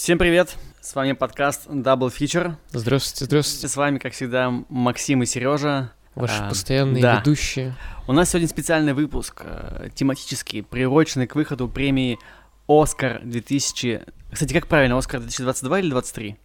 Всем 0.00 0.16
привет! 0.16 0.56
С 0.80 0.94
вами 0.94 1.12
подкаст 1.12 1.66
Double 1.66 2.10
Feature. 2.10 2.54
Здравствуйте, 2.72 3.26
здравствуйте. 3.26 3.68
С 3.68 3.76
вами, 3.76 3.98
как 3.98 4.14
всегда, 4.14 4.50
Максим 4.70 5.22
и 5.22 5.26
Сережа. 5.26 5.92
Ваши 6.14 6.40
А, 6.40 6.48
постоянные 6.48 7.02
да. 7.02 7.18
ведущие. 7.18 7.74
У 8.08 8.12
нас 8.12 8.30
сегодня 8.30 8.48
специальный 8.48 8.94
выпуск, 8.94 9.42
э, 9.44 9.90
тематический, 9.94 10.62
приуроченный 10.62 11.26
к 11.26 11.34
выходу 11.34 11.68
премии 11.68 12.18
Оскар 12.66 13.20
2000... 13.22 14.00
Кстати, 14.32 14.54
как 14.54 14.68
правильно, 14.68 14.96
Оскар 14.96 15.20
2022 15.20 15.80
или 15.80 15.90
2023? 15.90 16.38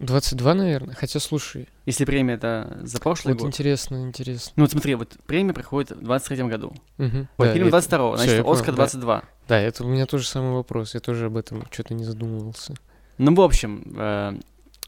22, 0.00 0.54
наверное. 0.54 0.94
Хотя, 0.94 1.20
слушай, 1.20 1.68
Если 1.86 2.04
премия 2.04 2.34
это 2.34 2.78
за 2.82 3.00
прошлый 3.00 3.34
вот 3.34 3.42
год. 3.42 3.48
интересно, 3.48 4.02
интересно. 4.02 4.52
Ну 4.56 4.64
вот 4.64 4.72
смотри, 4.72 4.96
вот 4.96 5.16
премия 5.26 5.54
проходит 5.54 5.92
в 5.92 6.02
23 6.02 6.42
году. 6.48 6.74
Мгм. 6.98 7.28
Вот 7.38 7.46
Да, 7.46 7.52
фильм 7.54 7.68
это- 7.68 7.70
22 7.70 8.16
всё, 8.16 8.24
значит, 8.24 8.42
понял, 8.42 8.52
Оскар 8.52 8.74
да. 8.74 8.76
22. 8.76 9.20
Да, 9.20 9.24
это 9.60 9.84
у 9.84 9.88
меня 9.88 10.06
тоже 10.06 10.26
самый 10.26 10.52
вопрос. 10.52 10.94
Я 10.94 11.00
тоже 11.00 11.26
об 11.26 11.36
этом 11.36 11.64
что-то 11.70 11.94
не 11.94 12.04
задумывался. 12.04 12.74
Ну, 13.18 13.34
в 13.34 13.40
общем, 13.40 13.82
э, 13.96 14.38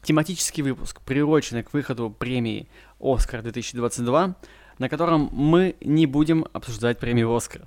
тематический 0.03 0.63
выпуск, 0.63 1.01
приуроченный 1.01 1.63
к 1.63 1.73
выходу 1.73 2.09
премии 2.09 2.67
«Оскар 2.99 3.41
2022», 3.41 4.35
на 4.77 4.89
котором 4.89 5.29
мы 5.31 5.75
не 5.81 6.05
будем 6.05 6.45
обсуждать 6.53 6.99
премию 6.99 7.33
«Оскар». 7.33 7.61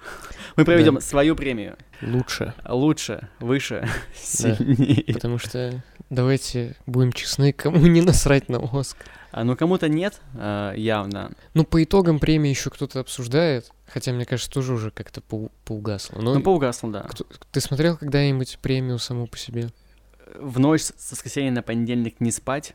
Мы 0.57 0.65
проведем 0.65 0.97
Да. 0.97 1.01
свою 1.01 1.35
премию. 1.37 1.77
Лучше. 2.03 2.55
Лучше, 2.69 3.29
выше, 3.41 3.89
сильнее. 4.23 5.05
Потому 5.15 5.39
что 5.39 5.83
давайте 6.11 6.77
будем 6.87 7.13
честны, 7.13 7.53
кому 7.53 7.87
не 7.87 8.03
насрать 8.03 8.49
на 8.49 8.59
Оскар. 8.59 9.07
А, 9.31 9.45
ну, 9.45 9.57
кому-то 9.57 9.89
нет, 9.89 10.21
э, 10.35 10.73
явно. 10.77 11.33
Ну, 11.55 11.65
по 11.65 11.83
итогам 11.85 12.19
премии 12.19 12.49
еще 12.51 12.71
кто-то 12.71 13.01
обсуждает. 13.01 13.71
Хотя, 13.87 14.13
мне 14.13 14.25
кажется, 14.25 14.51
тоже 14.51 14.73
уже 14.73 14.91
как-то 14.91 15.21
поу- 15.21 15.51
поугасло. 15.65 16.21
Но 16.21 16.35
Ну, 16.35 16.41
поугасло, 16.43 16.91
да. 16.91 17.03
кто- 17.03 17.27
ты 17.53 17.61
смотрел 17.61 17.97
когда-нибудь 17.97 18.59
премию 18.63 18.99
саму 18.99 19.27
по 19.27 19.37
себе? 19.37 19.69
В 20.39 20.59
ночь 20.59 20.83
с 20.83 21.11
воскресенья 21.13 21.51
на 21.51 21.63
понедельник 21.63 22.21
не 22.21 22.31
спать. 22.33 22.75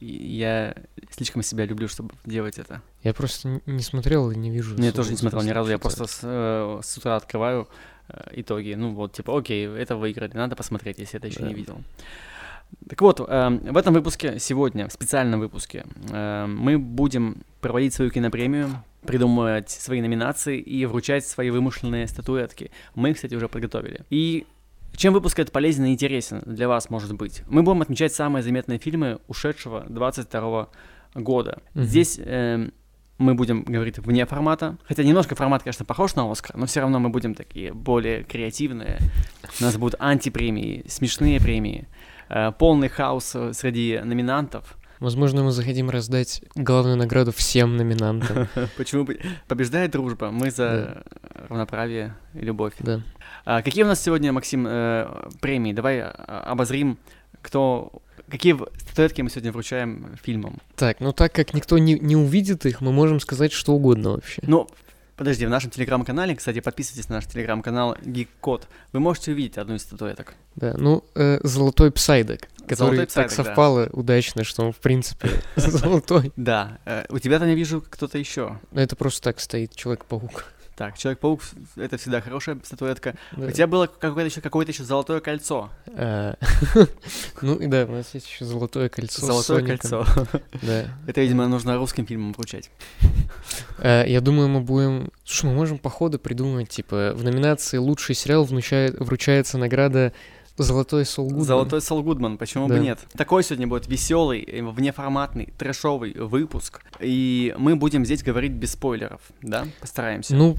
Я 0.00 0.74
слишком 1.10 1.42
себя 1.42 1.64
люблю, 1.64 1.86
чтобы 1.88 2.14
делать 2.24 2.58
это. 2.58 2.82
Я 3.02 3.14
просто 3.14 3.60
не 3.66 3.82
смотрел 3.82 4.30
и 4.30 4.36
не 4.36 4.50
вижу. 4.50 4.70
Я 4.74 4.88
особого 4.88 4.92
тоже 4.96 5.10
не 5.12 5.16
смотрел 5.16 5.42
ни 5.42 5.50
разу, 5.50 5.70
я 5.70 5.78
просто 5.78 6.06
с, 6.06 6.20
э, 6.22 6.80
с 6.82 6.98
утра 6.98 7.16
открываю 7.16 7.68
э, 8.08 8.30
итоги. 8.32 8.74
Ну 8.74 8.94
вот, 8.94 9.12
типа, 9.12 9.38
окей, 9.38 9.66
это 9.66 9.96
выиграли, 9.96 10.32
надо 10.36 10.56
посмотреть, 10.56 10.98
если 10.98 11.18
это 11.18 11.28
еще 11.28 11.40
Да. 11.40 11.46
не 11.48 11.54
видел. 11.54 11.78
Так 12.88 13.00
вот, 13.00 13.20
эм, 13.20 13.58
в 13.58 13.76
этом 13.76 13.94
выпуске 13.94 14.38
сегодня, 14.38 14.88
в 14.88 14.92
специальном 14.92 15.40
выпуске, 15.40 15.84
эм, 16.10 16.56
мы 16.58 16.78
будем 16.78 17.42
проводить 17.60 17.94
свою 17.94 18.10
кинопремию, 18.10 18.70
придумывать 19.06 19.70
свои 19.70 20.00
номинации 20.00 20.58
и 20.58 20.84
вручать 20.86 21.26
свои 21.26 21.50
вымышленные 21.50 22.06
статуэтки. 22.06 22.70
Мы 22.94 23.10
их, 23.10 23.16
кстати, 23.16 23.34
уже 23.34 23.48
подготовили. 23.48 24.02
И 24.10 24.46
чем 24.96 25.14
выпуск 25.14 25.38
этот 25.38 25.52
полезен 25.52 25.84
и 25.86 25.92
интересен 25.92 26.42
для 26.44 26.68
вас, 26.68 26.90
может 26.90 27.14
быть? 27.14 27.42
Мы 27.48 27.62
будем 27.62 27.82
отмечать 27.82 28.12
самые 28.14 28.42
заметные 28.42 28.78
фильмы 28.78 29.18
ушедшего 29.26 29.84
22 29.88 30.68
года. 31.14 31.62
Мгм. 31.74 31.84
Здесь 31.84 32.20
эм, 32.22 32.72
мы 33.18 33.34
будем 33.34 33.62
говорить 33.62 33.98
вне 33.98 34.26
формата. 34.26 34.76
Хотя 34.84 35.02
немножко 35.02 35.34
формат, 35.34 35.62
конечно, 35.62 35.84
похож 35.84 36.14
на 36.14 36.30
Оскар, 36.30 36.56
но 36.56 36.66
все 36.66 36.80
равно 36.80 36.98
мы 36.98 37.08
будем 37.08 37.34
такие 37.34 37.72
более 37.72 38.24
креативные. 38.24 38.98
У 39.60 39.64
нас 39.64 39.76
будут 39.76 39.98
антипремии, 39.98 40.84
смешные 40.88 41.40
премии, 41.40 41.88
э, 41.88 42.01
полный 42.58 42.88
хаос 42.88 43.32
э, 43.34 43.52
среди 43.52 44.00
номинантов. 44.02 44.76
Возможно, 45.00 45.42
мы 45.42 45.50
захотим 45.50 45.90
раздать 45.90 46.42
главную 46.54 46.96
награду 46.96 47.32
всем 47.32 47.76
номинантам. 47.76 48.48
Почему 48.76 49.04
бы- 49.04 49.20
побеждает 49.48 49.90
дружба? 49.90 50.30
Мы 50.30 50.50
за 50.50 51.02
равноправие 51.48 52.14
и 52.34 52.38
любовь. 52.38 52.74
Да. 52.78 53.00
А 53.44 53.62
какие 53.62 53.82
у 53.84 53.86
нас 53.88 54.00
сегодня, 54.00 54.32
Максим, 54.32 54.64
э, 54.68 55.28
премии? 55.40 55.72
Давай 55.72 55.96
э, 55.98 56.04
обозрим, 56.04 56.98
кто... 57.42 57.92
Какие 58.30 58.56
статуэтки 58.78 59.20
мы 59.20 59.28
сегодня 59.28 59.52
вручаем 59.52 60.16
фильмам? 60.22 60.58
Так, 60.76 61.00
ну 61.00 61.12
так 61.12 61.32
как 61.32 61.52
никто 61.52 61.76
не, 61.78 61.98
не 61.98 62.16
увидит 62.16 62.64
их, 62.64 62.80
мы 62.80 62.92
можем 62.92 63.20
сказать 63.20 63.52
что 63.52 63.72
угодно 63.72 64.12
вообще. 64.12 64.40
Ну, 64.46 64.68
подожди, 65.16 65.46
в 65.46 65.50
нашем 65.50 65.70
телеграм-канале, 65.70 66.34
кстати, 66.34 66.60
подписывайтесь 66.60 67.08
на 67.08 67.16
наш 67.16 67.26
телеграм-канал 67.26 67.96
Geek 68.02 68.28
Код. 68.40 68.68
Вы 68.92 69.00
можете 69.00 69.32
увидеть 69.32 69.58
одну 69.58 69.74
из 69.74 69.82
статуэток. 69.82 70.34
Да, 70.56 70.74
ну, 70.76 71.04
э, 71.14 71.38
золотой 71.42 71.90
псайдок, 71.90 72.48
который 72.66 72.76
Золотой 72.76 72.98
так 73.06 73.08
псайдок, 73.08 73.36
да. 73.36 73.44
совпало 73.44 73.88
удачно, 73.92 74.44
что 74.44 74.64
он, 74.64 74.72
в 74.72 74.78
принципе, 74.78 75.30
золотой. 75.56 76.32
Да, 76.36 76.78
э, 76.84 77.04
у 77.08 77.18
тебя 77.18 77.38
там 77.38 77.48
я 77.48 77.54
вижу 77.54 77.82
кто-то 77.88 78.18
еще. 78.18 78.58
Но 78.70 78.80
это 78.80 78.96
просто 78.96 79.22
так 79.22 79.40
стоит, 79.40 79.74
Человек-паук. 79.74 80.44
Так, 80.82 80.98
Человек-паук— 80.98 81.42
это 81.76 81.96
всегда 81.96 82.20
хорошая 82.20 82.58
статуэтка. 82.64 83.14
Да. 83.36 83.46
У 83.46 83.50
тебя 83.52 83.68
было 83.68 83.86
какое-то 83.86 84.28
еще 84.28 84.40
какое-то 84.40 84.72
еще 84.72 84.82
золотое 84.82 85.20
кольцо. 85.20 85.70
А, 85.94 86.34
Ну 87.40 87.54
и 87.54 87.68
да, 87.68 87.84
у 87.84 87.92
нас 87.92 88.12
есть 88.14 88.26
еще 88.28 88.44
золотое 88.44 88.88
кольцо. 88.88 89.24
Золотое 89.24 89.64
кольцо. 89.64 90.04
Да. 90.60 90.86
Это, 91.06 91.20
видимо, 91.20 91.46
нужно 91.46 91.76
русским 91.76 92.04
фильмам 92.04 92.32
вручать. 92.32 92.68
Э, 93.78 94.02
Я 94.08 94.20
думаю, 94.20 94.48
мы 94.48 94.60
будем... 94.60 95.12
Слушай, 95.24 95.50
мы 95.50 95.54
можем 95.54 95.78
по 95.78 95.88
ходу 95.88 96.18
придумать, 96.18 96.68
типа, 96.68 97.12
в 97.14 97.22
номинации 97.22 97.76
«Лучший 97.78 98.16
сериал» 98.16 98.42
вручается 98.44 99.58
награда 99.58 100.12
«Золотой 100.58 101.04
Сол 101.06 101.26
Гудман». 101.28 101.44
Золотой 101.44 101.80
Сол 101.80 102.02
Гудман, 102.02 102.36
почему 102.36 102.66
бы 102.68 102.74
Да. 102.74 102.80
нет? 102.80 102.98
Такой 103.16 103.42
сегодня 103.42 103.66
будет 103.66 103.88
веселый, 103.88 104.42
э, 104.42 104.62
внеформатный, 104.62 105.52
трэшовый 105.58 106.12
выпуск. 106.12 106.82
И 107.00 107.54
мы 107.56 107.74
будем 107.74 108.04
здесь 108.04 108.22
говорить 108.22 108.52
без 108.52 108.72
спойлеров, 108.72 109.20
да? 109.40 109.66
Постараемся. 109.80 110.34
Ну, 110.34 110.56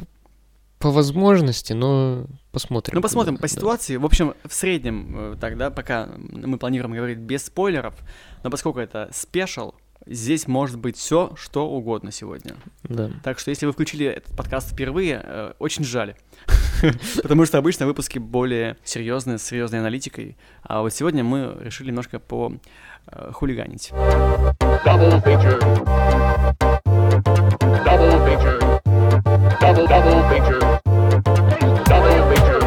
по 0.83 0.91
возможности, 0.91 1.71
но 1.71 2.25
посмотрим. 2.51 2.95
Ну, 2.95 3.01
посмотрим 3.01 3.37
по 3.37 3.43
да. 3.43 3.47
ситуации. 3.47 3.95
В 3.95 4.03
общем, 4.03 4.33
в 4.43 4.53
среднем 4.53 5.15
э, 5.17 5.35
тогда, 5.39 5.71
пока 5.71 6.09
мы 6.17 6.57
планируем 6.57 6.93
говорить 6.93 7.19
без 7.19 7.45
спойлеров, 7.45 7.95
но 8.43 8.49
поскольку 8.49 8.81
это 8.81 9.09
спешл, 9.13 9.75
здесь 10.05 10.45
может 10.45 10.77
быть 10.77 10.97
все, 10.97 11.31
что 11.37 11.69
угодно 11.69 12.11
сегодня. 12.11 12.55
Да. 12.83 13.09
Так 13.23 13.39
что, 13.39 13.49
если 13.49 13.65
вы 13.65 13.71
включили 13.71 14.05
этот 14.05 14.35
подкаст 14.35 14.73
впервые, 14.73 15.21
э, 15.23 15.53
очень 15.57 15.85
жаль. 15.85 16.15
Потому 17.23 17.45
что 17.45 17.57
обычно 17.59 17.85
выпуски 17.85 18.19
более 18.19 18.75
серьезные, 18.83 19.37
с 19.37 19.43
серьезной 19.43 19.79
аналитикой. 19.79 20.35
А 20.63 20.81
вот 20.81 20.93
сегодня 20.93 21.23
мы 21.23 21.55
решили 21.61 21.87
немножко 21.87 22.19
по 22.19 22.51
э, 23.07 23.31
хулиганить. 23.31 23.91
double 24.83 25.23
feature. 25.23 25.61
Double 27.85 28.19
feature. 28.27 28.72
Double 29.13 29.85
double 29.87 30.23
feature. 30.27 30.59
Double 31.85 32.21
feature. 32.29 32.61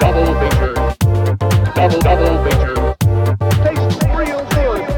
Double 0.00 0.32
feature. 0.40 0.74
Double 1.76 2.00
double 2.00 2.36
feature. 2.44 2.96
Tastes 3.62 4.02
real 4.16 4.40
good. 4.54 4.88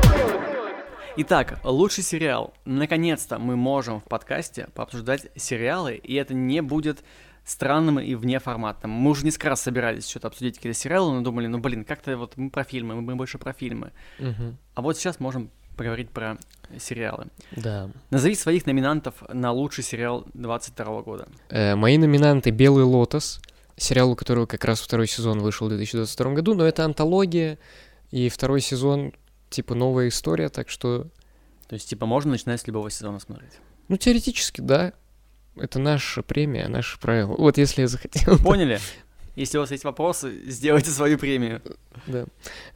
Итак, 1.16 1.58
лучший 1.64 2.04
сериал. 2.04 2.54
Наконец-то 2.64 3.41
мы 3.41 3.56
можем 3.56 3.98
в 3.98 4.04
подкасте 4.04 4.68
пообсуждать 4.72 5.26
сериалы, 5.34 5.96
и 5.96 6.14
это 6.14 6.32
не 6.32 6.62
будет 6.62 7.02
странным 7.44 7.98
и 7.98 8.14
внеформатным. 8.14 8.92
Мы 8.92 9.10
уже 9.10 9.24
несколько 9.24 9.48
раз 9.48 9.62
собирались 9.62 10.08
что-то 10.08 10.28
обсудить 10.28 10.58
какие-то 10.58 10.78
сериалы, 10.78 11.12
но 11.12 11.22
думали, 11.22 11.48
ну 11.48 11.58
блин, 11.58 11.84
как-то 11.84 12.16
вот 12.16 12.36
мы 12.36 12.50
про 12.50 12.62
фильмы, 12.62 13.00
мы 13.00 13.16
больше 13.16 13.38
про 13.38 13.52
фильмы. 13.52 13.91
Мгм. 14.20 14.58
А 14.74 14.82
вот 14.82 14.97
сейчас 14.97 15.18
можем 15.18 15.50
поговорить 15.80 16.10
про 16.10 16.36
сериалы. 16.78 17.28
Да. 17.52 17.88
Назови 18.10 18.34
своих 18.34 18.66
номинантов 18.66 19.14
на 19.32 19.50
лучший 19.50 19.82
сериал 19.82 20.26
22 20.34 21.00
года. 21.00 21.26
Э, 21.48 21.74
Мои 21.74 21.96
номинанты 21.96 22.50
«Белый 22.50 22.84
лотос», 22.84 23.41
сериал, 23.78 24.10
у 24.10 24.14
которого 24.14 24.44
как 24.44 24.62
раз 24.66 24.78
второй 24.82 25.06
сезон 25.06 25.38
вышел 25.38 25.68
в 25.68 25.70
2022 25.70 26.34
году, 26.34 26.54
но 26.54 26.66
это 26.66 26.84
антология, 26.84 27.58
и 28.10 28.28
второй 28.28 28.60
сезон, 28.60 29.14
типа, 29.48 29.74
новая 29.74 30.08
история, 30.08 30.50
так 30.50 30.68
что, 30.68 31.06
То 31.66 31.76
есть, 31.76 31.88
типа, 31.88 32.04
можно 32.04 32.32
начинать 32.32 32.60
с 32.60 32.66
любого 32.66 32.91
сезона 32.91 33.18
смотреть. 33.18 33.52
ну, 33.88 33.97
теоретически, 33.97 34.60
да, 34.60 34.92
это 35.56 35.78
наша 35.78 36.22
премия, 36.22 36.68
наши 36.68 37.00
правила. 37.00 37.36
Вот 37.38 37.56
если 37.56 37.80
я 37.80 37.88
захотел. 37.88 38.36
Поняли? 38.36 38.80
Если 39.34 39.56
у 39.56 39.62
вас 39.62 39.70
есть 39.70 39.84
вопросы, 39.84 40.42
сделайте 40.44 40.91
свою 40.91 41.16
премию. 41.16 41.62
Да. 42.06 42.26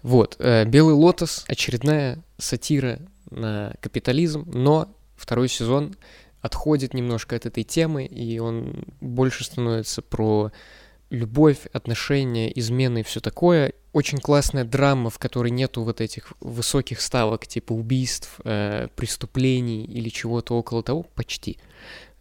Вот, 0.02 0.36
э, 0.38 0.64
«Белый 0.64 0.94
лотос»— 0.94 1.44
очередная 1.48 2.23
сатира 2.44 3.00
на 3.30 3.74
капитализм, 3.80 4.48
но 4.52 4.94
второй 5.16 5.48
сезон 5.48 5.94
отходит 6.40 6.94
немножко 6.94 7.36
от 7.36 7.46
этой 7.46 7.64
темы, 7.64 8.04
и 8.04 8.38
он 8.38 8.84
больше 9.00 9.44
становится 9.44 10.02
про 10.02 10.52
любовь, 11.10 11.66
отношения, 11.72 12.52
измены 12.58 13.00
и 13.00 13.02
все 13.02 13.20
такое. 13.20 13.72
Очень 13.92 14.18
классная 14.18 14.64
драма, 14.64 15.10
в 15.10 15.18
которой 15.18 15.50
нету 15.50 15.82
вот 15.82 16.00
этих 16.00 16.32
высоких 16.40 17.00
ставок, 17.00 17.46
типа 17.46 17.72
убийств, 17.72 18.40
э, 18.44 18.88
преступлений 18.96 19.84
или 19.84 20.08
чего-то 20.08 20.54
около 20.54 20.82
того, 20.82 21.04
почти. 21.14 21.58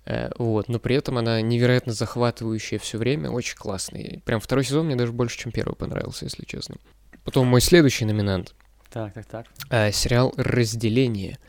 Э, 0.06 0.30
вот, 0.38 0.70
но 0.70 0.80
при 0.80 0.96
этом 0.96 1.18
она 1.18 1.42
невероятно 1.42 1.94
захватывающая 1.94 2.80
все 2.80 2.98
время, 2.98 3.30
очень 3.30 3.58
классный. 3.58 4.22
Прям 4.26 4.40
второй 4.40 4.64
сезон 4.64 4.86
мне 4.86 4.96
даже 4.96 5.12
больше, 5.12 5.38
чем 5.38 5.52
первый 5.52 5.76
понравился, 5.76 6.26
если 6.26 6.46
честно. 6.46 6.76
Потом 7.24 7.48
мой 7.48 7.62
следующий 7.62 8.06
номинант 8.06 8.54
Так, 8.94 9.14
так, 9.14 9.26
так. 9.26 9.46
э, 9.72 9.92
сериал 9.92 10.34
«Разделение» 10.38 11.40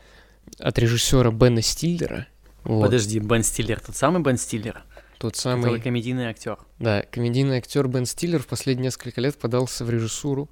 от 0.57 0.79
режиссера 0.79 1.29
Бена 1.31 1.61
Стиллера. 1.61 2.27
Вот, 2.63 2.85
Подожди, 2.85 3.19
Бен 3.19 3.43
Стиллер, 3.43 3.79
тот 3.79 3.95
самый 3.95 4.23
Бен 4.23 4.37
Стиллер, 4.37 4.83
тот 5.19 5.35
который 5.35 5.59
самый, 5.61 5.79
комедийный 5.79 6.25
актер. 6.25 6.57
да, 6.79 7.03
комедийный 7.11 7.57
актер 7.57 7.87
Бен 7.87 8.07
Стиллер 8.07 8.41
в 8.41 8.47
последние 8.47 8.85
несколько 8.85 9.21
лет 9.21 9.37
подался 9.37 9.85
в 9.85 9.89
режиссуру. 9.91 10.49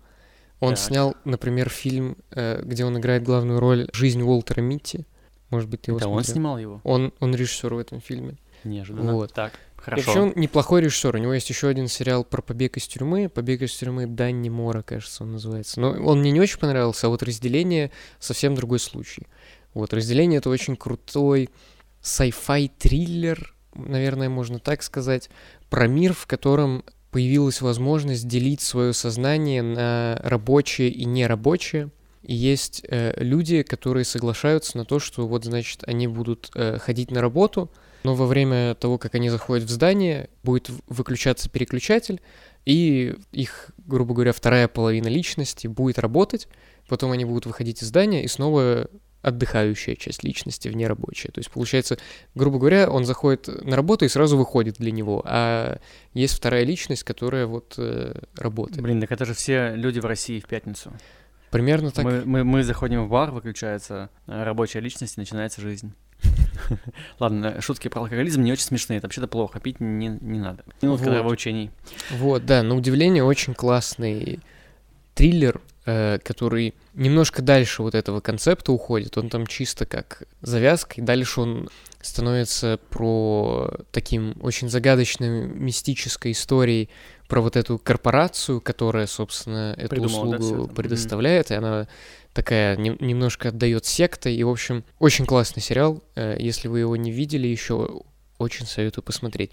Он 0.59 0.75
Так. 0.75 0.83
снял, 0.83 1.15
например, 1.25 1.69
фильм, 1.69 2.15
э, 2.31 2.61
где 2.63 2.85
он 2.85 2.97
играет 2.99 3.23
главную 3.23 3.59
роль 3.59 3.89
«Жизнь 3.91 4.21
Уолтера 4.21 4.61
Митти». 4.61 5.05
Может 5.49 5.69
быть, 5.69 5.81
ты 5.81 5.91
его 5.91 5.97
Это 5.97 6.07
он 6.07 6.15
смотрел? 6.23 6.33
снимал 6.33 6.57
его? 6.59 6.81
Он, 6.83 7.11
он 7.19 7.33
режиссер 7.35 7.73
в 7.73 7.77
этом 7.79 7.99
фильме. 8.01 8.37
Неожиданно. 8.63 9.13
Вот. 9.13 9.33
Так, 9.33 9.53
хорошо. 9.83 10.05
Вообще 10.05 10.21
он 10.21 10.33
неплохой 10.35 10.81
режиссер. 10.81 11.15
У 11.15 11.19
него 11.19 11.33
есть 11.33 11.49
еще 11.49 11.67
один 11.67 11.87
сериал 11.87 12.23
про 12.23 12.41
побег 12.41 12.77
из 12.77 12.87
тюрьмы. 12.87 13.29
Побег 13.29 13.61
из 13.61 13.73
тюрьмы 13.73 14.07
Данни 14.07 14.49
Мора, 14.49 14.81
кажется, 14.81 15.23
он 15.23 15.33
называется. 15.33 15.79
Но 15.79 15.91
он 15.91 16.19
мне 16.19 16.31
не 16.31 16.39
очень 16.39 16.59
понравился, 16.59 17.07
а 17.07 17.09
вот 17.09 17.23
разделение 17.23 17.91
совсем 18.19 18.55
другой 18.55 18.79
случай. 18.79 19.27
Вот 19.73 19.93
разделение 19.93 20.37
это 20.37 20.49
очень 20.49 20.75
крутой 20.75 21.49
sci-fi 22.01 22.69
триллер, 22.77 23.55
наверное, 23.73 24.29
можно 24.29 24.59
так 24.59 24.83
сказать, 24.83 25.29
про 25.69 25.87
мир, 25.87 26.13
в 26.13 26.27
котором 26.27 26.83
появилась 27.11 27.61
возможность 27.61 28.27
делить 28.27 28.61
свое 28.61 28.93
сознание 28.93 29.61
на 29.61 30.19
рабочее 30.23 30.89
и 30.89 31.05
нерабочее. 31.05 31.89
И 32.23 32.33
есть 32.33 32.83
э, 32.87 33.13
люди, 33.17 33.63
которые 33.63 34.05
соглашаются 34.05 34.77
на 34.77 34.85
то, 34.85 34.99
что 34.99 35.27
вот, 35.27 35.43
значит, 35.43 35.83
они 35.85 36.07
будут 36.07 36.49
э, 36.55 36.79
ходить 36.79 37.11
на 37.11 37.21
работу, 37.21 37.69
но 38.03 38.15
во 38.15 38.25
время 38.25 38.75
того, 38.75 38.97
как 38.97 39.15
они 39.15 39.29
заходят 39.29 39.65
в 39.65 39.71
здание, 39.71 40.29
будет 40.43 40.69
выключаться 40.87 41.49
переключатель, 41.49 42.21
и 42.65 43.15
их, 43.31 43.71
грубо 43.85 44.13
говоря, 44.13 44.33
вторая 44.33 44.67
половина 44.67 45.07
личности 45.07 45.67
будет 45.67 45.99
работать, 45.99 46.47
потом 46.87 47.11
они 47.11 47.25
будут 47.25 47.45
выходить 47.45 47.81
из 47.81 47.87
здания, 47.87 48.23
и 48.23 48.27
снова 48.27 48.87
отдыхающая 49.21 49.95
часть 49.95 50.23
личности, 50.23 50.67
вне 50.67 50.85
рабочая. 50.85 51.29
То 51.29 51.39
есть, 51.39 51.49
получается, 51.49 51.97
грубо 52.35 52.59
говоря, 52.59 52.89
он 52.89 53.05
заходит 53.05 53.47
на 53.47 53.75
работу 53.75 54.03
и 54.03 54.09
сразу 54.09 54.37
выходит 54.37 54.75
для 54.77 54.91
него, 54.91 55.23
а 55.25 55.79
есть 56.13 56.35
вторая 56.35 56.65
личность, 56.65 57.03
которая 57.03 57.47
вот 57.47 57.75
э, 57.77 58.21
работает. 58.35 58.81
Блин, 58.81 58.99
так 58.99 59.13
это 59.13 59.23
же 59.25 59.33
все 59.33 59.75
люди 59.75 59.99
в 59.99 60.05
России 60.05 60.41
в 60.41 60.45
пятницу. 60.45 60.91
Примерно 61.51 61.91
так. 61.91 62.03
Мы, 62.03 62.23
мы, 62.25 62.43
мы 62.43 62.63
заходим 62.63 63.05
в 63.05 63.09
бар, 63.09 63.31
выключается 63.31 64.09
э, 64.27 64.43
рабочая 64.43 64.81
личность, 64.81 65.17
и 65.17 65.21
начинается 65.21 65.61
жизнь. 65.61 65.93
Ладно, 67.19 67.61
шутки 67.61 67.87
про 67.87 68.01
алкоголизм 68.01 68.41
не 68.41 68.51
очень 68.51 68.65
смешные. 68.65 68.97
Это 68.97 69.07
вообще-то 69.07 69.27
плохо. 69.27 69.59
Пить 69.59 69.79
не, 69.79 70.07
не 70.21 70.39
надо. 70.39 70.63
Минутка 70.81 71.05
Вот. 71.05 71.13
нравоучений. 71.13 71.71
Вот, 72.11 72.45
да, 72.45 72.63
на 72.63 72.75
удивление 72.75 73.23
очень 73.23 73.53
классный 73.53 74.39
триллер, 75.13 75.61
э, 75.85 76.19
который 76.23 76.73
немножко 76.93 77.41
дальше 77.41 77.83
вот 77.83 77.95
этого 77.95 78.19
концепта 78.19 78.71
уходит. 78.71 79.17
Он 79.17 79.29
там 79.29 79.47
чисто 79.47 79.85
как 79.85 80.23
завязка, 80.41 80.95
и 80.95 81.01
дальше 81.01 81.41
он 81.41 81.69
становится 82.03 82.79
про 82.89 83.73
таким 83.91 84.35
очень 84.41 84.69
загадочной 84.69 85.47
мистической 85.47 86.33
историей 86.33 86.89
про 87.27 87.41
вот 87.41 87.55
эту 87.55 87.79
корпорацию, 87.79 88.61
которая, 88.61 89.07
собственно, 89.07 89.73
эту 89.77 89.89
Придумала, 89.89 90.37
да, 90.37 90.37
услугу 90.43 90.65
это? 90.65 90.73
предоставляет, 90.75 91.49
и 91.51 91.55
она 91.55 91.87
такая 92.33 92.75
нем- 92.75 92.97
немножко 92.99 93.49
отдает 93.49 93.85
сектой. 93.85 94.35
И, 94.35 94.43
в 94.43 94.49
общем, 94.49 94.83
очень 94.99 95.25
классный 95.25 95.61
сериал. 95.61 96.03
Э, 96.15 96.35
Если 96.37 96.67
вы 96.67 96.79
его 96.79 96.95
не 96.95 97.11
видели 97.11 97.47
еще, 97.47 98.03
очень 98.37 98.65
советую 98.67 99.03
посмотреть. 99.03 99.51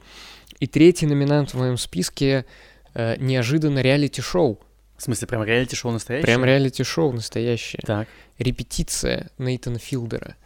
И 0.58 0.66
третий 0.66 1.06
номинант 1.06 1.54
в 1.54 1.58
моем 1.58 1.78
списке 1.78 2.44
э, 2.94 3.16
неожиданно 3.18 3.78
реалити-шоу. 3.80 4.60
В 4.96 5.02
смысле, 5.02 5.28
прям 5.28 5.44
реалити-шоу 5.44 5.92
настоящее? 5.92 6.26
Прям 6.26 6.44
реалити-шоу 6.44 7.12
настоящее. 7.12 7.80
Так. 7.86 8.08
Репетиция 8.38 9.30
Нейтана 9.38 9.78
Филдера. 9.78 10.36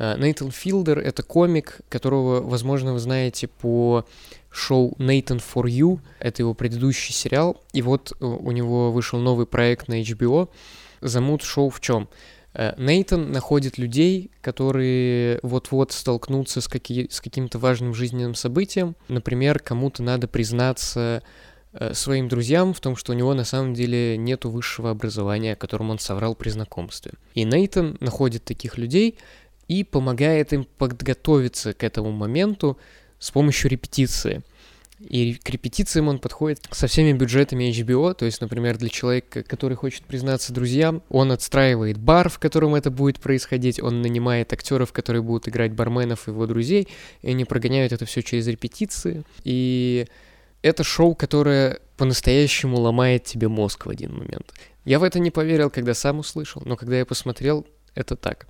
Э, 0.00 0.16
Нейтан 0.18 0.50
Филдер— 0.50 0.98
это 1.00 1.22
комик, 1.22 1.80
которого, 1.90 2.40
возможно, 2.40 2.94
вы 2.94 2.98
знаете 2.98 3.48
по 3.48 4.06
шоу 4.50 4.94
Nathan 4.98 5.42
for 5.42 5.64
You. 5.64 6.00
Это 6.18 6.40
его 6.42 6.54
предыдущий 6.54 7.12
сериал. 7.12 7.62
И 7.74 7.82
вот 7.82 8.12
э, 8.12 8.24
у 8.24 8.50
него 8.50 8.92
вышел 8.92 9.18
новый 9.20 9.44
проект 9.46 9.88
на 9.88 10.00
HBO. 10.00 10.48
Замут 11.02 11.42
шоу 11.42 11.68
в 11.68 11.80
чем? 11.80 12.08
Нейтан 12.78 13.30
находит 13.30 13.78
людей, 13.78 14.32
которые 14.40 15.38
вот-вот 15.44 15.92
столкнутся 15.92 16.60
с, 16.60 16.66
каки- 16.66 17.08
с 17.08 17.20
каким-то 17.20 17.60
важным 17.60 17.94
жизненным 17.94 18.34
событием. 18.34 18.96
Например, 19.06 19.60
кому-то 19.60 20.02
надо 20.02 20.26
признаться 20.26 21.22
э, 21.72 21.94
своим 21.94 22.28
друзьям 22.28 22.74
в 22.74 22.80
том, 22.80 22.96
что 22.96 23.12
у 23.12 23.14
него 23.14 23.34
на 23.34 23.44
самом 23.44 23.74
деле 23.74 24.16
нету 24.16 24.50
высшего 24.50 24.90
образования, 24.90 25.52
о 25.52 25.56
котором 25.56 25.90
он 25.90 26.00
соврал 26.00 26.34
при 26.34 26.48
знакомстве. 26.48 27.12
И 27.34 27.44
Нейтан 27.44 27.98
находит 28.00 28.44
таких 28.44 28.78
людей 28.78 29.16
и 29.70 29.84
помогает 29.84 30.52
им 30.52 30.66
подготовиться 30.78 31.74
к 31.74 31.84
этому 31.84 32.10
моменту 32.10 32.76
с 33.20 33.30
помощью 33.30 33.70
репетиции. 33.70 34.42
И 34.98 35.34
к 35.34 35.48
репетициям 35.48 36.08
он 36.08 36.18
подходит 36.18 36.66
со 36.72 36.88
всеми 36.88 37.12
бюджетами 37.12 37.70
HBO, 37.70 38.12
то 38.14 38.26
есть, 38.26 38.40
например, 38.40 38.78
для 38.78 38.88
человека, 38.88 39.44
который 39.44 39.76
хочет 39.76 40.02
признаться 40.02 40.52
друзьям, 40.52 41.02
он 41.08 41.30
отстраивает 41.30 41.98
бар, 41.98 42.28
в 42.28 42.40
котором 42.40 42.74
это 42.74 42.90
будет 42.90 43.20
происходить, 43.20 43.80
он 43.80 44.02
нанимает 44.02 44.52
актеров, 44.52 44.92
которые 44.92 45.22
будут 45.22 45.46
играть 45.46 45.72
барменов 45.72 46.26
его 46.26 46.48
друзей, 46.48 46.88
и 47.22 47.30
они 47.30 47.44
прогоняют 47.44 47.92
это 47.92 48.06
все 48.06 48.22
через 48.22 48.48
репетиции. 48.48 49.22
И 49.44 50.08
это 50.62 50.82
шоу, 50.82 51.14
которое 51.14 51.78
по-настоящему 51.96 52.76
ломает 52.80 53.22
тебе 53.22 53.46
мозг 53.46 53.86
в 53.86 53.88
один 53.88 54.16
момент. 54.16 54.52
Я 54.84 54.98
в 54.98 55.04
это 55.04 55.20
не 55.20 55.30
поверил, 55.30 55.70
когда 55.70 55.94
сам 55.94 56.18
услышал, 56.18 56.60
но 56.64 56.74
когда 56.74 56.98
я 56.98 57.06
посмотрел, 57.06 57.64
это 57.94 58.16
так. 58.16 58.48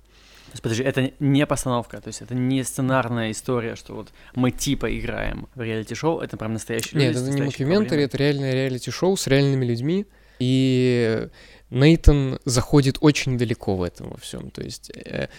То 0.51 0.55
есть, 0.55 0.63
подожди, 0.63 0.83
это 0.83 1.11
не 1.19 1.45
постановка, 1.45 2.01
то 2.01 2.09
есть 2.09 2.21
это 2.21 2.35
не 2.35 2.61
сценарная 2.65 3.31
история, 3.31 3.75
что 3.77 3.95
вот 3.95 4.09
мы 4.35 4.51
типа 4.51 4.97
играем 4.99 5.47
в 5.55 5.61
реалити-шоу, 5.61 6.19
это 6.19 6.35
прям 6.35 6.51
настоящие 6.53 6.99
Нет, 7.01 7.15
люди 7.15 7.29
это 7.29 7.35
не 7.37 7.41
мокюментари, 7.43 8.03
это 8.03 8.17
реальное 8.17 8.53
реалити-шоу 8.53 9.15
с 9.15 9.27
реальными 9.27 9.63
людьми. 9.65 10.05
И 10.39 11.27
Нейтан 11.69 12.39
заходит 12.43 12.97
очень 12.99 13.37
далеко 13.37 13.77
в 13.77 13.83
этом 13.83 14.09
во 14.09 14.17
всем. 14.17 14.51
То 14.51 14.61
есть 14.61 14.91
э, 14.93 15.29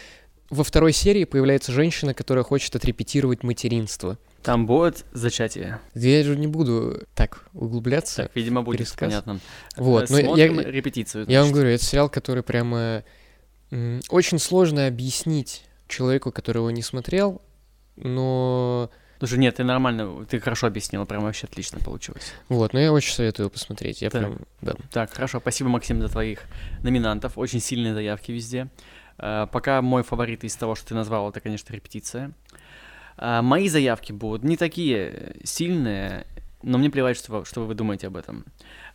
во 0.49 0.65
второй 0.65 0.93
серии 0.93 1.25
появляется 1.25 1.73
женщина, 1.73 2.15
которая 2.15 2.45
хочет 2.45 2.75
отрепетировать 2.75 3.43
материнство. 3.43 4.17
Там 4.43 4.67
будет 4.67 5.05
зачатие. 5.13 5.79
Я 5.95 6.23
же 6.25 6.37
не 6.37 6.47
буду 6.47 7.03
так 7.15 7.45
углубляться. 7.53 8.23
Так, 8.25 8.33
видимо, 8.35 8.63
будет, 8.63 8.79
пересказ. 8.79 9.09
понятно. 9.09 9.41
Вот, 9.77 10.11
Э, 10.11 10.13
но 10.13 10.19
я- 10.37 10.49
Смотрим 10.49 10.61
репетицию. 10.73 11.27
Я 11.29 11.43
вам 11.43 11.53
говорю, 11.53 11.69
это 11.71 11.85
сериал, 11.85 12.09
который 12.09 12.43
прямо 12.43 13.05
очень 14.09 14.39
сложно 14.39 14.87
объяснить 14.87 15.65
человеку, 15.89 16.31
который 16.33 16.59
его 16.59 16.71
не 16.71 16.83
смотрел, 16.83 17.41
но 17.97 18.91
Слушай, 19.19 19.39
нет, 19.39 19.55
ты 19.57 19.65
нормально, 19.65 20.25
ты 20.25 20.41
хорошо 20.41 20.67
объяснил, 20.67 21.07
прям 21.07 21.23
вообще 21.23 21.47
отлично 21.47 21.79
получилось. 21.79 22.33
вот, 22.49 22.73
но 22.73 22.81
я 22.81 22.93
очень 22.93 23.15
советую 23.15 23.45
его 23.45 23.51
посмотреть. 23.51 24.03
Я 24.03 24.11
Так. 24.11 24.21
прям, 24.23 24.39
да. 24.61 24.75
Так, 24.91 25.13
хорошо, 25.15 25.39
спасибо, 25.39 25.71
Максим, 25.71 26.01
за 26.03 26.09
твоих 26.09 26.41
номинантов. 26.83 27.39
Очень 27.39 27.61
сильные 27.61 27.95
заявки 27.95 28.33
везде. 28.33 28.67
Э, 29.19 29.47
пока 29.53 29.81
мой 29.81 30.03
фаворит 30.03 30.43
из 30.43 30.57
того, 30.57 30.75
что 30.75 30.89
ты 30.89 30.95
назвал, 30.95 31.31
это, 31.31 31.39
конечно, 31.41 31.73
репетиция. 31.73 32.33
А, 33.17 33.43
мои 33.43 33.69
заявки 33.69 34.11
будут 34.11 34.43
не 34.43 34.57
такие 34.57 35.37
сильные, 35.45 36.27
но 36.63 36.79
мне 36.79 36.91
плевать, 36.91 37.17
что, 37.17 37.45
что 37.45 37.65
вы 37.67 37.75
думаете 37.75 38.09
об 38.09 38.17
этом. 38.17 38.45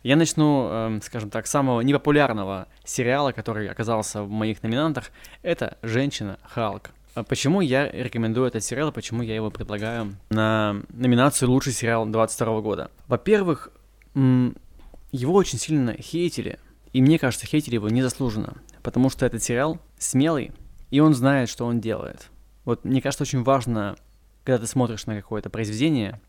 Я 0.02 0.16
начну, 0.16 0.68
эм, 0.68 1.02
скажем 1.02 1.30
так, 1.30 1.46
с 1.46 1.50
самого 1.50 1.80
непопулярного 1.80 2.68
сериала, 2.84 3.32
который 3.32 3.68
оказался 3.68 4.22
в 4.22 4.30
моих 4.30 4.62
номинантах. 4.62 5.10
Это 5.42 5.78
«Женщина 5.82 6.38
Халк». 6.42 6.90
А 7.14 7.24
Почему 7.24 7.60
я 7.60 7.90
рекомендую 7.90 8.46
этот 8.46 8.62
сериал, 8.62 8.92
почему 8.92 9.22
я 9.22 9.34
его 9.34 9.50
предлагаю 9.50 10.14
на 10.30 10.82
номинацию 10.90 11.50
«Лучший 11.50 11.72
сериал 11.72 12.06
22 12.06 12.60
года»? 12.60 12.90
Во-первых, 13.08 13.70
его 14.14 15.34
очень 15.34 15.58
сильно 15.58 15.94
хейтили, 15.94 16.58
и 16.92 17.02
мне 17.02 17.18
кажется, 17.18 17.46
хейтили 17.46 17.74
его 17.74 17.88
незаслуженно, 17.88 18.54
потому 18.82 19.10
что 19.10 19.26
этот 19.26 19.42
сериал 19.42 19.80
смелый, 19.98 20.52
и 20.90 21.00
он 21.00 21.14
знает, 21.14 21.48
что 21.48 21.66
он 21.66 21.80
делает. 21.80 22.28
Вот 22.64 22.84
мне 22.84 23.00
кажется, 23.00 23.22
очень 23.22 23.42
важно, 23.42 23.96
когда 24.44 24.58
ты 24.58 24.66
смотришь 24.66 25.06
на 25.06 25.16
какое-то 25.16 25.50
произведение, 25.50 26.20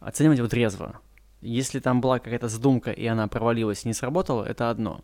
оценивать 0.00 0.38
его 0.38 0.48
трезво. 0.48 1.00
Если 1.40 1.80
там 1.80 2.00
была 2.00 2.18
какая-то 2.18 2.48
задумка, 2.48 2.90
и 2.90 3.06
она 3.06 3.28
провалилась 3.28 3.84
не 3.84 3.94
сработала, 3.94 4.44
это 4.44 4.70
одно. 4.70 5.00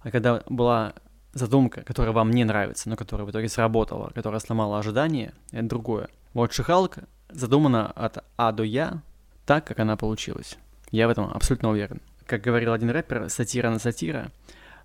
А 0.00 0.10
когда 0.10 0.42
была 0.48 0.94
задумка, 1.32 1.82
которая 1.82 2.12
вам 2.12 2.30
не 2.30 2.44
нравится, 2.44 2.88
но 2.88 2.96
которая 2.96 3.26
в 3.26 3.30
итоге 3.30 3.48
сработала, 3.48 4.10
которая 4.14 4.40
сломала 4.40 4.78
ожидания, 4.78 5.32
это 5.52 5.68
другое. 5.68 6.08
Вот 6.34 6.52
Шихалк 6.52 6.98
задумана 7.28 7.90
от 7.90 8.24
А 8.36 8.52
до 8.52 8.62
Я 8.62 9.02
так, 9.46 9.66
как 9.66 9.78
она 9.78 9.96
получилась. 9.96 10.58
Я 10.90 11.06
в 11.06 11.10
этом 11.10 11.30
абсолютно 11.30 11.70
уверен. 11.70 12.00
Как 12.26 12.42
говорил 12.42 12.72
один 12.72 12.90
рэпер, 12.90 13.28
сатира 13.28 13.70
на 13.70 13.78
сатира, 13.78 14.30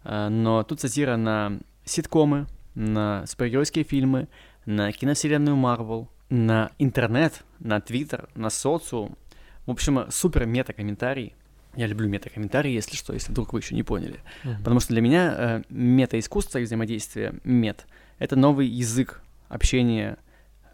э, 0.03 0.29
но 0.29 0.63
тут 0.63 0.81
сатира 0.81 1.15
на 1.15 1.59
ситкомы, 1.83 2.47
на 2.73 3.25
супергеройские 3.27 3.83
фильмы, 3.83 4.27
на 4.65 4.91
киновселенную 4.91 5.55
Марвел, 5.55 6.09
на 6.29 6.71
интернет, 6.79 7.43
на 7.59 7.79
твиттер, 7.81 8.29
на 8.35 8.49
социум. 8.49 9.17
В 9.65 9.71
общем, 9.71 10.05
супер 10.09 10.45
мета-комментарий. 10.45 11.35
Я 11.75 11.87
люблю 11.87 12.07
мета-комментарии, 12.07 12.71
если 12.71 12.95
что, 12.95 13.13
если 13.13 13.31
вдруг 13.31 13.53
вы 13.53 13.59
еще 13.59 13.75
не 13.75 13.83
поняли. 13.83 14.19
Потому 14.59 14.79
что 14.79 14.93
для 14.93 15.01
меня 15.01 15.35
э, 15.37 15.61
мета-искусство 15.69 16.59
и 16.59 16.63
взаимодействие 16.63 17.35
мет— 17.43 17.85
это 18.19 18.35
новый 18.35 18.67
язык 18.67 19.21
общения 19.49 20.17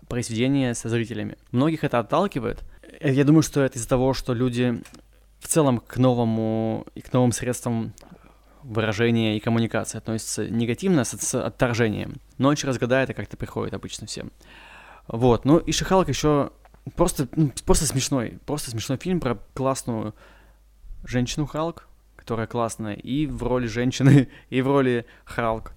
произведения 0.07 0.75
со 0.75 0.89
зрителями. 0.89 1.37
Многих 1.51 1.83
это 1.83 1.99
отталкивает. 1.99 2.63
Э, 2.99 3.11
Я 3.11 3.23
думаю, 3.23 3.41
что 3.41 3.61
это 3.61 3.79
из-за 3.79 3.89
того, 3.89 4.13
что 4.13 4.33
люди 4.33 4.81
в 5.39 5.47
целом 5.47 5.79
к 5.79 5.97
новому 5.97 6.85
и 6.93 7.01
к 7.01 7.11
новым 7.13 7.31
средствам 7.31 7.93
выражение 8.61 9.37
и 9.37 9.39
коммуникация 9.39 9.99
относятся 9.99 10.47
негативно, 10.47 11.03
с, 11.03 11.17
с 11.17 11.33
отторжением. 11.33 12.17
Но 12.37 12.53
через 12.53 12.77
года 12.77 13.01
это 13.01 13.13
как-то 13.15 13.37
приходит 13.37 13.73
обычно 13.73 14.05
всем. 14.05 14.31
Вот, 15.07 15.45
ну 15.45 15.57
и 15.57 15.71
Шихалк 15.71 16.09
еще 16.09 16.51
просто, 16.95 17.27
ну, 17.35 17.51
просто 17.65 17.85
смешной, 17.85 18.39
просто 18.45 18.71
смешной 18.71 18.97
фильм 18.97 19.19
про 19.19 19.37
классную 19.53 20.13
женщину 21.03 21.45
Халк, 21.45 21.87
которая 22.15 22.47
классная 22.47 22.93
и 22.93 23.25
в 23.25 23.43
роли 23.43 23.67
женщины, 23.67 24.27
и 24.49 24.61
в 24.61 24.67
роли 24.67 25.05
Халк. 25.25 25.73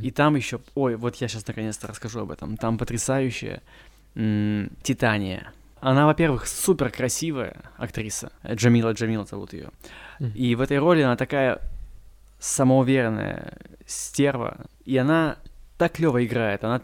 И 0.00 0.12
там 0.12 0.36
еще, 0.36 0.60
ой, 0.76 0.94
вот 0.94 1.16
я 1.16 1.26
сейчас 1.26 1.44
наконец-то 1.44 1.88
расскажу 1.88 2.20
об 2.20 2.30
этом. 2.30 2.56
Там 2.56 2.78
потрясающая 2.78 3.62
м, 4.14 4.70
Титания. 4.84 5.52
Она, 5.80 6.06
во-первых, 6.06 6.46
супер 6.46 6.88
красивая 6.90 7.56
актриса. 7.76 8.30
Джамила 8.46 8.92
Джамила 8.92 9.24
зовут 9.24 9.52
ее. 9.52 9.70
И 10.36 10.54
в 10.54 10.60
этой 10.60 10.78
роли 10.78 11.02
она 11.02 11.16
такая 11.16 11.60
самоуверенная 12.38 13.58
стерва. 13.86 14.66
И 14.84 14.96
она 14.96 15.36
так 15.78 15.94
клево 15.94 16.24
играет, 16.24 16.62
она 16.62 16.82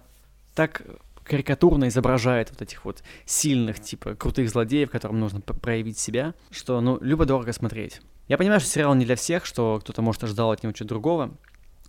так 0.57 0.83
карикатурно 1.29 1.89
изображает 1.89 2.51
вот 2.51 2.63
этих 2.63 2.85
вот 2.85 3.03
сильных, 3.25 3.81
типа, 3.81 4.15
крутых 4.15 4.51
злодеев, 4.51 4.91
которым 4.91 5.21
нужно 5.21 5.41
проявить 5.41 5.99
себя, 5.99 6.35
что, 6.51 6.81
ну, 6.81 6.99
любо-дорого 7.01 7.53
смотреть. 7.53 8.01
Я 8.27 8.37
понимаю, 8.37 8.61
что 8.61 8.69
сериал 8.69 8.95
не 8.95 9.05
для 9.05 9.17
всех, 9.17 9.47
что 9.47 9.79
кто-то, 9.81 10.03
может, 10.03 10.25
ожидал 10.25 10.51
от 10.51 10.63
него 10.63 10.73
чего-то 10.73 10.89
другого, 10.89 11.31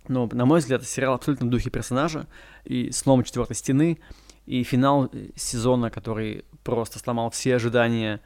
но, 0.08 0.28
на 0.32 0.46
мой 0.46 0.60
взгляд, 0.60 0.84
сериал 0.86 1.14
абсолютно 1.14 1.46
в 1.46 1.50
духе 1.50 1.70
персонажа, 1.70 2.26
и 2.64 2.90
слом 2.92 3.24
четвертой 3.24 3.56
стены, 3.56 3.98
и 4.46 4.62
финал 4.62 5.08
э, 5.12 5.28
сезона, 5.36 5.90
который 5.90 6.44
просто 6.64 6.98
сломал 6.98 7.30
все 7.30 7.56
ожидания, 7.56 8.20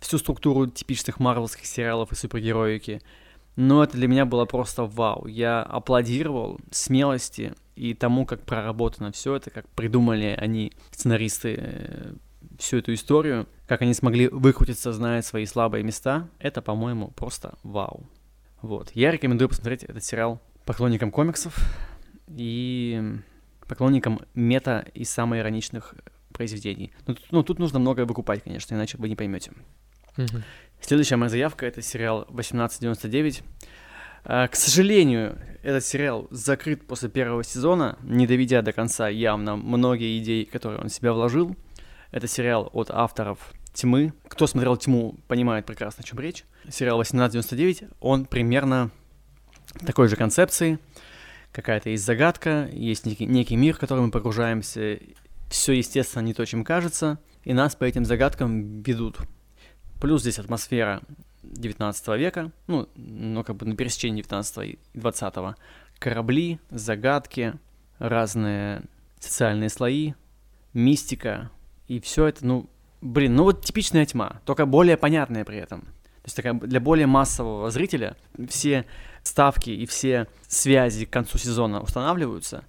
всю 0.00 0.18
структуру 0.18 0.66
типичных 0.66 1.20
марвелских 1.20 1.66
сериалов 1.66 2.12
и 2.12 2.14
супергероики. 2.14 3.00
Но 3.56 3.84
это 3.84 3.96
для 3.96 4.08
меня 4.08 4.24
было 4.24 4.44
просто 4.46 4.84
вау. 4.84 5.26
Я 5.26 5.62
аплодировал 5.62 6.58
смелости 6.70 7.54
и 7.76 7.94
тому, 7.94 8.26
как 8.26 8.42
проработано 8.42 9.12
все 9.12 9.36
это, 9.36 9.50
как 9.50 9.68
придумали 9.70 10.36
они, 10.38 10.72
сценаристы, 10.90 11.56
э, 11.58 12.14
всю 12.58 12.78
эту 12.78 12.92
историю, 12.94 13.48
как 13.66 13.82
они 13.82 13.94
смогли 13.94 14.28
выкрутиться, 14.28 14.92
зная 14.92 15.22
свои 15.22 15.46
слабые 15.46 15.82
места. 15.82 16.28
Это, 16.38 16.60
по-моему, 16.62 17.08
просто 17.08 17.54
вау. 17.62 18.06
Вот. 18.60 18.90
Я 18.94 19.10
рекомендую 19.10 19.48
посмотреть 19.48 19.84
этот 19.84 20.04
сериал 20.04 20.40
поклонникам 20.64 21.10
комиксов 21.10 21.56
и 22.28 23.18
поклонникам 23.66 24.20
мета 24.34 24.84
и 24.94 25.04
самоироничных 25.04 25.94
произведений. 26.32 26.92
Ну, 27.06 27.14
тут- 27.14 27.26
ну, 27.30 27.42
тут 27.42 27.58
нужно 27.58 27.78
многое 27.78 28.06
выкупать, 28.06 28.42
конечно, 28.42 28.74
иначе 28.74 28.98
вы 28.98 29.08
не 29.08 29.16
поймете. 29.16 29.52
Мгм. 30.16 30.42
Следующая 30.80 31.16
моя 31.16 31.30
заявка 31.30 31.66
это 31.66 31.80
сериал 31.80 32.26
1899. 32.28 33.42
А, 34.24 34.46
К 34.48 34.54
сожалению, 34.56 35.38
этот 35.62 35.84
сериал 35.84 36.28
закрыт 36.30 36.86
после 36.86 37.08
первого 37.08 37.42
сезона, 37.42 37.98
не 38.02 38.26
доведя 38.26 38.62
до 38.62 38.72
конца 38.72 39.08
явно 39.08 39.56
многие 39.56 40.18
идеи, 40.18 40.44
которые 40.44 40.80
он 40.80 40.88
в 40.88 40.92
себя 40.92 41.12
вложил. 41.12 41.56
Это 42.10 42.28
сериал 42.28 42.70
от 42.72 42.90
авторов 42.90 43.52
«Тьмы». 43.72 44.12
Кто 44.28 44.46
смотрел 44.46 44.76
«Тьму», 44.76 45.16
понимает 45.28 45.66
прекрасно, 45.66 46.02
о 46.02 46.06
чем 46.06 46.20
речь. 46.20 46.44
Сериал 46.68 46.96
1899, 46.96 47.84
он 48.00 48.26
примерно 48.26 48.90
такой 49.84 50.08
же 50.08 50.16
концепции. 50.16 50.78
Какая-то 51.52 51.90
есть 51.90 52.04
загадка, 52.04 52.68
есть 52.72 53.06
некий, 53.06 53.26
некий 53.26 53.56
мир, 53.56 53.74
в 53.74 53.78
который 53.78 54.00
мы 54.04 54.10
погружаемся. 54.10 54.98
Все, 55.50 55.72
естественно, 55.72 56.22
не 56.22 56.34
то, 56.34 56.44
чем 56.44 56.64
кажется, 56.64 57.18
и 57.44 57.52
нас 57.52 57.74
по 57.74 57.84
этим 57.84 58.04
загадкам 58.04 58.82
ведут. 58.82 59.18
Плюс 60.00 60.22
здесь 60.22 60.38
атмосфера 60.38 61.02
19 61.42 62.08
века, 62.18 62.52
ну, 62.66 62.88
ну, 62.96 63.44
как 63.44 63.56
бы 63.56 63.66
на 63.66 63.76
пересечении 63.76 64.22
19 64.22 64.68
и 64.68 64.78
20 64.94 65.34
Корабли, 65.98 66.58
загадки, 66.70 67.54
разные 67.98 68.82
социальные 69.20 69.68
слои, 69.68 70.14
мистика, 70.72 71.50
и 71.86 72.00
все 72.00 72.26
это, 72.26 72.44
ну, 72.44 72.68
блин, 73.00 73.36
ну 73.36 73.44
вот 73.44 73.64
типичная 73.64 74.06
тьма, 74.06 74.40
только 74.44 74.66
более 74.66 74.96
понятная 74.96 75.44
при 75.44 75.58
этом. 75.58 75.82
То 75.82 76.26
есть 76.26 76.36
такая 76.36 76.54
для 76.54 76.80
более 76.80 77.06
массового 77.06 77.70
зрителя 77.70 78.16
все 78.48 78.86
ставки 79.24 79.70
и 79.70 79.86
все 79.86 80.28
связи 80.46 81.04
к 81.04 81.10
концу 81.10 81.38
сезона 81.38 81.80
устанавливаются, 81.80 82.64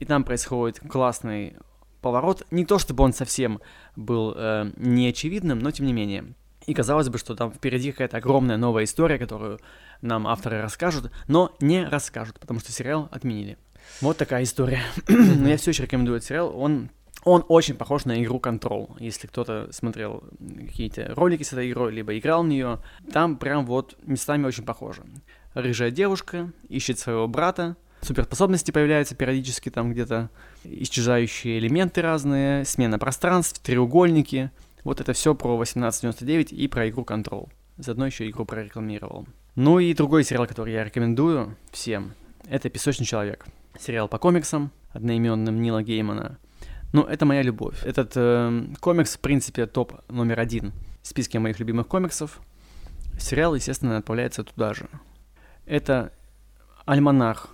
и 0.00 0.04
там 0.04 0.24
происходит 0.24 0.80
классный 0.80 1.56
поворот. 2.00 2.44
Не 2.50 2.64
то 2.64 2.78
чтобы 2.78 3.04
он 3.04 3.12
совсем 3.12 3.60
был 3.94 4.32
э, 4.36 4.70
неочевидным, 4.76 5.58
но 5.60 5.70
тем 5.70 5.86
не 5.86 5.92
менее. 5.92 6.34
И 6.66 6.74
казалось 6.74 7.08
бы, 7.08 7.18
что 7.18 7.34
там 7.34 7.52
впереди 7.52 7.92
какая-то 7.92 8.16
огромная 8.16 8.56
новая 8.56 8.84
история, 8.84 9.18
которую 9.18 9.60
нам 10.02 10.26
авторы 10.26 10.60
расскажут, 10.60 11.12
но 11.28 11.54
не 11.60 11.84
расскажут, 11.84 12.38
потому 12.40 12.60
что 12.60 12.72
сериал 12.72 13.08
отменили. 13.12 13.56
Вот 14.00 14.16
такая 14.16 14.42
история. 14.42 14.82
но 15.08 15.48
я 15.48 15.56
все 15.56 15.70
еще 15.70 15.84
рекомендую 15.84 16.16
этот 16.16 16.28
сериал. 16.28 16.52
Он, 16.58 16.90
он 17.24 17.44
очень 17.48 17.74
похож 17.74 18.04
на 18.04 18.22
игру 18.22 18.38
Control. 18.38 18.96
Если 18.98 19.26
кто-то 19.28 19.68
смотрел 19.70 20.24
какие-то 20.66 21.14
ролики 21.14 21.44
с 21.44 21.52
этой 21.52 21.70
игрой, 21.70 21.92
либо 21.92 22.18
играл 22.18 22.42
в 22.42 22.48
нее, 22.48 22.80
там 23.12 23.36
прям 23.36 23.64
вот 23.64 23.96
местами 24.02 24.44
очень 24.44 24.64
похоже. 24.64 25.02
Рыжая 25.54 25.90
девушка 25.90 26.52
ищет 26.68 26.98
своего 26.98 27.28
брата, 27.28 27.76
суперспособности 28.02 28.70
появляются 28.70 29.14
периодически 29.14 29.70
там 29.70 29.92
где-то, 29.92 30.30
исчезающие 30.64 31.58
элементы 31.58 32.02
разные, 32.02 32.64
смена 32.64 32.98
пространств, 32.98 33.60
треугольники. 33.62 34.50
Вот 34.86 35.00
это 35.00 35.14
все 35.14 35.34
про 35.34 35.54
1899 35.54 36.52
и 36.52 36.68
про 36.68 36.88
игру 36.88 37.02
Control. 37.02 37.50
Заодно 37.76 38.06
еще 38.06 38.30
игру 38.30 38.44
прорекламировал. 38.44 39.26
Ну 39.56 39.80
и 39.80 39.92
другой 39.94 40.22
сериал, 40.22 40.46
который 40.46 40.74
я 40.74 40.84
рекомендую 40.84 41.56
всем, 41.72 42.12
это 42.48 42.70
«Песочный 42.70 43.04
человек». 43.04 43.46
Сериал 43.80 44.06
по 44.06 44.20
комиксам, 44.20 44.70
одноименным 44.90 45.60
Нила 45.60 45.82
Геймана. 45.82 46.38
Ну, 46.92 47.02
это 47.02 47.26
моя 47.26 47.42
любовь. 47.42 47.84
Этот 47.84 48.12
э, 48.14 48.64
комикс, 48.78 49.16
в 49.16 49.18
принципе, 49.18 49.66
топ 49.66 50.08
номер 50.08 50.38
один 50.38 50.72
в 51.02 51.08
списке 51.08 51.40
моих 51.40 51.58
любимых 51.58 51.88
комиксов. 51.88 52.40
Сериал, 53.18 53.56
естественно, 53.56 53.96
отправляется 53.96 54.44
туда 54.44 54.72
же. 54.72 54.88
Это 55.64 56.12
альманах 56.84 57.48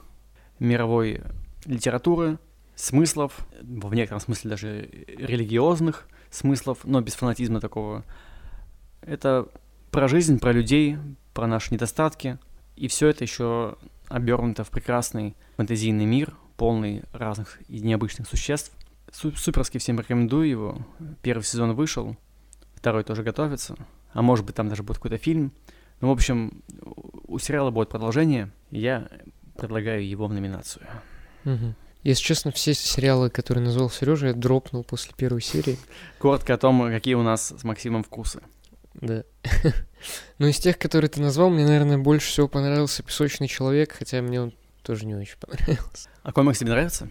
мировой 0.58 1.22
литературы, 1.64 2.38
смыслов, 2.74 3.46
в 3.62 3.94
некотором 3.94 4.20
смысле 4.20 4.50
даже 4.50 4.90
религиозных 5.06 6.06
смыслов, 6.32 6.80
но 6.84 7.00
без 7.00 7.14
фанатизма 7.14 7.60
такого. 7.60 8.04
Это 9.02 9.48
про 9.90 10.08
жизнь, 10.08 10.38
про 10.40 10.52
людей, 10.52 10.96
про 11.34 11.46
наши 11.46 11.72
недостатки. 11.72 12.38
И 12.74 12.88
все 12.88 13.08
это 13.08 13.22
еще 13.22 13.76
обернуто 14.08 14.64
в 14.64 14.70
прекрасный 14.70 15.36
фэнтезийный 15.56 16.06
мир, 16.06 16.34
полный 16.56 17.04
разных 17.12 17.58
и 17.68 17.80
необычных 17.80 18.26
существ. 18.26 18.72
Су- 19.10 19.36
суперски 19.36 19.78
всем 19.78 20.00
рекомендую 20.00 20.48
его. 20.48 20.86
Первый 21.22 21.42
сезон 21.42 21.74
вышел, 21.74 22.16
второй 22.74 23.04
тоже 23.04 23.22
готовится. 23.22 23.76
А 24.12 24.22
может 24.22 24.44
быть, 24.46 24.54
там 24.54 24.68
даже 24.68 24.82
будет 24.82 24.96
какой-то 24.96 25.18
фильм. 25.18 25.52
Ну, 26.00 26.08
в 26.08 26.12
общем, 26.12 26.62
у 27.28 27.38
сериала 27.38 27.70
будет 27.70 27.90
продолжение, 27.90 28.50
я 28.70 29.08
предлагаю 29.56 30.06
его 30.06 30.26
в 30.26 30.32
номинацию. 30.32 30.86
Мгм. 31.44 31.74
Если 32.02 32.23
честно, 32.23 32.50
все 32.50 32.75
сериалы, 32.75 33.30
которые 33.30 33.64
назвал 33.64 33.88
Сережа, 33.88 34.28
я 34.28 34.35
дропнул 34.35 34.82
после 34.82 35.12
первой 35.16 35.40
серии. 35.40 35.78
Коротко 36.18 36.54
о 36.54 36.59
том, 36.59 36.82
какие 36.90 37.14
у 37.14 37.23
нас 37.23 37.54
с 37.56 37.64
Максимом 37.64 38.02
вкусы. 38.02 38.40
Да. 38.94 39.23
Но 40.38 40.49
из 40.49 40.59
тех, 40.59 40.78
которые 40.78 41.09
ты 41.09 41.21
назвал, 41.21 41.50
мне, 41.50 41.64
наверное, 41.64 41.99
больше 41.99 42.28
всего 42.28 42.49
понравился 42.49 43.02
«Песочный 43.02 43.47
человек», 43.47 43.92
хотя 43.92 44.21
мне 44.21 44.42
он 44.42 44.52
тоже 44.82 45.06
не 45.06 45.14
очень 45.14 45.37
понравился. 45.40 46.09
А 46.23 46.32
комикс 46.32 46.59
тебе 46.59 46.71
нравится? 46.71 47.09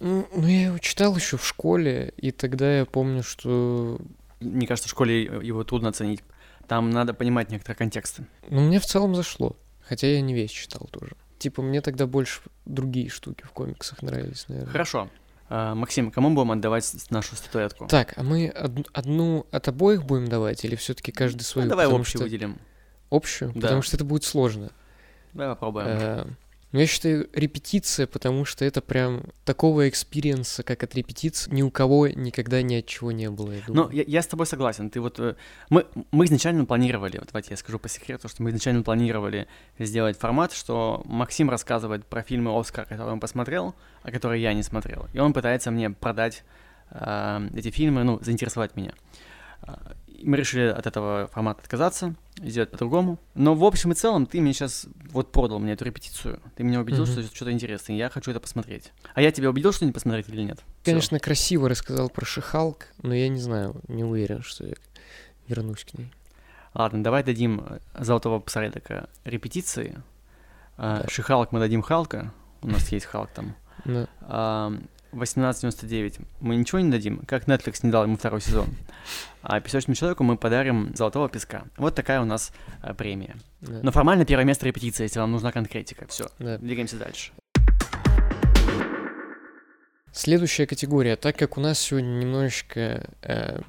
Ну, 0.00 0.28
ну, 0.34 0.46
я 0.46 0.66
его 0.66 0.78
читал 0.78 1.16
еще 1.16 1.38
в 1.38 1.46
школе, 1.46 2.12
и 2.16 2.30
тогда 2.30 2.78
я 2.78 2.84
помню, 2.84 3.22
что... 3.22 3.98
Мне 4.40 4.66
кажется, 4.66 4.88
в 4.88 4.90
школе 4.90 5.22
его 5.22 5.64
трудно 5.64 5.88
оценить. 5.88 6.20
Там 6.68 6.90
надо 6.90 7.14
понимать 7.14 7.50
некоторые 7.50 7.78
контексты. 7.78 8.26
Ну, 8.48 8.60
мне 8.60 8.78
в 8.78 8.84
целом 8.84 9.14
зашло, 9.14 9.56
хотя 9.80 10.06
я 10.06 10.20
не 10.20 10.34
весь 10.34 10.50
читал 10.50 10.86
тоже. 10.90 11.12
Типа, 11.38 11.62
мне 11.62 11.80
тогда 11.80 12.06
больше 12.06 12.40
другие 12.64 13.08
штуки 13.08 13.44
в 13.44 13.50
комиксах 13.50 14.02
нравились, 14.02 14.46
наверное. 14.48 14.70
Хорошо. 14.72 15.10
А, 15.50 15.74
Максим, 15.74 16.10
кому 16.10 16.30
будем 16.34 16.52
отдавать 16.52 16.90
нашу 17.10 17.36
статуэтку? 17.36 17.86
Так, 17.86 18.14
а 18.16 18.22
мы 18.22 18.50
од- 18.50 18.88
одну 18.92 19.46
от 19.50 19.68
обоих 19.68 20.04
будем 20.04 20.26
давать, 20.28 20.64
или 20.64 20.74
все-таки 20.76 21.12
каждый 21.12 21.42
свою? 21.42 21.66
Ну, 21.66 21.70
давай 21.70 21.86
общую 21.86 22.04
что- 22.06 22.18
выделим. 22.24 22.58
Общую? 23.10 23.52
Да. 23.54 23.60
Потому 23.60 23.82
что 23.82 23.96
это 23.96 24.04
будет 24.04 24.24
сложно. 24.24 24.70
Давай 25.34 25.54
попробуем. 25.54 25.86
Э, 25.88 26.26
Ну, 26.74 26.80
я 26.80 26.88
считаю, 26.88 27.28
репетиция, 27.32 28.08
потому 28.08 28.44
что 28.44 28.64
это 28.64 28.80
прям 28.80 29.22
такого 29.44 29.88
experience 29.88 30.51
а, 30.51 30.64
как 30.64 30.82
от 30.82 30.92
репетиции, 30.96 31.48
ни 31.54 31.62
у 31.62 31.70
кого 31.70 32.08
никогда 32.08 32.62
ни 32.62 32.74
от 32.74 32.86
чего 32.86 33.12
не 33.12 33.30
было, 33.30 33.52
я 33.52 33.60
Ну, 33.68 33.88
я, 33.90 34.02
я 34.04 34.20
с 34.20 34.26
тобой 34.26 34.44
согласен. 34.44 34.90
Ты 34.90 35.00
вот 35.00 35.20
э, 35.20 35.36
мы, 35.70 35.86
мы 36.10 36.24
изначально 36.24 36.64
планировали, 36.64 37.18
вот 37.18 37.28
давайте 37.28 37.52
я 37.52 37.56
скажу 37.58 37.78
по 37.78 37.88
секрету, 37.88 38.28
что 38.28 38.42
мы 38.42 38.50
изначально 38.50 38.82
планировали 38.82 39.46
сделать 39.78 40.18
формат, 40.18 40.52
что 40.52 41.02
Максим 41.04 41.48
рассказывает 41.48 42.06
про 42.06 42.24
фильмы 42.24 42.58
Оскар, 42.58 42.86
которые 42.86 43.12
он 43.12 43.20
посмотрел, 43.20 43.76
а 44.02 44.10
которые 44.10 44.42
я 44.42 44.52
не 44.52 44.64
смотрел. 44.64 45.06
И 45.12 45.20
он 45.20 45.32
пытается 45.32 45.70
мне 45.70 45.90
продать 45.90 46.42
э, 46.90 47.50
эти 47.54 47.70
фильмы, 47.70 48.02
ну, 48.02 48.18
заинтересовать 48.20 48.74
меня. 48.74 48.94
И 50.08 50.28
Мы 50.28 50.36
решили 50.36 50.66
от 50.66 50.88
этого 50.88 51.28
формата 51.32 51.60
отказаться. 51.62 52.16
Сделать 52.42 52.70
по-другому. 52.70 53.18
Но 53.34 53.54
в 53.54 53.64
общем 53.64 53.92
и 53.92 53.94
целом 53.94 54.26
ты 54.26 54.40
мне 54.40 54.52
сейчас 54.52 54.86
вот 55.12 55.30
продал 55.32 55.58
мне 55.60 55.72
эту 55.72 55.84
репетицию. 55.84 56.40
Ты 56.56 56.64
меня 56.64 56.80
убедил, 56.80 57.04
Мгм. 57.04 57.12
что 57.12 57.20
это 57.20 57.34
что-то 57.34 57.52
интересное. 57.52 57.96
Я 57.96 58.08
хочу 58.10 58.30
это 58.30 58.40
посмотреть. 58.40 58.92
А 59.14 59.22
я 59.22 59.30
тебя 59.30 59.50
убедил, 59.50 59.72
что 59.72 59.84
не 59.86 59.92
посмотреть 59.92 60.28
или 60.28 60.42
нет? 60.42 60.58
Всё. 60.58 60.92
Конечно, 60.92 61.18
красиво 61.20 61.68
рассказал 61.68 62.08
про 62.10 62.24
Шихалк, 62.24 62.86
но 63.02 63.14
я 63.14 63.28
не 63.28 63.38
знаю, 63.40 63.80
не 63.88 64.04
уверен, 64.04 64.42
что 64.42 64.66
я 64.66 64.74
вернусь 65.48 65.84
к 65.84 65.96
ней. 65.96 66.12
Ладно, 66.74 67.04
давай 67.04 67.22
дадим 67.22 67.64
э, 67.68 67.78
Золотого 68.02 68.40
Посредника 68.40 69.08
репетиции. 69.24 70.02
А, 70.76 71.02
Да. 71.02 71.08
Шихалк 71.08 71.52
мы 71.52 71.60
дадим 71.60 71.82
Халка. 71.82 72.32
У 72.62 72.66
нас 72.68 72.88
есть 72.90 73.06
Халк 73.06 73.30
там. 73.30 73.54
Но 73.84 74.08
А, 74.22 74.72
18.99 75.14 76.20
мы 76.40 76.56
ничего 76.56 76.80
не 76.80 76.90
дадим, 76.90 77.22
как 77.26 77.46
Netflix 77.46 77.80
не 77.82 77.90
дал 77.90 78.04
ему 78.04 78.16
второй 78.16 78.40
сезон. 78.40 78.68
А 79.42 79.60
песочному 79.60 79.94
человеку 79.94 80.24
мы 80.24 80.36
подарим 80.36 80.94
Золотого 80.94 81.28
Песка. 81.28 81.64
Вот 81.76 81.94
такая 81.94 82.20
у 82.20 82.24
нас 82.24 82.52
а, 82.80 82.94
премия. 82.94 83.36
да, 83.60 83.80
Но 83.82 83.92
формально 83.92 84.24
первое 84.24 84.44
место 84.44 84.66
репетиция, 84.66 85.04
если 85.04 85.20
вам 85.20 85.32
нужна 85.32 85.52
конкретика. 85.52 86.06
Все, 86.08 86.28
да. 86.38 86.58
двигаемся 86.58 86.96
дальше. 86.96 87.32
Следующая 90.12 90.66
категория, 90.66 91.16
так 91.16 91.36
как 91.36 91.58
у 91.58 91.60
нас 91.60 91.78
сегодня 91.78 92.08
немножечко 92.08 93.08
э, 93.22 93.60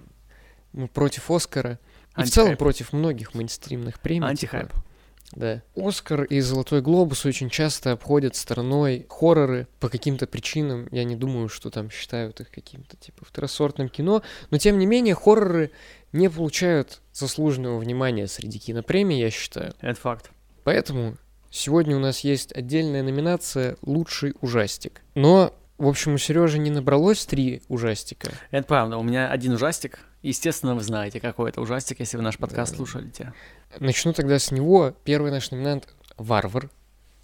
мы 0.74 0.88
против 0.88 1.32
Оскара, 1.32 1.80
и 2.18 2.24
в 2.24 2.30
целом 2.30 2.56
против 2.56 2.94
многих 2.94 3.34
мейнстримных 3.34 4.00
премий. 4.00 4.28
Антихайп. 4.28 4.70
типа, 4.70 4.85
Да. 5.36 5.62
Оскар 5.76 6.24
и 6.24 6.40
Золотой 6.40 6.82
Глобус 6.82 7.26
очень 7.26 7.50
часто 7.50 7.92
обходят 7.92 8.36
стороной 8.36 9.06
хорроры 9.10 9.68
по 9.80 9.90
каким-то 9.90 10.28
причинам. 10.28 10.88
Я 10.92 11.04
не 11.04 11.16
думаю, 11.16 11.50
что 11.50 11.70
там 11.70 11.90
считают 11.92 12.40
их 12.40 12.50
каким-то 12.50 12.98
типа 12.98 13.26
второсортным 13.26 13.90
кино. 13.90 14.24
Но 14.50 14.58
тем 14.58 14.80
не 14.80 14.86
менее, 14.86 15.16
хорроры 15.16 15.72
не 16.14 16.30
получают 16.30 17.02
заслуженного 17.12 17.78
внимания 17.78 18.28
среди 18.28 18.60
кинопремий, 18.60 19.20
я 19.20 19.30
считаю. 19.30 19.74
Это 19.82 20.00
факт. 20.00 20.32
Поэтому 20.64 21.18
сегодня 21.52 21.96
у 21.96 22.00
нас 22.00 22.22
есть 22.22 22.54
отдельная 22.54 23.04
номинация 23.04 23.78
«Лучший 23.82 24.34
ужастик». 24.42 25.02
Но, 25.14 25.54
в 25.78 25.88
общем, 25.88 26.14
у 26.14 26.18
Сережи 26.18 26.58
не 26.58 26.72
набралось 26.72 27.26
три 27.26 27.62
ужастика. 27.68 28.32
Это 28.52 28.66
правда. 28.66 28.98
У 28.98 29.04
меня 29.04 29.30
один 29.30 29.54
ужастик. 29.54 30.00
Естественно, 30.30 30.74
вы 30.76 30.82
знаете, 30.82 31.20
какой 31.20 31.50
это 31.52 31.62
ужастик, 31.62 32.00
если 32.00 32.18
вы 32.18 32.24
наш 32.24 32.38
подкаст 32.38 32.72
Да. 32.72 32.78
слушаете. 32.78 33.34
Начну 33.80 34.12
тогда 34.14 34.40
с 34.40 34.52
него. 34.52 34.94
Первый 35.04 35.32
наш 35.32 35.52
номинант— 35.52 35.94
«Варвар». 36.18 36.70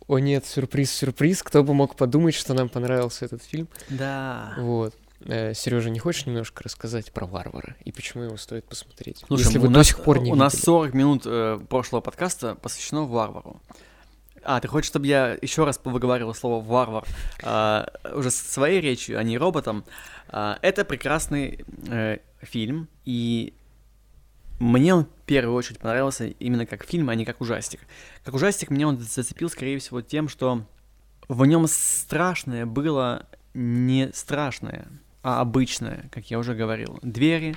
О 0.08 0.20
нет, 0.20 0.46
сюрприз-сюрприз, 0.46 1.42
кто 1.42 1.64
бы 1.64 1.74
мог 1.74 1.96
подумать, 1.96 2.36
что 2.36 2.54
нам 2.54 2.70
понравился 2.70 3.26
этот 3.26 3.44
фильм. 3.44 3.68
Да. 3.90 4.54
Вот. 4.58 4.94
Сережа, 5.26 5.90
не 5.90 6.00
хочешь 6.00 6.26
немножко 6.26 6.64
рассказать 6.64 7.12
про 7.12 7.26
«Варвара» 7.26 7.76
и 7.86 7.92
почему 7.92 8.24
его 8.24 8.38
стоит 8.38 8.66
посмотреть? 8.66 9.24
Слушай, 9.28 9.44
если 9.46 9.58
вы 9.60 9.68
до 9.68 9.74
нас- 9.76 9.88
сих 9.88 10.04
пор 10.04 10.20
не 10.20 10.32
У 10.32 10.36
нас 10.36 10.54
видели. 10.54 10.66
40 10.66 10.94
минут 10.94 11.22
э, 11.26 11.60
прошлого 11.70 12.02
подкаста 12.02 12.56
посвящено 12.56 13.06
варвару. 13.06 13.62
А, 14.44 14.60
ты 14.60 14.68
хочешь, 14.68 14.88
чтобы 14.88 15.08
я 15.08 15.38
еще 15.42 15.66
раз 15.66 15.80
выговаривал 15.84 16.34
слово 16.34 16.64
варвар 16.64 17.06
а, 17.44 17.88
уже 18.14 18.32
своей 18.32 18.82
речью, 18.82 19.20
а 19.20 19.24
не 19.24 19.38
роботом? 19.38 19.84
А, 20.30 20.58
это 20.62 20.86
прекрасный 20.86 21.66
э, 21.88 22.20
фильм, 22.42 22.88
и 23.06 23.54
мне 24.60 24.94
он 24.94 25.06
в 25.06 25.26
первую 25.26 25.56
очередь 25.56 25.80
понравился 25.80 26.28
именно 26.28 26.66
как 26.66 26.86
фильм, 26.86 27.10
а 27.10 27.16
не 27.16 27.26
как 27.26 27.42
ужастик. 27.42 27.82
Как 28.24 28.34
ужастик 28.34 28.70
меня 28.70 28.88
он 28.88 29.00
зацепил, 29.00 29.50
скорее 29.50 29.80
всего, 29.80 30.02
тем, 30.02 30.30
что 30.30 30.66
в 31.28 31.46
нем 31.46 31.68
страшное 31.68 32.66
было 32.66 33.26
не 33.54 34.12
страшное, 34.14 34.88
а 35.24 35.42
обычное, 35.42 36.10
как 36.12 36.30
я 36.30 36.40
уже 36.40 36.54
говорил. 36.54 37.00
Двери, 37.02 37.56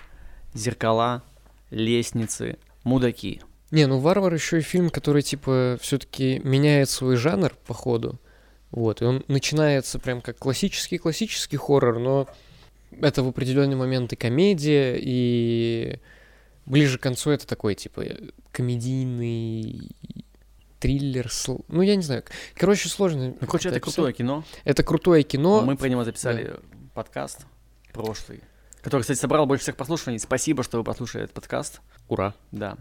зеркала, 0.55 1.23
лестницы, 1.71 2.59
мудаки. 2.85 3.43
Не, 3.75 3.87
ну 3.87 3.99
«Варвар» 3.99 4.33
еще 4.33 4.59
и 4.59 4.63
фильм, 4.63 4.89
который, 4.89 5.23
типа, 5.23 5.79
все-таки 5.81 6.41
меняет 6.45 6.89
свой 6.89 7.17
жанр 7.17 7.53
по 7.67 7.75
ходу. 7.75 8.21
Вот, 8.71 9.03
и 9.03 9.05
он 9.05 9.25
начинается 9.27 9.99
прям 9.99 10.21
как 10.21 10.39
классический-классический 10.39 11.57
хоррор, 11.57 11.99
но 11.99 12.29
это 13.01 13.25
в 13.25 13.29
определенный 13.29 13.75
момент 13.75 14.13
и 14.13 14.17
комедия, 14.17 14.97
и 14.97 15.99
ближе 16.67 16.99
к 16.99 17.03
концу 17.03 17.31
это 17.31 17.49
такой, 17.49 17.75
типа, 17.75 18.05
комедийный 18.53 19.91
триллер, 20.79 21.27
сл- 21.27 21.65
ну, 21.67 21.83
я 21.83 21.97
не 21.97 22.03
знаю. 22.03 22.23
Короче, 22.55 22.89
сложно. 22.89 23.35
Ну, 23.41 23.47
короче, 23.47 23.71
это 23.71 23.81
как-то 23.81 23.93
крутое 23.93 24.13
кино. 24.15 24.45
Это 24.63 24.85
крутое 24.85 25.23
кино. 25.25 25.63
Мы 25.63 25.77
про 25.77 25.89
него 25.89 26.05
записали 26.05 26.61
подкаст 26.95 27.47
прошлый, 27.93 28.41
который, 28.83 29.01
кстати, 29.03 29.19
собрал 29.19 29.47
больше 29.47 29.63
всех 29.63 29.75
прослушиваний. 29.77 30.21
Спасибо, 30.21 30.63
что 30.63 30.79
вы 30.79 30.85
послушали 30.85 31.25
этот 31.25 31.35
подкаст. 31.35 31.81
Ура. 32.09 32.35
Да. 32.53 32.77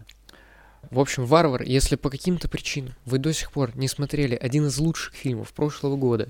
В 0.90 1.00
общем, 1.00 1.24
«Варвар», 1.26 1.62
если 1.62 1.96
по 1.96 2.10
каким-то 2.10 2.48
причинам 2.48 2.94
вы 3.04 3.18
до 3.18 3.32
сих 3.32 3.52
пор 3.52 3.76
не 3.76 3.88
смотрели 3.88 4.34
один 4.34 4.66
из 4.66 4.78
лучших 4.78 5.14
фильмов 5.14 5.52
прошлого 5.52 5.96
года, 5.96 6.28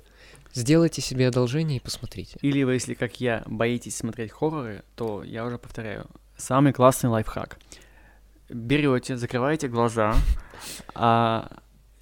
сделайте 0.52 1.02
себе 1.02 1.28
одолжение 1.28 1.78
и 1.78 1.80
посмотрите. 1.80 2.38
Или 2.42 2.62
вы, 2.62 2.74
если, 2.74 2.94
как 2.94 3.20
я, 3.20 3.42
боитесь 3.46 3.96
смотреть 3.96 4.32
хорроры, 4.32 4.82
то 4.94 5.22
я 5.22 5.44
уже 5.44 5.58
повторяю, 5.58 6.06
самый 6.36 6.72
классный 6.72 7.10
лайфхак. 7.10 7.58
Берете, 8.48 9.16
закрываете 9.16 9.68
глаза, 9.68 10.14
а 10.94 11.50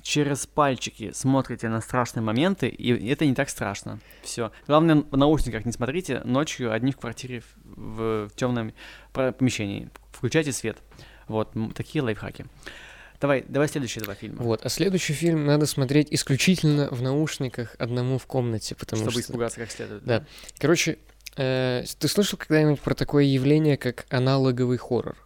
через 0.02 0.46
пальчики 0.46 1.12
смотрите 1.14 1.68
на 1.68 1.80
страшные 1.80 2.22
моменты, 2.22 2.68
и 2.68 3.08
это 3.08 3.24
не 3.24 3.34
так 3.34 3.48
страшно. 3.48 4.00
Все. 4.22 4.50
Главное, 4.66 5.04
в 5.10 5.16
наушниках 5.16 5.64
не 5.64 5.72
смотрите 5.72 6.20
ночью 6.24 6.72
одни 6.72 6.92
в 6.92 6.96
квартире 6.98 7.42
в, 7.64 8.28
в 8.28 8.34
темном 8.34 8.72
помещении. 9.12 9.88
Включайте 10.10 10.52
свет. 10.52 10.78
Вот, 11.32 11.52
такие 11.74 12.02
лайфхаки. 12.02 12.46
Давай, 13.20 13.44
давай 13.48 13.68
следующие 13.68 14.02
два 14.02 14.14
фильма. 14.14 14.42
Вот, 14.42 14.66
а 14.66 14.68
следующий 14.68 15.12
фильм 15.12 15.46
надо 15.46 15.66
смотреть 15.66 16.08
исключительно 16.10 16.88
в 16.90 17.02
наушниках 17.02 17.76
одному 17.78 18.18
в 18.18 18.26
комнате, 18.26 18.74
потому 18.74 19.02
чтобы 19.02 19.12
что... 19.12 19.20
испугаться 19.20 19.60
как 19.60 19.70
следует. 19.70 20.02
Да. 20.04 20.24
Короче, 20.58 20.98
э, 21.36 21.84
ты 21.98 22.08
слышал 22.08 22.36
когда-нибудь 22.36 22.80
про 22.80 22.94
такое 22.94 23.24
явление, 23.24 23.76
как 23.76 24.06
аналоговый 24.10 24.76
хоррор? 24.76 25.16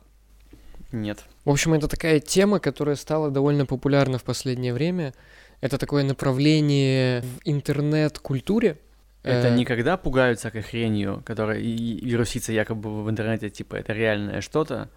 Нет. 0.92 1.24
В 1.44 1.50
общем, 1.50 1.72
это 1.74 1.88
такая 1.88 2.20
тема, 2.20 2.60
которая 2.60 2.96
стала 2.96 3.30
довольно 3.30 3.64
популярна 3.64 4.18
в 4.18 4.24
последнее 4.24 4.74
время. 4.74 5.14
Это 5.62 5.78
такое 5.78 6.04
направление 6.04 7.22
в 7.22 7.40
интернет-культуре. 7.44 8.78
Это 9.22 9.48
Э, 9.48 9.56
никогда 9.56 9.96
пугают 9.96 10.38
всякой 10.38 10.62
хренью, 10.62 11.22
которая 11.24 11.58
и, 11.58 12.16
якобы 12.52 13.02
в 13.04 13.10
интернете, 13.10 13.50
типа, 13.50 13.76
это 13.76 13.92
реальное 13.92 14.40
что-то. 14.40 14.90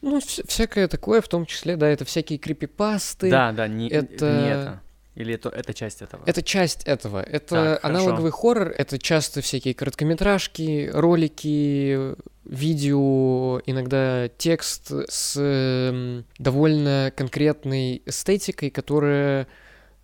Ну, 0.00 0.18
вс- 0.18 0.46
всякое 0.46 0.88
такое, 0.88 1.20
в 1.20 1.28
том 1.28 1.46
числе, 1.46 1.76
да, 1.76 1.88
это 1.88 2.04
всякие 2.04 2.38
крипипасты. 2.38 3.30
Да, 3.30 3.52
да, 3.52 3.68
не 3.68 3.88
это... 3.88 4.30
не 4.32 4.48
это. 4.50 4.80
Или 5.14 5.34
это, 5.34 5.50
это 5.50 5.74
часть 5.74 6.00
этого. 6.00 6.22
Это 6.24 6.42
часть 6.42 6.84
этого. 6.84 7.22
Это 7.22 7.48
Так, 7.48 7.82
хорошо. 7.82 7.86
аналоговый 7.86 8.30
хоррор, 8.30 8.68
это 8.68 8.98
часто 8.98 9.42
всякие 9.42 9.74
короткометражки, 9.74 10.90
ролики, 10.92 12.14
видео, 12.44 13.60
иногда 13.66 14.28
текст 14.28 14.90
с 15.08 15.36
эм, 15.38 16.24
довольно 16.38 17.12
конкретной 17.14 18.02
эстетикой, 18.06 18.70
которая 18.70 19.46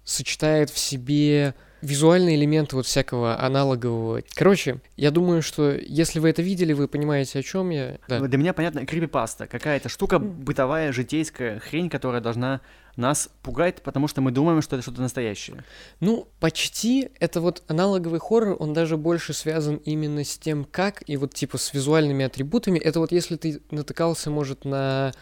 сочетает 0.04 0.70
в 0.70 0.78
себе 0.78 1.54
визуальные 1.82 2.36
элементы 2.36 2.76
вот 2.76 2.86
всякого 2.86 3.40
аналогового. 3.40 4.22
Короче, 4.34 4.80
я 4.96 5.10
думаю, 5.10 5.42
что 5.42 5.72
если 5.72 6.18
вы 6.18 6.30
это 6.30 6.42
видели, 6.42 6.72
вы 6.72 6.88
понимаете, 6.88 7.38
о 7.38 7.42
чем 7.42 7.70
я. 7.70 7.98
Да. 8.08 8.20
Для 8.20 8.38
меня 8.38 8.52
понятно, 8.52 8.86
крипипаста. 8.86 9.46
Какая-то 9.46 9.88
штука 9.88 10.18
бытовая, 10.18 10.92
житейская 10.92 11.58
хрень, 11.60 11.88
которая 11.88 12.20
должна 12.20 12.60
нас 12.96 13.30
пугать, 13.42 13.82
потому 13.82 14.08
что 14.08 14.20
мы 14.20 14.32
думаем, 14.32 14.60
что 14.60 14.74
это 14.74 14.82
что-то 14.82 15.00
настоящее. 15.00 15.62
Ну, 16.00 16.26
почти. 16.40 17.10
Это 17.20 17.40
вот 17.40 17.62
аналоговый 17.68 18.18
хоррор, 18.18 18.56
он 18.58 18.74
даже 18.74 18.96
больше 18.96 19.32
связан 19.32 19.76
именно 19.76 20.24
с 20.24 20.36
тем, 20.36 20.64
как, 20.64 21.08
и 21.08 21.16
вот 21.16 21.32
типа 21.32 21.58
с 21.58 21.72
визуальными 21.72 22.24
атрибутами. 22.24 22.78
Это 22.78 22.98
вот 22.98 23.12
если 23.12 23.36
ты 23.36 23.62
натыкался, 23.70 24.30
может, 24.30 24.64
на 24.64 25.12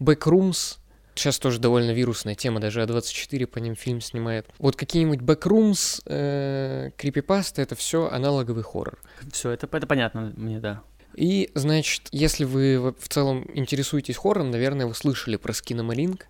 Backrooms, 0.00 0.78
сейчас 1.14 1.38
тоже 1.38 1.58
довольно 1.58 1.90
вирусная 1.90 2.34
тема, 2.34 2.60
даже 2.60 2.82
А24 2.82 3.46
по 3.46 3.58
ним 3.58 3.76
фильм 3.76 4.00
снимает. 4.00 4.46
Вот 4.58 4.76
какие-нибудь 4.76 5.20
Backrooms, 5.20 6.02
э, 6.06 6.90
крипипасты, 6.96 7.62
это 7.62 7.74
все 7.74 8.08
аналоговый 8.08 8.62
хоррор. 8.62 8.98
Все, 9.32 9.50
это, 9.50 9.68
это 9.70 9.86
понятно 9.86 10.32
мне, 10.36 10.58
да. 10.58 10.82
И, 11.14 11.50
значит, 11.54 12.08
если 12.12 12.44
вы 12.44 12.94
в 12.98 13.08
целом 13.08 13.46
интересуетесь 13.54 14.16
хоррором, 14.16 14.50
наверное, 14.50 14.86
вы 14.86 14.94
слышали 14.94 15.36
про 15.36 15.52
Скиномалинк. 15.52 16.26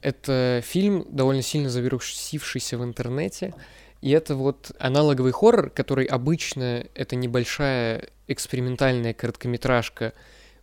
Это 0.00 0.62
фильм, 0.64 1.06
довольно 1.08 1.42
сильно 1.42 1.70
завирусившийся 1.70 2.76
в 2.76 2.84
интернете. 2.84 3.54
И 4.00 4.10
это 4.10 4.34
вот 4.34 4.72
аналоговый 4.78 5.32
хоррор, 5.32 5.70
который 5.70 6.06
обычно 6.06 6.84
это 6.94 7.14
небольшая 7.14 8.08
экспериментальная 8.26 9.14
короткометражка, 9.14 10.12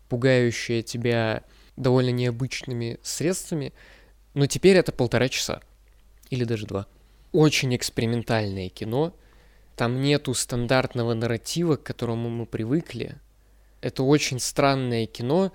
пугающая 0.09 0.81
тебя 0.81 1.43
довольно 1.79 2.11
необычными 2.11 2.99
средствами. 3.01 3.73
Но 4.35 4.45
теперь 4.45 4.77
это 4.77 4.91
полтора 4.91 5.29
часа. 5.29 5.61
Или 6.29 6.43
даже 6.43 6.67
два. 6.67 6.85
Очень 7.31 7.75
экспериментальное 7.75 8.69
кино. 8.69 9.15
Там 9.75 10.01
нету 10.01 10.33
стандартного 10.33 11.13
нарратива, 11.13 11.77
к 11.77 11.83
которому 11.83 12.29
мы 12.29 12.45
привыкли. 12.45 13.15
Это 13.81 14.03
очень 14.03 14.39
странное 14.39 15.05
кино, 15.05 15.53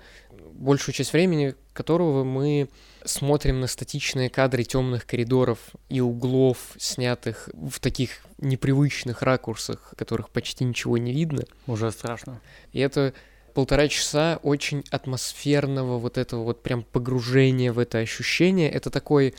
большую 0.53 0.95
часть 0.95 1.13
времени 1.13 1.55
которого 1.73 2.23
мы 2.23 2.69
смотрим 3.03 3.59
на 3.59 3.67
статичные 3.67 4.29
кадры 4.29 4.63
темных 4.63 5.05
коридоров 5.05 5.59
и 5.89 5.99
углов, 5.99 6.73
снятых 6.77 7.49
в 7.53 7.79
таких 7.79 8.25
непривычных 8.39 9.21
ракурсах, 9.21 9.93
которых 9.97 10.29
почти 10.29 10.63
ничего 10.63 10.97
не 10.97 11.11
видно. 11.11 11.43
Уже 11.67 11.91
страшно. 11.91 12.41
И 12.71 12.79
это 12.79 13.13
полтора 13.55 13.87
часа 13.87 14.39
очень 14.43 14.83
атмосферного 14.91 15.97
вот 15.97 16.17
этого 16.19 16.43
вот 16.43 16.61
прям 16.61 16.83
погружения 16.83 17.71
в 17.71 17.79
это 17.79 17.97
ощущение. 17.99 18.69
Это 18.69 18.89
такой 18.91 19.33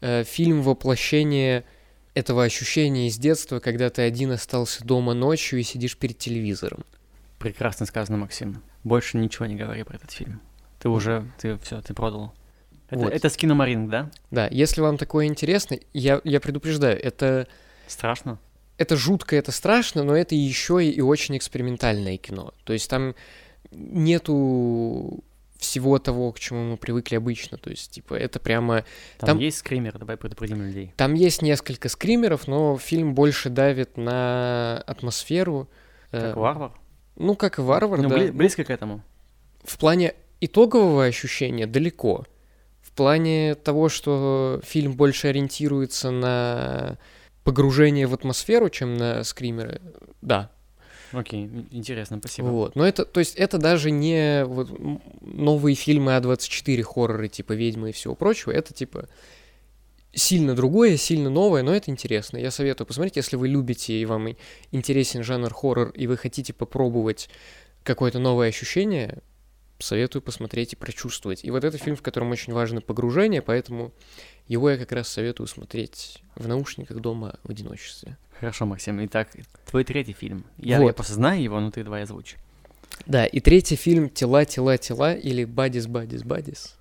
э, 0.00 0.24
фильм 0.24 0.62
воплощения 0.62 1.64
этого 2.14 2.44
ощущения 2.44 3.06
из 3.06 3.16
детства, 3.16 3.60
когда 3.60 3.88
ты 3.88 4.02
один 4.02 4.32
остался 4.32 4.84
дома 4.84 5.14
ночью 5.14 5.60
и 5.60 5.62
сидишь 5.62 5.96
перед 5.96 6.18
телевизором. 6.18 6.84
Прекрасно 7.38 7.86
сказано, 7.86 8.18
Максим. 8.18 8.62
Больше 8.84 9.16
ничего 9.16 9.46
не 9.46 9.54
говори 9.54 9.84
про 9.84 9.96
этот 9.96 10.10
фильм. 10.10 10.40
Ты 10.80 10.88
уже, 10.88 11.24
ты 11.38 11.56
все, 11.58 11.80
ты 11.80 11.94
продал. 11.94 12.34
Это, 12.90 13.04
Вот. 13.04 13.12
это 13.12 13.28
с 13.28 13.36
киномаринг, 13.36 13.88
да? 13.88 14.10
Да, 14.32 14.48
если 14.50 14.80
вам 14.80 14.98
такое 14.98 15.26
интересно, 15.26 15.78
я, 15.94 16.20
я 16.24 16.40
предупреждаю, 16.40 17.00
это, 17.00 17.46
Страшно. 17.86 18.38
это 18.76 18.96
жутко, 18.96 19.36
это 19.36 19.52
страшно, 19.52 20.02
но 20.02 20.14
это 20.16 20.34
еще 20.34 20.84
и, 20.84 20.90
и 20.90 21.00
очень 21.00 21.36
экспериментальное 21.36 22.16
кино. 22.18 22.52
То 22.64 22.72
есть 22.72 22.90
там 22.90 23.14
нету 23.70 25.22
всего 25.58 25.98
того, 25.98 26.32
к 26.32 26.40
чему 26.40 26.64
мы 26.72 26.76
привыкли 26.76 27.14
обычно. 27.16 27.56
То 27.56 27.70
есть, 27.70 27.92
типа, 27.92 28.14
это 28.14 28.40
прямо... 28.40 28.84
Там, 29.18 29.28
Там- 29.28 29.38
есть 29.38 29.58
скример, 29.58 29.96
давай 29.98 30.16
предупредим 30.16 30.60
людей. 30.62 30.92
Там 30.96 31.14
есть 31.14 31.40
несколько 31.40 31.88
скримеров, 31.88 32.48
но 32.48 32.76
фильм 32.78 33.14
больше 33.14 33.48
давит 33.48 33.96
на 33.96 34.78
атмосферу. 34.86 35.68
Как 36.10 36.22
Э, 36.22 36.34
варвар. 36.34 36.72
Ну, 37.16 37.36
как 37.36 37.58
и 37.58 37.62
варвар, 37.62 38.00
Ну, 38.02 38.08
да. 38.08 38.16
бли- 38.16 38.32
близко 38.32 38.64
к 38.64 38.70
этому. 38.70 39.02
В 39.62 39.78
плане 39.78 40.14
итогового 40.40 41.04
ощущения 41.04 41.66
далеко. 41.68 42.24
В 42.80 42.90
плане 42.92 43.54
того, 43.54 43.88
что 43.88 44.60
фильм 44.64 44.94
больше 44.94 45.28
ориентируется 45.28 46.10
на 46.10 46.98
погружение 47.44 48.06
в 48.06 48.14
атмосферу, 48.14 48.68
чем 48.68 48.96
на 48.96 49.22
скримеры, 49.24 49.80
да. 50.20 50.50
Окей, 51.12 51.44
ин- 51.44 51.68
интересно, 51.70 52.18
спасибо. 52.18 52.46
Вот. 52.46 52.76
Но 52.76 52.86
это, 52.86 53.04
то 53.04 53.20
есть, 53.20 53.36
это 53.36 53.58
даже 53.58 53.90
не 53.90 54.44
вот 54.44 54.70
новые 55.20 55.74
фильмы 55.74 56.12
А24 56.12 56.82
хорроры 56.82 57.28
типа 57.28 57.52
«Ведьмы» 57.52 57.90
и 57.90 57.92
всего 57.92 58.14
прочего. 58.14 58.50
Это 58.50 58.72
типа 58.72 59.08
сильно 60.14 60.54
другое, 60.54 60.96
сильно 60.96 61.30
новое, 61.30 61.62
но 61.62 61.74
это 61.74 61.90
интересно. 61.90 62.36
Я 62.36 62.50
советую 62.50 62.86
посмотреть, 62.86 63.16
если 63.16 63.36
вы 63.36 63.48
любите 63.48 63.94
и 63.94 64.04
вам 64.04 64.28
интересен 64.70 65.22
жанр 65.22 65.52
хоррор, 65.52 65.90
и 65.90 66.06
вы 66.06 66.16
хотите 66.16 66.52
попробовать 66.52 67.28
какое-то 67.82 68.18
новое 68.18 68.48
ощущение, 68.48 69.18
советую 69.78 70.22
посмотреть 70.22 70.72
и 70.72 70.76
прочувствовать. 70.76 71.44
И 71.44 71.50
вот 71.50 71.64
это 71.64 71.76
фильм, 71.78 71.96
в 71.96 72.02
котором 72.02 72.30
очень 72.30 72.52
важно 72.52 72.80
погружение, 72.80 73.42
поэтому 73.42 73.92
его 74.48 74.70
я 74.70 74.76
как 74.76 74.92
раз 74.92 75.08
советую 75.08 75.46
смотреть 75.46 76.22
в 76.36 76.46
наушниках 76.48 77.00
дома 77.00 77.36
в 77.42 77.50
одиночестве. 77.50 78.16
Хорошо, 78.38 78.66
Максим. 78.66 79.04
Итак, 79.06 79.28
твой 79.66 79.84
третий 79.84 80.12
фильм. 80.12 80.44
Я, 80.58 80.80
Вот. 80.80 80.88
я 80.88 80.92
просто 80.92 81.14
знаю 81.14 81.42
его, 81.42 81.60
но 81.60 81.70
ты 81.70 81.84
давай 81.84 82.02
озвучь. 82.02 82.36
Да, 83.06 83.24
и 83.26 83.40
третий 83.40 83.76
фильм 83.76 84.08
«Тела, 84.10 84.44
тела, 84.44 84.78
тела» 84.78 85.14
или 85.14 85.44
«Бадис, 85.44 85.86
бадис, 85.86 86.22
бадис». 86.22 86.76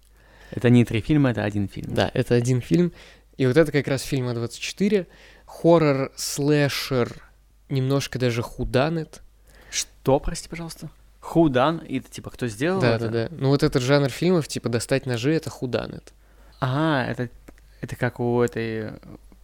Это 0.51 0.69
не 0.69 0.83
три 0.85 1.01
фильма, 1.01 1.31
это 1.31 1.43
один 1.43 1.67
фильм. 1.67 1.93
Да, 1.93 2.11
это 2.13 2.35
один 2.35 2.61
фильм. 2.61 2.91
И 3.37 3.45
вот 3.47 3.57
это 3.57 3.71
как 3.71 3.87
раз 3.87 4.01
фильм 4.03 4.27
А24. 4.27 5.07
Хоррор, 5.45 6.11
слэшер, 6.15 7.23
немножко 7.69 8.19
даже 8.19 8.41
худанет. 8.41 9.21
Что, 9.71 10.19
прости, 10.19 10.49
пожалуйста? 10.49 10.89
Худан, 11.31 11.77
и 11.77 11.99
это 11.99 12.09
типа 12.11 12.29
кто 12.29 12.47
сделал 12.47 12.81
Да, 12.81 12.95
это? 12.95 13.07
да, 13.09 13.29
да. 13.29 13.35
Ну 13.37 13.47
вот 13.49 13.63
этот 13.63 13.81
жанр 13.81 14.09
фильмов, 14.09 14.47
типа 14.49 14.67
«Достать 14.69 15.05
ножи»— 15.05 15.33
это 15.35 15.49
худанет. 15.49 16.13
Ага, 16.59 17.09
это, 17.09 17.29
это 17.79 17.95
как 17.95 18.19
у 18.19 18.41
этой 18.41 18.91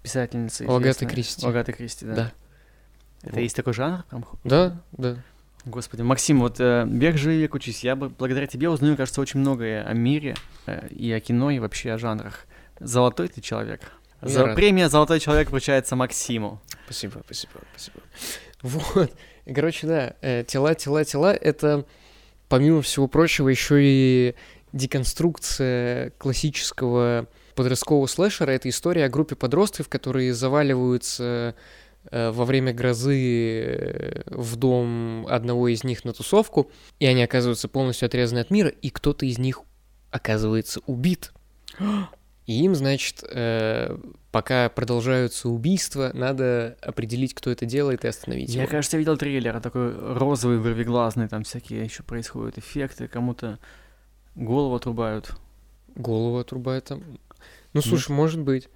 писательницы. 0.03 0.65
У 0.65 0.75
Агаты. 0.75 1.05
Кристи. 1.05 1.45
У 1.45 1.49
Агаты 1.49 1.71
Кристи, 1.71 2.05
да. 2.05 2.13
Да. 2.15 2.31
Это 3.23 3.35
Вот. 3.35 3.41
есть 3.41 3.55
такой 3.55 3.73
жанр? 3.73 4.03
Ху- 4.11 4.37
Да, 4.43 4.81
да. 4.91 5.15
Господи, 5.65 6.01
Максим, 6.01 6.39
вот 6.41 6.57
э, 6.59 6.85
бег 6.85 7.17
живи, 7.17 7.39
век 7.41 7.53
учись. 7.55 7.83
Я 7.83 7.95
бы 7.95 8.09
благодаря 8.09 8.47
тебе 8.47 8.69
узнаю, 8.69 8.95
кажется, 8.97 9.19
очень 9.21 9.39
многое 9.39 9.83
о 9.83 9.93
мире 9.93 10.35
э, 10.65 10.87
и 10.89 11.11
о 11.11 11.19
кино, 11.19 11.51
и 11.51 11.59
вообще 11.59 11.91
о 11.93 11.97
жанрах. 11.97 12.45
Золотой 12.79 13.27
ты 13.29 13.41
человек. 13.41 13.81
Я 14.21 14.27
За- 14.29 14.45
рад. 14.45 14.55
премия 14.55 14.89
«Золотой 14.89 15.19
человек» 15.19 15.49
вручается 15.51 15.95
Максиму. 15.95 16.61
Спасибо, 16.85 17.21
спасибо, 17.25 17.53
спасибо. 17.75 17.99
Вот. 18.61 19.11
И, 19.47 19.53
короче, 19.53 19.87
да, 19.87 20.13
э, 20.21 20.43
тела, 20.45 20.75
тела, 20.75 21.05
тела— 21.05 21.33
это, 21.41 21.85
помимо 22.49 22.81
всего 22.81 23.07
прочего, 23.07 23.47
еще 23.47 23.79
и 23.81 24.35
деконструкция 24.73 26.11
классического 26.17 27.27
подросткового 27.55 28.07
слэшера. 28.07 28.51
Это 28.51 28.67
история 28.67 29.05
о 29.05 29.09
группе 29.09 29.37
подростков, 29.37 29.87
которые 29.87 30.33
заваливаются 30.33 31.55
э, 32.11 32.29
во 32.31 32.43
время 32.43 32.73
грозы 32.73 33.63
э, 33.63 34.21
в 34.27 34.57
дом 34.57 35.25
одного 35.27 35.69
из 35.69 35.85
них 35.85 36.03
на 36.03 36.11
тусовку, 36.11 36.69
и 36.99 37.05
они 37.05 37.23
оказываются 37.23 37.69
полностью 37.69 38.07
отрезаны 38.07 38.39
от 38.39 38.51
мира, 38.51 38.67
и 38.67 38.89
кто-то 38.89 39.25
из 39.25 39.37
них 39.37 39.61
оказывается 40.11 40.81
убит. 40.87 41.31
И 42.47 42.63
им, 42.63 42.75
значит, 42.75 43.23
э, 43.29 43.97
пока 44.31 44.69
продолжаются 44.69 45.49
убийства, 45.49 46.11
надо 46.13 46.77
определить, 46.81 47.33
кто 47.33 47.51
это 47.51 47.65
делает, 47.65 48.05
и 48.05 48.07
остановить 48.07 48.49
Я, 48.55 48.63
его. 48.63 48.71
кажется, 48.71 48.97
видел 48.97 49.17
трейлер, 49.17 49.59
такой 49.59 49.93
розовый, 49.93 50.57
вырвиглазный, 50.57 51.27
там 51.27 51.43
всякие 51.43 51.83
еще 51.83 52.03
происходят 52.03 52.57
эффекты, 52.57 53.09
кому-то 53.09 53.59
голову 54.35 54.75
отрубают. 54.75 55.33
Голову 55.95 56.37
отрубают 56.37 56.85
там. 56.85 57.03
Ну, 57.73 57.81
слушай, 57.81 58.11
может 58.11 58.39
быть. 58.39 58.69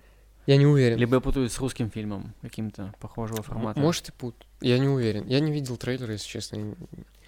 Я 0.47 0.57
не 0.57 0.65
уверен. 0.65 0.97
Либо 0.97 1.15
я 1.15 1.21
путаю 1.21 1.49
с 1.49 1.57
русским 1.59 1.89
фильмом 1.89 2.33
каким-то 2.41 2.93
похожего 2.99 3.41
формата. 3.41 3.79
Может 3.79 4.09
и 4.09 4.11
пут. 4.11 4.35
Я 4.59 4.79
не 4.79 4.87
уверен. 4.89 5.25
Я 5.27 5.39
не 5.39 5.51
видел 5.51 5.77
трейлера, 5.77 6.11
если 6.11 6.27
честно. 6.27 6.75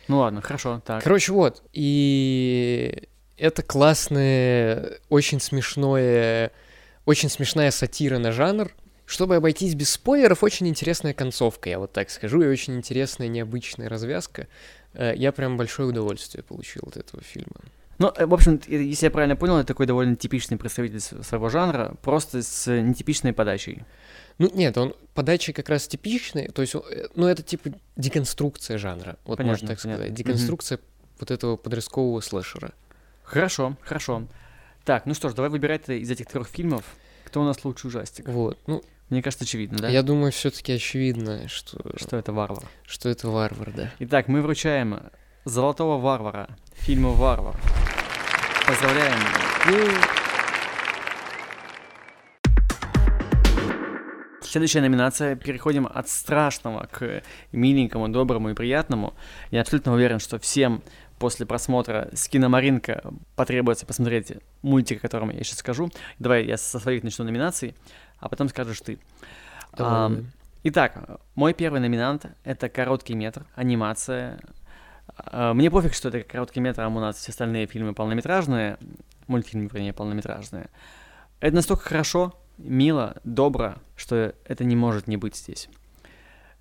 Ну 0.09 0.17
ладно, 0.17 0.41
хорошо, 0.41 0.81
так. 0.85 1.03
Короче, 1.03 1.31
вот. 1.31 1.63
И 1.71 3.07
это 3.37 3.61
классное, 3.63 4.99
очень 5.09 5.39
смешное, 5.39 6.51
очень 7.05 7.29
смешная 7.29 7.71
сатира 7.71 8.17
на 8.17 8.31
жанр. 8.31 8.71
Чтобы 9.05 9.35
обойтись 9.35 9.75
без 9.75 9.91
спойлеров, 9.91 10.43
очень 10.43 10.67
интересная 10.67 11.13
концовка, 11.13 11.69
я 11.69 11.77
вот 11.77 11.91
так 11.91 12.09
скажу, 12.09 12.41
и 12.41 12.47
очень 12.47 12.75
интересная, 12.77 13.27
необычная 13.27 13.89
развязка. 13.89 14.47
Э, 14.93 15.13
Я 15.15 15.33
прям 15.33 15.57
большое 15.57 15.89
удовольствие 15.89 16.41
получил 16.41 16.83
от 16.87 16.95
этого 16.95 17.21
фильма. 17.21 17.57
Ну, 17.99 18.11
э, 18.15 18.25
в 18.25 18.33
общем, 18.33 18.61
если 18.65 19.07
я 19.07 19.11
правильно 19.11 19.35
понял, 19.35 19.57
это 19.57 19.67
такой 19.67 19.87
довольно 19.87 20.15
типичный 20.15 20.57
представитель 20.57 21.01
своего 21.01 21.49
жанра, 21.49 21.95
просто 22.01 22.41
с 22.41 22.71
нетипичной 22.71 23.33
подачей. 23.33 23.83
Ну, 24.37 24.49
нет, 24.53 24.77
он 24.77 24.95
подача 25.13 25.51
как 25.51 25.67
раз 25.67 25.85
типичный, 25.85 26.47
то 26.47 26.61
есть, 26.61 26.73
э, 26.73 27.07
ну, 27.13 27.27
это 27.27 27.43
типа 27.43 27.71
деконструкция 27.97 28.77
жанра, 28.77 29.17
вот 29.25 29.37
можно 29.39 29.53
Понятно, 29.53 29.67
так 29.67 29.79
сказать. 29.79 29.97
понятно. 29.97 30.15
Деконструкция 30.15 30.79
вот 31.19 31.29
этого 31.29 31.57
подросткового 31.57 32.21
слэшера. 32.21 32.71
Хорошо, 33.33 33.75
хорошо. 33.81 34.27
Так, 34.85 35.07
ну 35.07 35.15
что 35.15 35.29
ж, 35.29 35.33
давай 35.33 35.49
выбирать 35.49 35.89
из 35.89 36.11
этих 36.11 36.27
трех 36.27 36.47
фильмов, 36.47 36.83
кто 37.25 37.41
у 37.41 37.43
нас 37.45 37.65
лучший 37.65 37.87
ужастик. 37.87 38.27
Вот, 38.27 38.59
ну, 38.67 38.83
Мне 39.09 39.23
кажется, 39.23 39.43
очевидно, 39.43 39.79
да? 39.79 39.89
я 39.89 40.03
думаю, 40.03 40.31
все 40.31 40.51
таки 40.51 40.73
очевидно, 40.73 41.47
что, 41.47 41.81
Что 41.97 42.17
это 42.17 42.31
варвар. 42.31 42.63
что 42.85 43.09
это 43.09 43.29
варвар, 43.29 43.71
да. 43.71 43.91
Итак, 43.99 44.27
мы 44.27 44.41
вручаем 44.43 44.99
Золотого 45.45 45.99
варвара 45.99 46.47
фильму 46.75 47.13
«Варвар». 47.13 47.55
Поздравляем. 48.67 49.17
Следующая 54.41 54.81
номинация. 54.81 55.35
Переходим 55.35 55.87
от 55.91 56.07
страшного 56.07 56.87
к 56.91 57.23
миленькому, 57.51 58.07
доброму 58.09 58.51
и 58.51 58.53
приятному. 58.53 59.15
Я 59.49 59.61
абсолютно 59.61 59.93
уверен, 59.93 60.19
что 60.19 60.37
всем 60.37 60.83
после 61.23 61.45
просмотра 61.45 62.09
с 62.11 62.27
киномаринка 62.27 63.01
потребуется 63.37 63.85
посмотреть 63.85 64.33
мультик, 64.61 64.97
о 64.97 64.99
котором 64.99 65.29
я 65.29 65.41
сейчас 65.45 65.59
скажу. 65.59 65.89
Давай 66.19 66.43
я 66.43 66.57
со 66.57 66.79
своих 66.81 67.01
начну 67.01 67.23
номинаций, 67.23 67.75
а 68.19 68.27
потом 68.27 68.49
скажешь 68.49 68.81
ты. 68.81 68.99
Давай. 69.71 70.25
Итак, 70.63 71.21
мой 71.35 71.53
первый 71.53 71.79
номинант— 71.79 72.25
это 72.43 72.67
короткий 72.67 73.13
метр, 73.13 73.45
анимация. 73.55 74.37
А, 75.15 75.53
Мне 75.53 75.71
пофиг, 75.71 75.93
что 75.93 76.09
это 76.09 76.23
короткий 76.23 76.59
метр, 76.59 76.81
а 76.81 76.89
у 76.89 76.99
нас 76.99 77.15
все 77.15 77.31
остальные 77.31 77.67
фильмы 77.67 77.93
полнометражные, 77.93 78.77
мультфильмы, 79.27 79.69
вернее, 79.71 79.93
полнометражные. 79.93 80.67
Это 81.39 81.55
настолько 81.55 81.83
хорошо, 81.83 82.37
мило, 82.57 83.15
добро, 83.23 83.75
что 83.95 84.35
это 84.43 84.65
не 84.65 84.75
может 84.75 85.07
не 85.07 85.15
быть 85.15 85.37
здесь. 85.37 85.69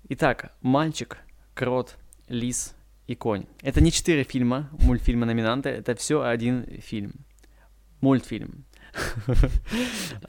Итак, 0.07 0.53
«Мальчик», 0.61 1.17
«Крот», 1.53 1.97
«Лис» 2.29 2.75
и 3.07 3.15
«Конь». 3.15 3.45
Это 3.61 3.81
не 3.81 3.91
четыре 3.91 4.23
фильма, 4.23 4.69
мультфильма 4.79 5.25
номинанта, 5.25 5.69
это 5.69 5.95
все 5.95 6.21
один 6.21 6.65
фильм. 6.81 7.13
Мультфильм. 8.01 8.65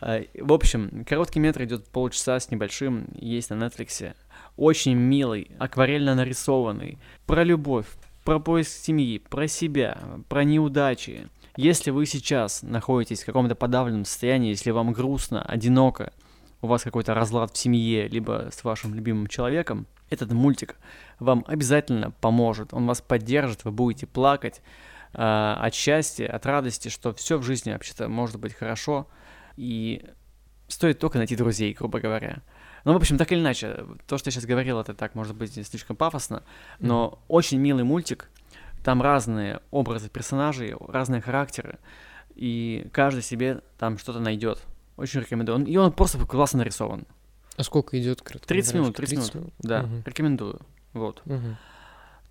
А, 0.00 0.22
В 0.40 0.52
общем, 0.52 1.04
короткий 1.04 1.40
метр 1.40 1.64
идет 1.64 1.88
полчаса 1.88 2.38
с 2.40 2.50
небольшим, 2.50 3.08
есть 3.14 3.50
на 3.50 3.54
Netflix. 3.54 4.14
Очень 4.56 4.94
милый, 4.94 5.50
акварельно 5.58 6.14
нарисованный, 6.14 6.98
про 7.26 7.44
любовь, 7.44 7.86
про 8.24 8.38
поиск 8.38 8.70
семьи, 8.70 9.18
про 9.18 9.48
себя, 9.48 9.98
про 10.28 10.44
неудачи. 10.44 11.28
Если 11.56 11.90
вы 11.90 12.06
сейчас 12.06 12.62
находитесь 12.62 13.22
в 13.22 13.26
каком-то 13.26 13.54
подавленном 13.54 14.04
состоянии, 14.04 14.50
если 14.50 14.70
вам 14.70 14.92
грустно, 14.92 15.42
одиноко, 15.42 16.12
у 16.62 16.66
вас 16.66 16.82
какой-то 16.82 17.14
разлад 17.14 17.52
в 17.52 17.58
семье, 17.58 18.08
либо 18.08 18.48
с 18.52 18.64
вашим 18.64 18.94
любимым 18.94 19.26
человеком, 19.26 19.86
этот 20.10 20.32
мультик 20.32 20.76
вам 21.18 21.44
обязательно 21.46 22.10
поможет, 22.10 22.72
он 22.72 22.86
вас 22.86 23.00
поддержит, 23.00 23.64
вы 23.64 23.70
будете 23.70 24.06
плакать 24.06 24.62
э, 25.12 25.18
от 25.18 25.74
счастья, 25.74 26.26
от 26.28 26.46
радости, 26.46 26.88
что 26.88 27.12
все 27.12 27.38
в 27.38 27.42
жизни 27.42 27.72
вообще-то 27.72 28.08
может 28.08 28.38
быть 28.38 28.54
хорошо, 28.54 29.08
и 29.56 30.04
стоит 30.68 30.98
только 30.98 31.18
найти 31.18 31.36
друзей, 31.36 31.72
грубо 31.74 32.00
говоря. 32.00 32.42
Ну, 32.84 32.92
в 32.92 32.96
общем, 32.96 33.16
так 33.16 33.32
или 33.32 33.40
иначе, 33.40 33.84
то, 34.06 34.18
что 34.18 34.28
я 34.28 34.32
сейчас 34.32 34.44
говорил, 34.44 34.78
это 34.78 34.94
так, 34.94 35.14
может 35.14 35.34
быть, 35.34 35.54
слишком 35.66 35.96
пафосно, 35.96 36.42
но 36.80 37.18
очень 37.28 37.58
милый 37.58 37.84
мультик, 37.84 38.28
там 38.82 39.00
разные 39.00 39.60
образы 39.70 40.10
персонажей, 40.10 40.74
разные 40.88 41.22
характеры, 41.22 41.78
и 42.34 42.86
каждый 42.92 43.22
себе 43.22 43.62
там 43.78 43.96
что-то 43.96 44.20
найдет. 44.20 44.62
Очень 44.96 45.20
рекомендую. 45.20 45.64
И 45.66 45.76
он 45.76 45.92
просто 45.92 46.18
классно 46.26 46.58
нарисован. 46.58 47.04
А 47.56 47.62
сколько 47.62 48.00
идет 48.00 48.22
30 48.46 48.74
минут, 48.74 48.96
30 48.96 49.34
минут. 49.34 49.52
Да, 49.60 49.82
Мгм. 49.82 50.02
рекомендую. 50.06 50.60
Вот. 50.92 51.22
Мгм. 51.24 51.56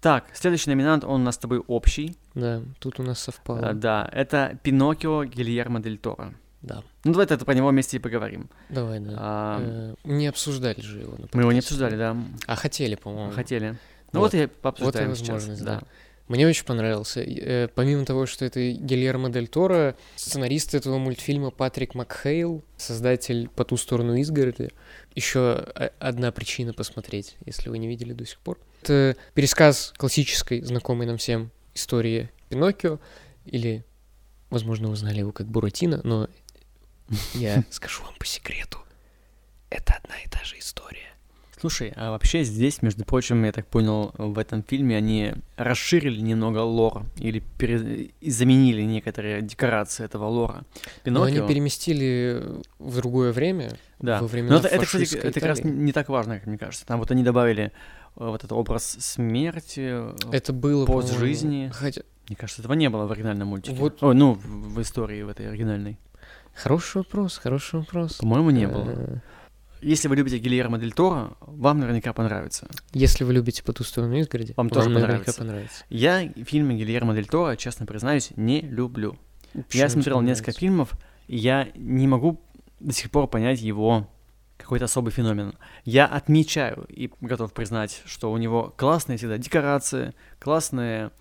Так, 0.02 0.26
следующий 0.34 0.69
номинант, 0.69 1.06
он 1.06 1.21
у 1.21 1.23
нас 1.23 1.36
с 1.36 1.38
тобой 1.38 1.60
общий. 1.60 2.17
Да, 2.36 2.62
тут 2.80 2.99
у 2.99 3.04
нас 3.04 3.19
совпало. 3.19 3.71
Э, 3.71 3.73
да, 3.73 4.10
это 4.12 4.58
Пиноккио 4.63 5.23
Гильермо 5.23 5.82
Дель 5.82 5.97
Торо. 5.97 6.34
Да. 6.62 6.84
Ну, 7.06 7.12
давай 7.13 7.26
это 7.26 7.38
про 7.45 7.54
него 7.54 7.69
вместе 7.69 7.97
и 7.97 7.99
поговорим. 7.99 8.49
Давай, 8.69 8.99
да. 8.99 9.13
А, 9.17 9.60
Э, 9.62 9.95
Не 10.04 10.28
обсуждали 10.28 10.80
же 10.82 10.99
его. 10.99 11.15
на 11.17 11.28
мы 11.34 11.41
его 11.43 11.52
не 11.54 11.60
обсуждали, 11.60 11.95
да. 11.97 12.17
А 12.47 12.56
хотели, 12.56 12.95
по-моему. 12.95 13.32
Хотели. 13.32 13.78
Ну 14.12 14.19
вот, 14.19 14.34
Вот. 14.34 14.39
и 14.41 14.47
пообсуждаем 14.47 15.10
Вот 15.10 15.17
и 15.17 15.19
сейчас. 15.19 15.30
возможность, 15.30 15.63
да. 15.63 15.80
да. 15.80 15.88
Мне 16.27 16.47
очень 16.47 16.65
понравился. 16.65 17.21
Э, 17.21 17.67
помимо 17.67 18.05
того, 18.05 18.25
что 18.25 18.45
это 18.45 18.59
Гильермо 18.71 19.29
Дель 19.29 19.47
Торо, 19.47 19.95
сценарист 20.15 20.73
этого 20.73 20.97
мультфильма 20.97 21.51
Патрик 21.51 21.95
Макхейл, 21.95 22.63
создатель 22.77 23.49
«По 23.49 23.65
ту 23.65 23.77
сторону 23.77 24.15
изгороди». 24.15 24.69
Еще 25.15 25.53
одна 25.99 26.31
причина 26.31 26.73
посмотреть, 26.73 27.36
если 27.45 27.69
вы 27.69 27.77
не 27.77 27.88
видели 27.88 28.13
до 28.13 28.25
сих 28.25 28.39
пор. 28.39 28.57
Это 28.81 29.15
пересказ 29.33 29.93
классической, 29.97 30.62
знакомой 30.62 31.07
нам 31.07 31.17
всем 31.17 31.51
истории 31.73 32.29
Пиноккио, 32.49 32.99
или, 33.45 33.86
возможно, 34.49 34.88
вы 34.88 34.95
знали 34.95 35.19
его 35.19 35.31
как 35.31 35.47
Буратино, 35.47 36.01
но 36.03 36.29
я 37.33 37.63
скажу 37.69 38.03
вам 38.03 38.15
по 38.17 38.25
секрету. 38.25 38.79
Это 39.69 39.95
одна 40.03 40.17
и 40.19 40.27
та 40.29 40.43
же 40.43 40.57
история. 40.57 41.12
Слушай, 41.63 41.93
а 41.95 42.12
вообще 42.12 42.43
здесь, 42.43 42.82
между 42.82 43.06
прочим, 43.06 43.41
я 43.45 43.54
так 43.54 43.65
понял, 43.67 44.13
в 44.17 44.38
этом 44.38 44.63
фильме 44.63 44.97
они 44.97 45.34
расширили 45.56 46.19
немного 46.19 46.58
лор 46.58 47.04
или 47.15 47.39
пере- 47.58 48.12
заменили 48.21 48.82
некоторые 48.82 49.41
декорации 49.41 50.04
этого 50.04 50.26
лора. 50.26 50.65
Но 51.06 51.23
они 51.23 51.36
Пиноккио, 51.38 51.47
переместили 51.47 52.43
в 52.80 52.97
другое 52.97 53.32
время, 53.32 53.71
да. 53.99 54.19
во 54.19 54.28
времена 54.28 54.56
Но 54.56 54.60
это, 54.60 54.67
это, 54.67 54.86
кстати, 54.86 55.15
это 55.15 55.39
как 55.39 55.43
раз 55.47 55.63
не 55.63 55.93
так 55.93 56.10
важно, 56.10 56.38
как 56.39 56.47
мне 56.47 56.58
кажется. 56.58 56.86
Там 56.86 56.99
вот 56.99 57.12
они 57.12 57.23
добавили 57.23 57.67
э, 57.67 57.69
вот 58.17 58.41
этот 58.43 58.52
образ 58.52 58.97
смерти. 58.99 59.88
э, 59.89 60.15
Это 60.34 60.52
было 60.52 60.86
пост 60.86 61.17
жизни. 61.17 61.71
Хотя 61.73 62.02
Мне 62.28 62.36
кажется, 62.36 62.62
этого 62.62 62.73
не 62.73 62.89
было 62.89 63.06
в 63.08 63.12
оригинальном 63.13 63.47
мультике. 63.47 63.78
Вот- 63.78 64.04
Ой, 64.04 64.13
ну, 64.15 64.34
в, 64.34 64.45
в 64.76 64.82
истории 64.82 65.21
в 65.23 65.30
этой 65.30 65.47
оригинальной. 65.47 65.97
хороший 66.54 66.97
вопрос, 66.97 67.38
хороший 67.38 67.80
вопрос. 67.80 68.15
По-моему, 68.17 68.49
не 68.49 68.67
было. 68.67 69.21
Если 69.84 70.08
вы 70.08 70.15
любите 70.15 70.38
Гильермо 70.38 70.78
Дель 70.80 70.93
Торо, 70.93 71.36
вам 71.41 71.80
наверняка 71.80 72.13
понравится. 72.13 72.67
Если 72.93 73.24
вы 73.24 73.34
любите 73.34 73.63
по 73.63 73.74
ту 73.74 73.84
сторону 73.84 74.15
изгороди, 74.15 74.54
Вам 74.56 74.69
тоже 74.69 74.89
наверняка 74.89 75.10
понравится. 75.34 75.39
понравится. 75.39 75.84
Я 75.89 76.30
фильмы 76.46 76.76
Гильермо 76.76 77.13
Дель 77.13 77.28
Торо, 77.28 77.56
честно 77.58 77.86
признаюсь, 77.86 78.32
не 78.38 78.62
люблю. 78.62 79.17
Я 79.54 79.63
Почему 79.63 79.89
смотрел 79.89 80.19
тебе 80.19 80.30
несколько 80.30 80.52
фильмов, 80.54 80.93
и 81.28 81.38
я 81.38 81.67
не 81.76 82.08
могу 82.08 82.41
до 82.80 82.93
сих 82.93 83.12
пор 83.12 83.28
понять 83.28 83.62
его 83.62 84.10
какой-то 84.58 84.86
особый 84.86 85.12
феномен. 85.12 85.54
Я 85.84 86.06
отмечаю 86.06 86.86
и 86.88 87.12
готов 87.19 87.54
признать, 87.54 88.02
что 88.06 88.32
у 88.32 88.38
него 88.38 88.74
классные 88.78 89.17
всегда 89.17 89.38
декорации, 89.38 90.13
классные 90.39 91.12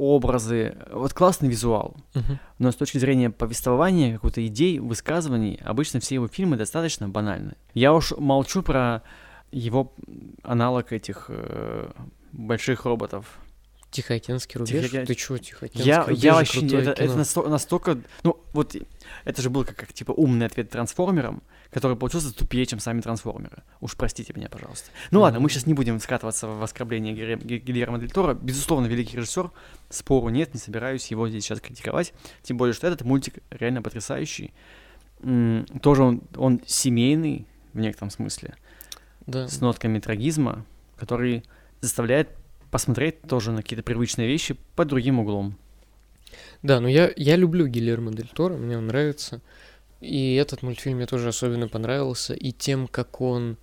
образы, 0.00 0.76
вот 0.90 1.12
классный 1.12 1.48
визуал. 1.48 1.96
Мгм. 2.14 2.38
Но 2.58 2.70
с 2.72 2.76
точки 2.76 2.98
зрения 2.98 3.30
повествования, 3.30 4.14
какой-то 4.14 4.44
идей, 4.46 4.78
высказываний, 4.78 5.60
обычно 5.64 6.00
все 6.00 6.14
его 6.16 6.28
фильмы 6.28 6.56
достаточно 6.56 7.08
банальны. 7.08 7.54
Я 7.74 7.92
уж 7.92 8.12
молчу 8.16 8.62
про 8.62 9.02
его 9.52 9.92
аналог 10.42 10.92
этих 10.92 11.26
э, 11.28 11.90
больших 12.32 12.84
роботов. 12.86 13.26
Тихоокеанский 13.90 14.58
рубеж. 14.58 14.84
Тихооке- 14.90 15.04
Ты 15.06 15.14
чё, 15.16 15.36
Тихоокеанский 15.38 15.84
Я, 15.90 16.04
рубеж 16.04 16.18
я 16.22 16.34
вообще 16.34 16.66
это, 16.66 16.76
это 16.92 17.02
кино. 17.02 17.14
насто- 17.16 17.48
настолько, 17.48 17.98
ну 18.22 18.36
вот 18.52 18.76
это 19.24 19.42
же 19.42 19.50
был 19.50 19.64
как, 19.64 19.76
как, 19.76 19.92
типа 19.92 20.12
умный 20.12 20.46
ответ 20.46 20.70
трансформерам, 20.70 21.42
который 21.70 21.96
получился 21.96 22.34
тупее, 22.34 22.66
чем 22.66 22.80
сами 22.80 23.00
трансформеры. 23.00 23.62
Уж 23.80 23.96
простите 23.96 24.32
меня, 24.34 24.48
пожалуйста. 24.48 24.90
Ну 25.10 25.20
ладно, 25.20 25.38
мы 25.40 25.48
сейчас 25.48 25.66
не 25.66 25.74
будем 25.74 26.00
скатываться 26.00 26.48
в 26.48 26.62
оскорбление 26.62 27.14
Гильер- 27.14 27.44
Ги- 27.44 27.58
Гильермо 27.58 27.98
Дель 27.98 28.10
Торо. 28.10 28.34
Безусловно, 28.34 28.86
великий 28.86 29.16
режиссер, 29.16 29.50
спору 29.88 30.28
нет, 30.30 30.52
не 30.54 30.60
собираюсь 30.60 31.06
его 31.10 31.28
здесь 31.28 31.44
сейчас 31.44 31.60
критиковать. 31.60 32.12
Тем 32.42 32.56
более, 32.56 32.74
что 32.74 32.86
этот 32.86 33.02
мультик 33.02 33.38
реально 33.50 33.82
потрясающий. 33.82 34.52
М, 35.22 35.64
Тоже 35.82 36.02
он, 36.02 36.22
он 36.36 36.60
семейный 36.66 37.46
в 37.72 37.78
некотором 37.78 38.10
смысле, 38.10 38.54
Да. 39.26 39.46
с 39.46 39.60
нотками 39.60 39.98
трагизма, 40.00 40.64
который 40.96 41.44
заставляет 41.80 42.30
посмотреть 42.70 43.22
тоже 43.22 43.52
на 43.52 43.62
какие-то 43.62 43.82
привычные 43.84 44.26
вещи 44.28 44.56
под 44.76 44.88
другим 44.88 45.18
углом. 45.20 45.56
Да, 46.62 46.80
но 46.80 46.88
я, 46.88 47.10
я 47.16 47.36
люблю 47.36 47.66
Гильермо 47.66 48.12
Дель 48.12 48.28
Торо, 48.32 48.56
мне 48.56 48.76
он 48.78 48.86
нравится. 48.86 49.40
И 50.00 50.34
этот 50.36 50.62
мультфильм 50.62 50.96
мне 50.96 51.06
тоже 51.06 51.28
особенно 51.28 51.68
понравился. 51.68 52.34
И 52.34 52.52
тем, 52.52 52.88
как 52.88 53.20
он... 53.20 53.56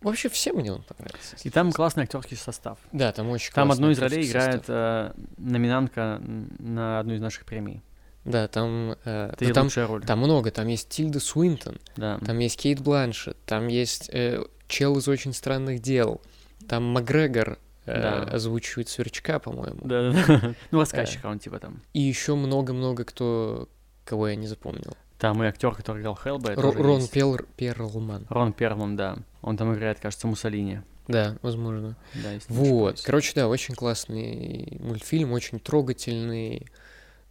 Вообще 0.00 0.28
всем 0.30 0.56
мне 0.56 0.72
он 0.72 0.82
понравился. 0.82 1.36
И 1.42 1.50
там 1.50 1.72
классный 1.72 2.04
актерский 2.04 2.36
состав. 2.36 2.78
Да, 2.92 3.12
там 3.12 3.28
очень 3.28 3.52
Там 3.52 3.68
классный 3.68 3.82
одну 3.84 3.92
из 3.92 3.98
ролей 3.98 4.26
играет 4.26 4.64
э, 4.68 5.12
номинантка 5.36 6.20
на 6.58 7.00
одну 7.00 7.14
из 7.14 7.20
наших 7.20 7.44
премий. 7.44 7.82
Да, 8.24 8.48
там... 8.48 8.96
э, 9.04 9.30
Это 9.32 9.44
ее 9.44 9.52
там, 9.52 9.64
лучшая 9.64 9.86
роль. 9.86 10.04
там 10.04 10.18
много. 10.20 10.50
Там 10.50 10.68
есть 10.68 10.88
Тильда 10.88 11.20
Суинтон, 11.20 11.78
Да. 11.96 12.18
там 12.24 12.38
есть 12.38 12.58
Кейт 12.58 12.80
Бланшет, 12.80 13.36
там 13.44 13.66
есть 13.68 14.08
э, 14.12 14.42
чел 14.68 14.96
из 14.98 15.08
«Очень 15.08 15.32
странных 15.34 15.80
дел», 15.80 16.20
там 16.68 16.84
Макгрегор 16.84 17.58
э, 17.86 18.00
Да. 18.00 18.22
озвучивает 18.24 18.88
Сверчка, 18.88 19.38
по-моему. 19.38 19.80
Да, 19.84 20.12
да, 20.12 20.24
да. 20.26 20.54
Ну, 20.70 20.80
рассказчика 20.80 21.26
он 21.26 21.38
типа 21.40 21.58
там. 21.58 21.82
И 21.92 22.00
еще 22.00 22.36
много-много 22.36 23.04
кто, 23.04 23.68
кого 24.04 24.28
я 24.28 24.36
не 24.36 24.46
запомнил. 24.46 24.96
Там 25.20 25.42
и 25.44 25.46
актер, 25.46 25.74
который 25.74 26.00
играл. 26.00 26.18
Ро- 26.24 26.72
Рон 26.82 27.06
Пел- 27.06 27.38
Перлман. 27.56 28.26
Рон 28.30 28.52
Перлман, 28.54 28.96
да. 28.96 29.18
Он 29.42 29.56
там 29.56 29.74
играет, 29.74 30.00
кажется, 30.00 30.26
Муссолини. 30.26 30.80
Да, 31.08 31.36
возможно. 31.42 31.96
Да, 32.22 32.32
если 32.32 32.52
Вот. 32.52 33.02
Короче, 33.04 33.32
да, 33.34 33.46
очень 33.48 33.74
классный 33.74 34.78
мультфильм, 34.80 35.32
очень 35.32 35.58
трогательный, 35.60 36.66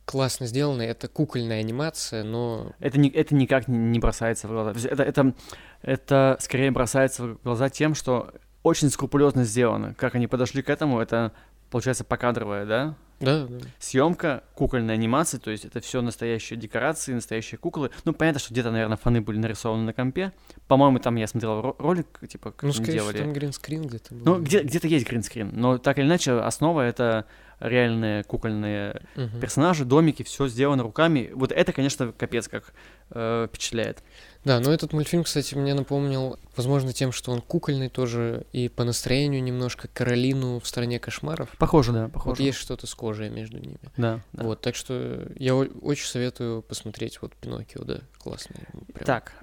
классно 0.06 0.46
сделанный. 0.46 0.86
Это 0.86 1.08
кукольная 1.08 1.62
анимация, 1.62 2.24
но 2.24 2.74
Это, 2.80 3.00
не, 3.00 3.10
это 3.10 3.34
никак 3.34 3.68
не- 3.68 3.98
бросается 4.00 4.48
в 4.48 4.52
глаза. 4.52 4.72
Это, 4.88 5.02
это, 5.04 5.34
это 5.82 6.38
скорее 6.42 6.70
бросается 6.72 7.24
в 7.24 7.42
глаза 7.44 7.70
тем, 7.70 7.96
что 7.96 8.32
очень 8.62 8.90
скрупулезно 8.90 9.46
сделано. 9.46 9.96
Как 9.96 10.14
они 10.14 10.28
подошли 10.28 10.62
к 10.62 10.70
этому, 10.70 11.00
это 11.00 11.32
получается 11.70 12.04
покадровая, 12.04 12.66
да, 12.66 12.96
да, 13.20 13.46
да. 13.48 13.58
съемка 13.80 14.44
кукольной 14.56 14.94
анимации, 14.94 15.38
то 15.38 15.52
есть 15.52 15.66
это 15.66 15.80
все 15.82 16.02
настоящие 16.02 16.58
декорации, 16.58 17.14
настоящие 17.14 17.58
куклы. 17.58 17.92
Ну, 18.06 18.14
понятно, 18.14 18.40
что 18.40 18.54
где-то, 18.54 18.72
наверное, 18.72 18.98
фаны 18.98 19.22
были 19.22 19.38
нарисованы 19.38 19.84
на 19.84 19.94
компе. 19.94 20.32
По-моему, 20.68 21.00
там 21.00 21.16
я 21.16 21.28
смотрел 21.28 21.60
ро- 21.60 21.76
ролик, 21.80 22.08
типа, 22.28 22.52
как 22.52 22.64
Ну, 22.64 22.70
они 22.70 22.76
скорее 22.76 22.94
делали. 22.94 23.14
всего, 23.14 23.24
там 23.26 23.34
гринскрин 23.34 23.82
где-то 23.88 24.16
был. 24.16 24.22
Ну, 24.26 24.42
где, 24.42 24.62
где-то 24.64 24.88
есть 24.88 25.08
гринскрин, 25.10 25.52
но 25.54 25.78
так 25.78 26.00
или 26.00 26.06
иначе, 26.06 26.32
основа 26.34 26.82
это 26.82 27.26
реальные 27.60 28.24
кукольные 28.24 29.02
Мгм. 29.16 29.40
персонажи, 29.40 29.86
домики, 29.86 30.24
все 30.24 30.48
сделано 30.48 30.84
руками. 30.84 31.32
Вот 31.34 31.52
это, 31.52 31.74
конечно, 31.74 32.12
капец 32.12 32.48
как 32.48 32.74
э, 33.12 33.48
впечатляет. 33.50 34.04
Да, 34.46 34.60
но 34.62 34.72
этот 34.72 34.94
мультфильм, 34.94 35.24
кстати, 35.26 35.54
мне 35.56 35.74
напомнил, 35.74 36.40
возможно, 36.56 36.94
тем, 36.94 37.12
что 37.12 37.32
он 37.32 37.42
кукольный 37.42 37.90
тоже, 37.90 38.46
и 38.54 38.70
по 38.70 38.84
настроению 38.86 39.44
немножко 39.44 39.90
Каролину 39.90 40.60
в 40.60 40.68
«Стране 40.68 41.00
кошмаров». 41.00 41.50
Похоже, 41.58 41.92
да, 41.92 42.04
Вот 42.04 42.14
похоже. 42.14 42.44
есть 42.44 42.58
что-то 42.58 42.88
схожее 42.88 43.30
между 43.30 43.58
ними. 43.60 43.78
Да, 43.98 44.22
да. 44.32 44.44
Вот, 44.44 44.62
так 44.62 44.76
что 44.76 45.28
я 45.36 45.56
очень 45.56 46.06
советую 46.06 46.62
посмотреть 46.62 47.22
вот 47.22 47.36
Пиноккио, 47.36 47.84
да, 47.84 48.00
классный. 48.18 48.62
прям. 48.94 49.06
Так, 49.06 49.34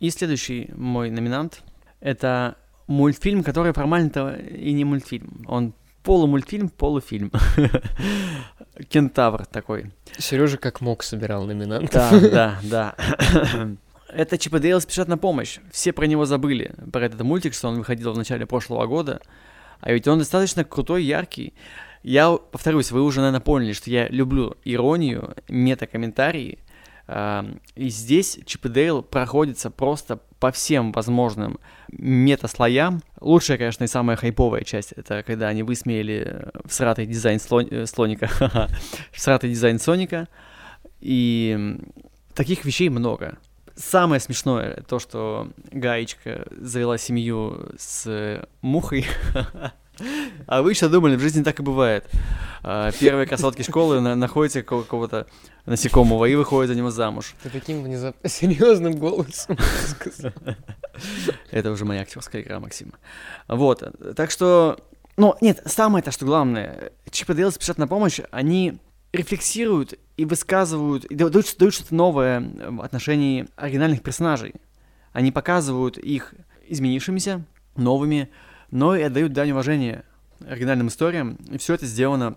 и 0.00 0.08
следующий 0.10 0.70
мой 0.74 1.10
номинант— 1.10 1.62
это 2.00 2.56
мультфильм, 2.86 3.44
который 3.44 3.74
формально-то 3.74 4.34
и 4.36 4.72
не 4.72 4.84
мультфильм. 4.84 5.44
Он 5.46 5.74
полумультфильм, 6.08 6.70
полуфильм. 6.70 7.30
Кентавр 8.88 9.44
такой. 9.44 9.92
Сережа 10.16 10.56
как 10.56 10.80
мог 10.80 11.02
собирал 11.02 11.44
номинантов. 11.44 11.92
Да, 12.32 12.58
да, 12.62 12.94
да. 12.94 13.68
Это 14.08 14.38
Чип 14.38 14.54
и 14.54 14.58
Дейл 14.58 14.80
спешат 14.80 15.06
на 15.06 15.18
помощь. 15.18 15.58
Все 15.70 15.92
про 15.92 16.06
него 16.06 16.24
забыли, 16.24 16.74
про 16.90 17.04
этот 17.04 17.20
мультик, 17.20 17.52
что 17.52 17.68
он 17.68 17.76
выходил 17.76 18.14
в 18.14 18.16
начале 18.16 18.46
прошлого 18.46 18.86
года. 18.86 19.20
А 19.82 19.92
ведь 19.92 20.08
он 20.08 20.18
достаточно 20.18 20.64
крутой, 20.64 21.04
яркий. 21.04 21.52
Я 22.02 22.32
повторюсь, 22.32 22.90
вы 22.90 23.02
уже, 23.02 23.20
наверное, 23.20 23.40
поняли, 23.40 23.74
что 23.74 23.90
я 23.90 24.08
люблю 24.08 24.56
иронию, 24.64 25.36
мета-комментарии, 25.48 26.58
и 27.76 27.88
здесь 27.88 28.40
Чип 28.46 28.64
и 28.64 28.68
Дейл 28.70 29.02
проходится 29.02 29.70
просто 29.70 30.20
по 30.40 30.52
всем 30.52 30.92
возможным 30.92 31.58
мета-слоям. 31.90 33.02
Лучшая, 33.20 33.58
конечно, 33.58 33.84
и 33.84 33.88
самая 33.88 34.16
хайповая 34.16 34.62
часть, 34.62 34.92
это 34.92 35.22
когда 35.22 35.48
они 35.48 35.62
высмеяли 35.62 36.48
всратый 36.64 37.06
дизайн 37.06 37.40
слон... 37.40 37.66
э, 37.70 37.86
слоника, 37.86 38.28
всратый 39.12 39.50
дизайн 39.50 39.78
Соника, 39.78 40.28
и 41.00 41.78
таких 42.34 42.64
вещей 42.64 42.88
много. 42.88 43.38
Самое 43.74 44.20
смешное 44.20 44.82
то, 44.88 44.98
что 44.98 45.50
Гаечка 45.70 46.46
завела 46.50 46.98
семью 46.98 47.70
с 47.78 48.46
мухой. 48.60 49.06
А 50.46 50.62
вы 50.62 50.74
что 50.74 50.88
думали, 50.88 51.16
в 51.16 51.20
жизни 51.20 51.42
так 51.42 51.60
и 51.60 51.62
бывает. 51.62 52.04
А, 52.62 52.90
Первые 52.92 53.26
красотки 53.26 53.62
школы 53.62 54.00
на- 54.00 54.14
находите 54.14 54.62
ка- 54.62 54.82
какого-то 54.82 55.26
насекомого 55.66 56.24
и 56.24 56.34
выходят 56.34 56.68
за 56.70 56.74
него 56.76 56.90
замуж. 56.90 57.34
Ты 57.42 57.50
таким 57.50 57.82
внезапно 57.82 58.28
серьезным 58.28 58.94
голосом 58.98 59.56
сказал. 59.86 60.32
Это 61.50 61.70
уже 61.70 61.84
моя 61.84 62.02
актерская 62.02 62.42
игра, 62.42 62.60
Максим. 62.60 62.92
Вот, 63.48 63.82
так 64.16 64.30
что... 64.30 64.78
Ну, 65.16 65.34
нет, 65.40 65.60
самое-то, 65.66 66.10
что 66.12 66.26
главное, 66.26 66.92
Чип 67.10 67.30
и 67.30 67.34
Дейл 67.34 67.50
спешат 67.50 67.76
на 67.78 67.88
помощь, 67.88 68.20
они 68.30 68.78
рефлексируют 69.12 69.94
и 70.16 70.24
высказывают, 70.24 71.04
и 71.06 71.14
дают, 71.14 71.32
дают 71.58 71.74
что-то 71.74 71.94
новое 71.94 72.40
в 72.68 72.82
отношении 72.82 73.46
оригинальных 73.56 74.02
персонажей. 74.02 74.54
Они 75.12 75.32
показывают 75.32 75.98
их 75.98 76.34
изменившимися, 76.68 77.42
новыми, 77.76 78.28
но 78.70 78.96
и 78.96 79.02
отдают 79.02 79.32
дань 79.32 79.50
уважения 79.52 80.04
оригинальным 80.46 80.88
историям, 80.88 81.38
и 81.50 81.58
все 81.58 81.74
это 81.74 81.86
сделано, 81.86 82.36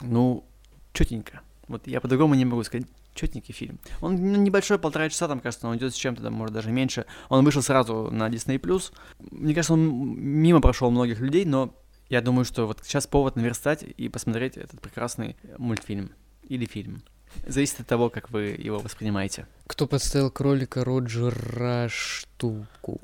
ну, 0.00 0.44
четенько. 0.92 1.40
Вот 1.68 1.86
я 1.86 2.00
по-другому 2.00 2.34
не 2.34 2.44
могу 2.44 2.62
сказать. 2.64 2.86
Четенький 3.14 3.52
фильм. 3.52 3.78
Он 4.00 4.42
небольшой, 4.42 4.78
полтора 4.78 5.10
часа, 5.10 5.28
там, 5.28 5.40
кажется, 5.40 5.68
он 5.68 5.76
идет 5.76 5.92
с 5.92 5.98
чем-то, 5.98 6.22
там, 6.22 6.32
может, 6.32 6.54
даже 6.54 6.70
меньше. 6.70 7.04
Он 7.28 7.44
вышел 7.44 7.60
сразу 7.60 8.08
на 8.10 8.30
Disney+. 8.30 8.58
Мне 9.30 9.54
кажется, 9.54 9.74
он 9.74 10.18
мимо 10.18 10.62
прошел 10.62 10.90
многих 10.90 11.20
людей, 11.20 11.44
но 11.44 11.74
я 12.08 12.22
думаю, 12.22 12.46
что 12.46 12.66
вот 12.66 12.80
сейчас 12.82 13.06
повод 13.06 13.36
наверстать 13.36 13.82
и 13.82 14.08
посмотреть 14.08 14.56
этот 14.56 14.80
прекрасный 14.80 15.36
мультфильм 15.58 16.12
или 16.48 16.64
фильм. 16.64 17.02
Зависит 17.46 17.80
от 17.80 17.86
того, 17.86 18.08
как 18.08 18.30
вы 18.30 18.56
его 18.58 18.78
воспринимаете. 18.78 19.46
Кто 19.66 19.86
подставил 19.86 20.30
кролика 20.30 20.82
Роджера 20.82 21.88
штуку? 21.90 23.00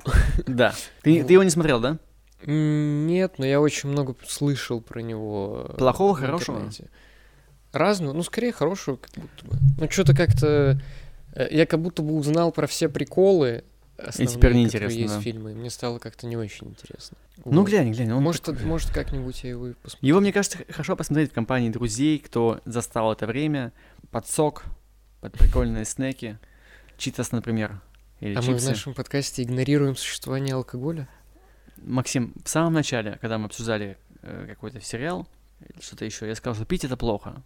Да. 0.47 0.73
Ты, 1.03 1.23
ты 1.23 1.33
его 1.33 1.43
не 1.43 1.51
смотрел, 1.51 1.79
да? 1.79 1.99
Нет, 2.45 3.35
но 3.37 3.45
я 3.45 3.59
очень 3.61 3.89
много 3.89 4.15
слышал 4.27 4.81
про 4.81 5.01
него. 5.01 5.67
э, 5.69 5.77
Плохого, 5.77 6.15
хорошего? 6.15 6.69
Разного, 7.71 8.13
ну, 8.13 8.23
скорее 8.23 8.51
хорошего, 8.51 8.95
как 8.95 9.11
будто 9.15 9.45
бы. 9.45 9.57
Ну, 9.77 9.89
что-то 9.91 10.15
как-то... 10.15 10.81
э, 11.35 11.47
Я 11.51 11.65
как 11.65 11.81
будто 11.81 12.01
бы 12.01 12.13
узнал 12.15 12.51
про 12.51 12.65
все 12.65 12.89
приколы 12.89 13.63
основные, 13.97 14.27
теперь 14.27 14.39
которые 14.51 14.59
неинтересно, 14.59 14.97
есть 14.97 15.23
да. 15.23 15.29
и 15.29 15.33
Мне 15.53 15.69
стало 15.69 15.99
как-то 15.99 16.25
не 16.25 16.35
очень 16.37 16.67
интересно. 16.69 17.17
Ну, 17.45 17.59
Вот. 17.61 17.67
глянь, 17.67 17.91
глянь. 17.91 18.11
Он 18.11 18.23
Может, 18.23 18.43
такой- 18.43 18.65
может 18.65 18.91
как-нибудь 18.91 19.43
я 19.43 19.51
его 19.51 19.67
и 19.67 19.73
посмотрю. 19.73 20.07
Его, 20.07 20.19
мне 20.19 20.33
кажется, 20.33 20.57
хорошо 20.69 20.95
посмотреть 20.95 21.31
в 21.31 21.33
компании 21.33 21.69
друзей, 21.69 22.17
кто 22.19 22.59
застал 22.65 23.11
это 23.13 23.27
время, 23.27 23.71
под 24.09 24.27
сок, 24.27 24.63
под 25.21 25.33
прикольные 25.33 25.85
снеки, 25.85 26.39
читас, 26.97 27.31
например, 27.31 27.81
или 28.19 28.33
А 28.33 28.37
мы 28.41 28.41
в 28.41 28.45
чипсы. 28.55 28.69
нашем 28.69 28.93
подкасте 28.95 29.43
игнорируем 29.43 29.95
существование 29.95 30.55
алкоголя? 30.55 31.07
Максим, 31.85 32.33
в 32.43 32.49
самом 32.49 32.73
начале, 32.73 33.17
когда 33.21 33.37
мы 33.37 33.45
обсуждали 33.45 33.97
э, 34.21 34.45
какой-то 34.49 34.81
сериал, 34.81 35.27
или 35.61 35.81
что-то 35.81 36.05
еще, 36.05 36.27
я 36.27 36.35
сказал, 36.35 36.55
что 36.55 36.65
пить 36.65 36.83
это 36.85 36.97
плохо. 36.97 37.41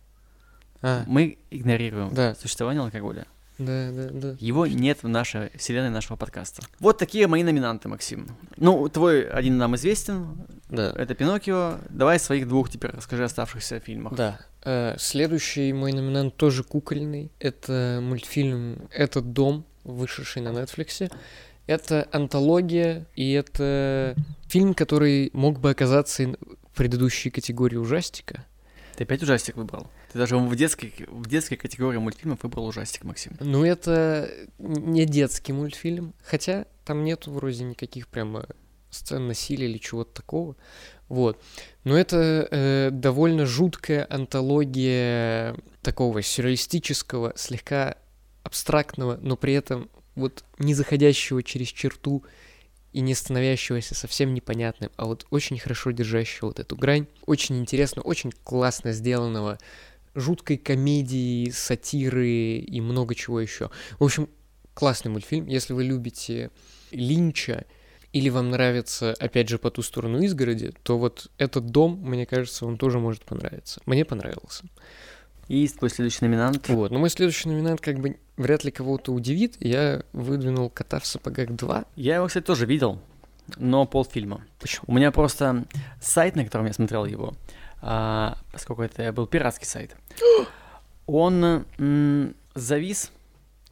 А, 0.82 1.04
Мы 1.08 1.38
игнорируем 1.52 2.13
Да. 2.13 2.36
существование 2.36 2.82
алкоголя. 2.84 3.26
да, 3.58 3.91
да, 3.91 4.10
да. 4.12 4.36
Его 4.39 4.65
нет 4.67 5.04
в 5.04 5.08
нашей 5.08 5.50
вселенной 5.58 5.89
нашего 5.91 6.17
подкаста. 6.17 6.62
Вот 6.80 6.98
такие 6.98 7.28
мои 7.28 7.43
номинанты, 7.43 7.88
Максим. 7.88 8.28
Ну, 8.58 8.89
твой 8.89 9.30
один 9.30 9.58
нам 9.58 9.76
известен, 9.76 10.46
Да. 10.69 10.91
это 10.98 11.13
Пиноккио. 11.15 11.78
Давай 11.89 12.19
своих 12.19 12.48
двух 12.48 12.69
теперь 12.69 12.91
расскажи 12.91 13.24
оставшихся 13.24 13.80
фильмах. 13.80 14.15
Да. 14.15 14.39
Э, 14.63 14.96
Следующий 15.00 15.72
мой 15.72 15.93
номинант 15.93 16.36
тоже 16.36 16.63
кукольный. 16.63 17.32
Это 17.39 18.00
мультфильм 18.02 18.89
«Этот 18.91 19.32
дом», 19.34 19.65
вышедший 19.84 20.41
на 20.41 20.50
Нетфликсе. 20.52 21.10
Это 21.65 22.08
антология, 22.12 23.06
и 23.15 23.32
это 23.32 24.15
фильм, 24.47 24.73
который 24.73 25.30
мог 25.34 25.60
бы 25.60 25.69
оказаться 25.69 26.23
в 26.23 26.76
предыдущей 26.76 27.30
категории 27.30 27.78
ужастика. 27.78 28.45
Ты 28.95 29.06
опять 29.06 29.23
ужастик 29.23 29.56
выбрал. 29.56 29.88
Ты 30.12 30.19
даже 30.19 30.38
в 30.38 30.56
детской, 30.56 30.93
в 31.08 31.28
детской 31.28 31.56
категории 31.56 31.97
мультфильмов 31.97 32.43
выбрал 32.43 32.67
ужастик, 32.67 33.04
Максим. 33.04 33.34
Ну, 33.39 33.63
это 33.65 34.30
не 34.60 35.06
детский 35.06 35.54
мультфильм, 35.54 36.13
хотя 36.23 36.65
там 36.86 37.04
нету 37.04 37.32
вроде 37.32 37.63
никаких 37.63 38.08
прямо 38.08 38.45
сцен 38.91 39.28
насилия 39.28 39.67
или 39.67 39.80
чего-то 39.80 40.13
такого. 40.13 40.56
Вот. 41.08 41.41
Но 41.84 41.97
это 41.97 42.47
э, 42.52 42.89
довольно 42.91 43.45
жуткая 43.45 44.06
антология 44.10 45.56
такого 45.82 46.21
сюрреалистического, 46.21 47.34
слегка 47.36 47.97
абстрактного, 48.43 49.17
но 49.21 49.36
при 49.36 49.54
этом 49.54 49.89
вот 50.15 50.43
не 50.60 50.73
заходящего 50.73 51.43
через 51.43 51.67
черту 51.67 52.23
и 52.91 53.02
не 53.02 53.15
становящегося 53.15 53.95
совсем 53.95 54.34
непонятным, 54.34 54.91
а 54.95 55.06
вот 55.06 55.26
очень 55.32 55.58
хорошо 55.60 55.91
держащего 55.91 56.47
вот 56.47 56.60
эту 56.60 56.76
грань. 56.76 57.08
Очень 57.26 57.60
интересно, 57.60 58.02
очень 58.04 58.32
классно 58.43 58.91
сделанного, 58.93 59.58
жуткой 60.15 60.58
комедии, 60.58 61.49
сатиры 61.49 62.58
и 62.58 62.82
много 62.82 63.15
чего 63.15 63.39
еще. 63.39 63.71
В 63.99 64.04
общем, 64.04 64.30
классный 64.73 65.12
мультфильм. 65.12 65.47
Если 65.47 65.73
вы 65.73 65.84
любите 65.84 66.52
Линча 66.91 67.65
или 68.12 68.30
вам 68.30 68.52
нравится, 68.52 69.15
опять 69.19 69.49
же, 69.49 69.58
по 69.58 69.71
ту 69.71 69.82
сторону 69.82 70.21
изгороди, 70.21 70.71
то 70.84 70.99
вот 70.99 71.32
этот 71.39 71.65
дом, 71.67 71.99
мне 72.04 72.28
кажется, 72.28 72.67
он 72.67 72.78
тоже 72.78 72.99
может 72.99 73.26
понравиться. 73.26 73.82
Мне 73.88 74.06
понравился. 74.06 74.65
И 75.47 75.67
твой 75.67 75.89
следующий 75.89 76.25
номинант. 76.25 76.69
Вот. 76.69 76.91
Но 76.91 76.99
мой 76.99 77.10
следующий 77.10 77.49
номинант 77.49 77.82
как 77.82 77.99
бы 77.99 78.17
вряд 78.38 78.63
ли 78.63 78.71
кого-то 78.71 79.12
удивит. 79.12 79.56
Я 79.60 80.03
выдвинул 80.13 80.69
«Кота 80.69 80.99
в 80.99 81.06
сапогах 81.06 81.49
2». 81.49 81.88
Я 81.95 82.15
его, 82.15 82.27
кстати, 82.27 82.45
тоже 82.45 82.65
видел, 82.65 82.99
но 83.58 83.86
полфильма. 83.86 84.45
Почему? 84.60 84.86
У 84.88 84.93
меня 84.93 85.12
просто 85.12 85.65
сайт, 86.01 86.36
на 86.36 86.45
котором 86.45 86.65
я 86.65 86.73
смотрел 86.73 87.06
его, 87.06 87.34
а, 87.82 88.38
поскольку 88.51 88.82
это 88.84 89.12
был 89.12 89.27
пиратский 89.27 89.67
сайт, 89.67 89.95
он 91.06 91.65
завис. 92.56 93.12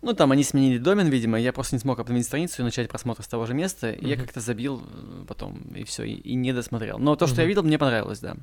Ну, 0.02 0.14
там 0.14 0.32
они 0.32 0.44
сменили 0.44 0.78
домен, 0.80 1.10
видимо, 1.10 1.40
я 1.40 1.54
просто 1.54 1.76
не 1.76 1.80
смог 1.80 2.00
обновить 2.00 2.26
страницу 2.26 2.62
и 2.62 2.66
начать 2.66 2.90
просмотр 2.90 3.22
с 3.24 3.28
того 3.28 3.46
же 3.46 3.54
места, 3.54 3.92
и 3.92 4.08
я 4.08 4.18
как-то 4.18 4.40
забил 4.40 4.82
э, 4.84 5.26
потом, 5.28 5.60
и 5.76 5.84
все, 5.84 6.04
и, 6.04 6.14
и 6.14 6.34
не 6.34 6.54
досмотрел. 6.54 6.98
Но 6.98 7.16
то, 7.16 7.28
что 7.28 7.36
я 7.38 7.44
Мгм. 7.44 7.50
видел, 7.50 7.64
мне 7.64 7.78
понравилось, 7.78 8.20
да. 8.20 8.36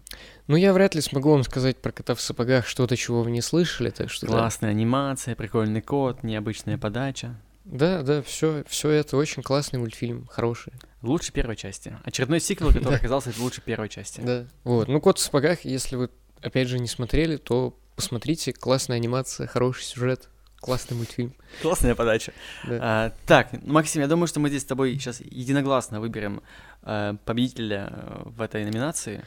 Ну, 0.46 0.54
я 0.56 0.72
вряд 0.72 0.94
ли 0.94 1.00
смогу 1.00 1.30
вам 1.32 1.42
сказать 1.42 1.78
про 1.78 1.90
«Кота 1.90 2.14
в 2.14 2.20
сапогах» 2.20 2.66
что-то, 2.66 2.96
чего 2.96 3.22
вы 3.24 3.32
не 3.32 3.40
слышали, 3.42 3.90
так 3.90 4.08
что... 4.10 4.26
да. 4.26 4.32
Классная 4.32 4.70
анимация, 4.70 5.34
прикольный 5.34 5.80
код, 5.82 6.22
необычная 6.22 6.78
подача. 6.78 7.34
Да, 7.64 8.02
да, 8.02 8.22
все, 8.22 8.62
все 8.68 8.90
это 8.90 9.16
очень 9.16 9.42
классный 9.42 9.78
мультфильм, 9.80 10.26
хороший. 10.30 10.72
Лучше 11.02 11.32
первой 11.32 11.56
части. 11.56 11.96
Очередной 12.04 12.40
сиквел, 12.40 12.68
который 12.68 12.84
Да. 12.90 12.94
оказался 12.96 13.32
лучше 13.38 13.62
первой 13.62 13.88
части. 13.88 14.20
Да. 14.20 14.46
Вот. 14.64 14.86
Ну, 14.88 15.00
кот 15.00 15.18
в 15.18 15.22
сапогах, 15.22 15.64
если 15.64 15.96
вы 15.96 16.08
опять 16.40 16.68
же 16.68 16.78
не 16.78 16.86
смотрели, 16.88 17.36
то 17.36 17.76
посмотрите. 17.96 18.52
Классная 18.52 18.96
анимация, 18.96 19.48
хороший 19.48 19.82
сюжет, 19.82 20.28
классный 20.60 20.96
мультфильм. 20.96 21.32
Классная 21.62 21.94
подача. 21.94 22.32
Да. 22.66 22.78
А, 22.80 23.12
так, 23.26 23.48
Максим, 23.64 24.02
я 24.02 24.08
думаю, 24.08 24.26
что 24.26 24.40
мы 24.40 24.48
здесь 24.48 24.62
с 24.62 24.66
тобой 24.66 24.94
сейчас 24.94 25.20
единогласно 25.20 26.00
выберем 26.00 26.42
э, 26.82 27.14
победителя 27.24 27.88
э, 27.90 28.22
в 28.26 28.42
этой 28.42 28.64
номинации. 28.64 29.24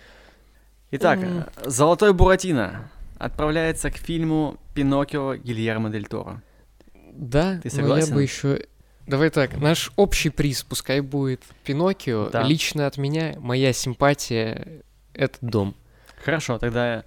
Итак, 0.92 1.20
э, 1.22 1.46
Золотой 1.66 2.14
Буратино 2.14 2.90
отправляется 3.18 3.92
к 3.92 3.98
фильму 3.98 4.58
Пиноккио 4.74 5.36
Гильермо 5.36 5.90
Дель 5.90 6.08
Торо. 6.08 6.42
Да, 7.14 7.60
Ты 7.62 7.70
но 7.72 7.82
согласен? 7.82 8.10
я 8.10 8.16
бы 8.16 8.22
еще. 8.22 8.66
Давай 9.08 9.30
так, 9.30 9.58
наш 9.58 9.92
общий 9.96 10.30
приз 10.30 10.64
пускай 10.64 11.02
будет 11.02 11.42
Пиноккио. 11.64 12.30
Да. 12.30 12.44
Лично 12.44 12.88
от 12.88 12.98
меня 12.98 13.36
моя 13.40 13.74
симпатия 13.74 14.84
это 15.14 15.38
дом. 15.42 15.76
Хорошо, 16.24 16.60
тогда 16.60 17.04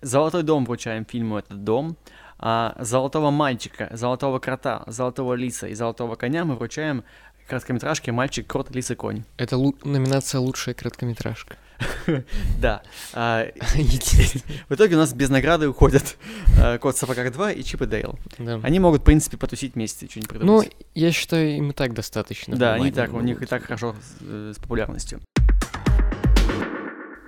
Золотой 0.00 0.42
дом 0.42 0.64
вручаем 0.64 1.04
фильму 1.04 1.38
«Этот 1.38 1.64
дом», 1.64 1.96
а 2.42 2.74
Золотого 2.80 3.30
мальчика, 3.30 3.88
Золотого 3.92 4.40
крота, 4.40 4.82
Золотого 4.86 5.34
лиса 5.34 5.68
и 5.68 5.74
Золотого 5.74 6.16
коня 6.16 6.44
мы 6.44 6.56
вручаем 6.56 7.04
короткометражке 7.46 8.12
«Мальчик, 8.12 8.46
крот, 8.46 8.70
лис 8.74 8.90
и 8.90 8.94
конь». 8.94 9.24
Это 9.36 9.56
лу- 9.56 9.76
номинация 9.84 10.40
лучшая 10.40 10.74
короткометражка. 10.74 11.56
Да. 12.60 12.82
а, 13.12 13.44
в 14.68 14.74
итоге 14.74 14.94
у 14.94 14.98
нас 14.98 15.12
без 15.12 15.28
награды 15.30 15.68
уходят 15.68 16.16
э, 16.58 16.78
«Кот 16.78 16.96
в 16.96 16.98
сапогах 16.98 17.32
2» 17.32 17.54
и 17.54 17.62
«Чип 17.64 17.82
и 17.82 17.86
Дейл». 17.86 18.18
Они 18.62 18.78
могут, 18.80 19.02
в 19.02 19.04
принципе, 19.04 19.36
потусить 19.36 19.74
вместе, 19.74 20.06
что-нибудь 20.08 20.30
придумать. 20.30 20.66
Ну, 20.66 20.86
я 20.94 21.12
считаю, 21.12 21.56
им 21.56 21.70
и 21.70 21.72
так 21.74 21.92
достаточно. 21.92 22.56
да, 22.56 22.74
они 22.74 22.90
так, 22.92 23.12
у 23.12 23.20
них 23.20 23.42
и 23.42 23.46
так 23.46 23.64
хорошо 23.64 23.94
с, 24.00 24.22
э, 24.22 24.52
с 24.56 24.58
популярностью. 24.58 25.20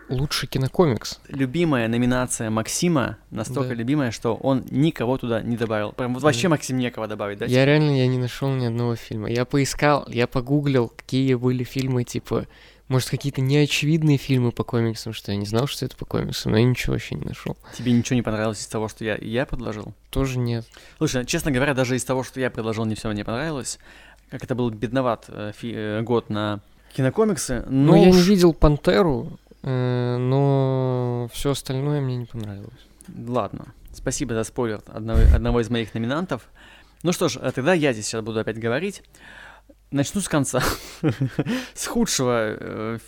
Лучший 0.08 0.48
кинокомикс. 0.48 1.18
Любимая 1.28 1.88
номинация 1.88 2.50
Максима, 2.50 3.16
настолько 3.30 3.70
Да. 3.70 3.74
любимая, 3.74 4.10
что 4.10 4.34
он 4.34 4.64
никого 4.70 5.16
туда 5.18 5.42
не 5.42 5.56
добавил. 5.56 5.92
Прям 5.92 6.14
вот 6.14 6.22
вообще 6.22 6.48
Максим 6.48 6.78
некого 6.78 7.06
добавить, 7.08 7.38
да? 7.38 7.46
Я 7.46 7.64
реально 7.64 7.96
я 7.98 8.06
не 8.06 8.18
нашел 8.18 8.50
ни 8.50 8.64
одного 8.66 8.96
фильма. 8.96 9.30
Я 9.30 9.44
поискал, 9.44 10.04
я 10.08 10.26
погуглил, 10.26 10.92
какие 10.94 11.34
были 11.34 11.64
фильмы, 11.64 12.04
типа, 12.04 12.46
может, 12.88 13.08
какие-то 13.08 13.40
неочевидные 13.40 14.18
фильмы 14.18 14.52
по 14.52 14.62
комиксам, 14.62 15.14
что 15.14 15.32
я 15.32 15.38
не 15.38 15.46
знал, 15.46 15.66
что 15.66 15.86
это 15.86 15.96
по 15.96 16.04
комиксам, 16.04 16.52
но 16.52 16.58
я 16.58 16.64
ничего 16.64 16.92
вообще 16.92 17.14
не 17.14 17.24
нашел. 17.24 17.56
Тебе 17.76 17.92
ничего 17.92 18.16
не 18.16 18.22
понравилось 18.22 18.60
из 18.60 18.66
того, 18.66 18.88
что 18.88 19.04
я, 19.04 19.16
я 19.16 19.46
предложил? 19.46 19.94
Тоже 20.10 20.38
нет. 20.38 20.66
Слушай, 20.98 21.24
честно 21.24 21.50
говоря, 21.50 21.72
даже 21.72 21.96
из 21.96 22.04
того, 22.04 22.22
что 22.24 22.40
я 22.40 22.50
предложил, 22.50 22.84
не 22.84 22.94
все 22.94 23.08
мне 23.10 23.24
понравилось. 23.24 23.78
Как 24.30 24.44
это 24.44 24.54
был 24.54 24.68
бедноват 24.68 25.24
э, 25.28 25.52
фи- 25.56 25.72
э, 25.74 26.02
год 26.02 26.28
на 26.28 26.60
кинокомиксы. 26.94 27.64
Ну, 27.68 27.92
Но 27.92 27.96
я 27.96 28.10
не 28.10 28.18
уж- 28.18 28.26
видел 28.26 28.52
Пантеру, 28.52 29.38
но 29.70 31.28
все 31.32 31.50
остальное 31.50 32.00
мне 32.00 32.16
не 32.16 32.26
понравилось. 32.26 32.86
Ладно, 33.08 33.74
спасибо 33.92 34.34
за 34.34 34.44
спойлер 34.44 34.82
одного, 34.86 35.20
одного 35.34 35.60
из 35.60 35.70
моих 35.70 35.94
номинантов. 35.94 36.48
Ну 37.02 37.12
что 37.12 37.28
ж, 37.28 37.36
э, 37.36 37.52
тогда 37.52 37.74
я 37.74 37.92
здесь 37.92 38.06
сейчас 38.06 38.22
буду 38.22 38.40
опять 38.40 38.58
говорить. 38.58 39.02
Начну 39.90 40.20
с 40.20 40.28
конца. 40.28 40.62
с 41.74 41.86
худшего, 41.86 42.56
э, 42.58 42.98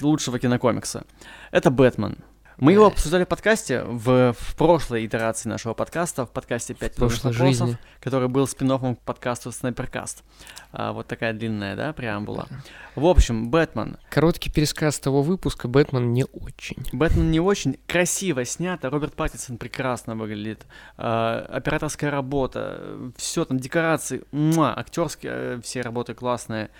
лучшего 0.00 0.38
кинокомикса. 0.38 1.04
Это 1.50 1.70
«Бэтмен». 1.70 2.18
Мы 2.58 2.72
его 2.72 2.86
обсуждали 2.86 3.24
в 3.24 3.28
подкасте 3.28 3.82
в, 3.82 4.32
в 4.32 4.56
прошлой 4.56 5.04
итерации 5.04 5.46
нашего 5.46 5.74
подкаста, 5.74 6.24
в 6.24 6.30
подкасте 6.30 6.72
«Пять 6.72 6.94
В 6.94 6.96
прошлой 6.96 7.32
вопросов», 7.32 7.68
жизни. 7.68 7.78
который 8.00 8.28
был 8.28 8.46
спин 8.46 8.96
к 8.96 8.98
подкасту 9.00 9.52
«Снайперкаст». 9.52 10.24
А, 10.72 10.92
вот 10.92 11.06
такая 11.06 11.34
длинная, 11.34 11.76
да, 11.76 11.92
преамбула. 11.92 12.48
В 12.94 13.04
общем, 13.04 13.50
«Бэтмен». 13.50 13.98
Короткий 14.08 14.50
пересказ 14.50 14.98
того 14.98 15.20
выпуска 15.20 15.68
«Бэтмен» 15.68 16.14
не 16.14 16.24
очень. 16.24 16.78
Бэтмен 16.92 17.30
не 17.30 17.40
очень 17.40 17.78
красиво 17.86 18.46
снято, 18.46 18.88
Роберт 18.88 19.12
Паттинсон 19.12 19.58
прекрасно 19.58 20.16
выглядит, 20.16 20.64
э, 20.96 21.46
операторская 21.50 22.10
работа, 22.10 23.12
все 23.18 23.44
там, 23.44 23.60
декорации, 23.60 24.24
актерские 24.58 25.32
э, 25.34 25.60
все 25.62 25.82
работы 25.82 26.14
классные. 26.14 26.70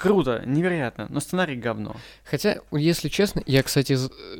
Круто, 0.00 0.42
невероятно, 0.46 1.08
но 1.10 1.20
сценарий 1.20 1.56
говно. 1.56 1.94
Хотя, 2.24 2.60
если 2.72 3.10
честно, 3.10 3.42
я, 3.44 3.62
кстати, 3.62 3.98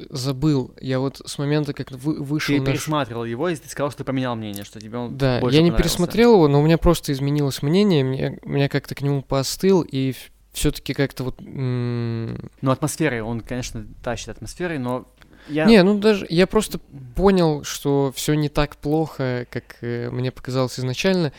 забыл, 0.09 0.75
я 0.81 1.01
вот 1.01 1.21
с 1.27 1.37
момента, 1.37 1.75
как 1.75 1.91
вы- 1.91 2.23
вышел 2.23 2.55
Ты 2.55 2.63
наш... 2.63 2.71
пересматривал 2.71 3.27
его, 3.27 3.47
и 3.47 3.57
ты 3.57 3.69
сказал, 3.69 3.91
что 3.91 3.99
ты 3.99 4.05
поменял 4.05 4.35
мнение, 4.37 4.65
что 4.65 4.81
тебе 4.81 4.97
он 4.97 5.19
Да, 5.19 5.39
больше 5.41 5.59
я 5.59 5.63
не 5.63 5.71
пересмотрел 5.71 6.33
его, 6.33 6.49
но 6.49 6.61
у 6.61 6.65
меня 6.65 6.79
просто 6.79 7.13
изменилось 7.13 7.61
мнение, 7.61 8.03
мне, 8.03 8.39
меня 8.43 8.71
как-то 8.71 8.95
к 8.95 9.03
нему 9.03 9.21
поостыл, 9.21 9.83
и 9.83 10.15
все-таки 10.53 10.95
как-то 10.95 11.25
вот... 11.25 11.37
Но 11.43 12.71
атмосферой, 12.71 13.21
он, 13.21 13.43
конечно, 13.43 13.87
тащит 14.03 14.31
атмосферой, 14.31 14.79
но 14.79 15.13
я... 15.47 15.67
Не, 15.67 15.83
ну 15.83 15.99
даже 15.99 16.27
я 16.31 16.47
просто 16.47 16.79
понял, 17.15 17.65
что 17.65 18.13
все 18.17 18.33
не 18.33 18.49
так 18.49 18.77
плохо, 18.77 19.47
как 19.51 19.77
э, 19.83 20.09
мне 20.11 20.31
показалось 20.31 20.79
изначально. 20.79 21.33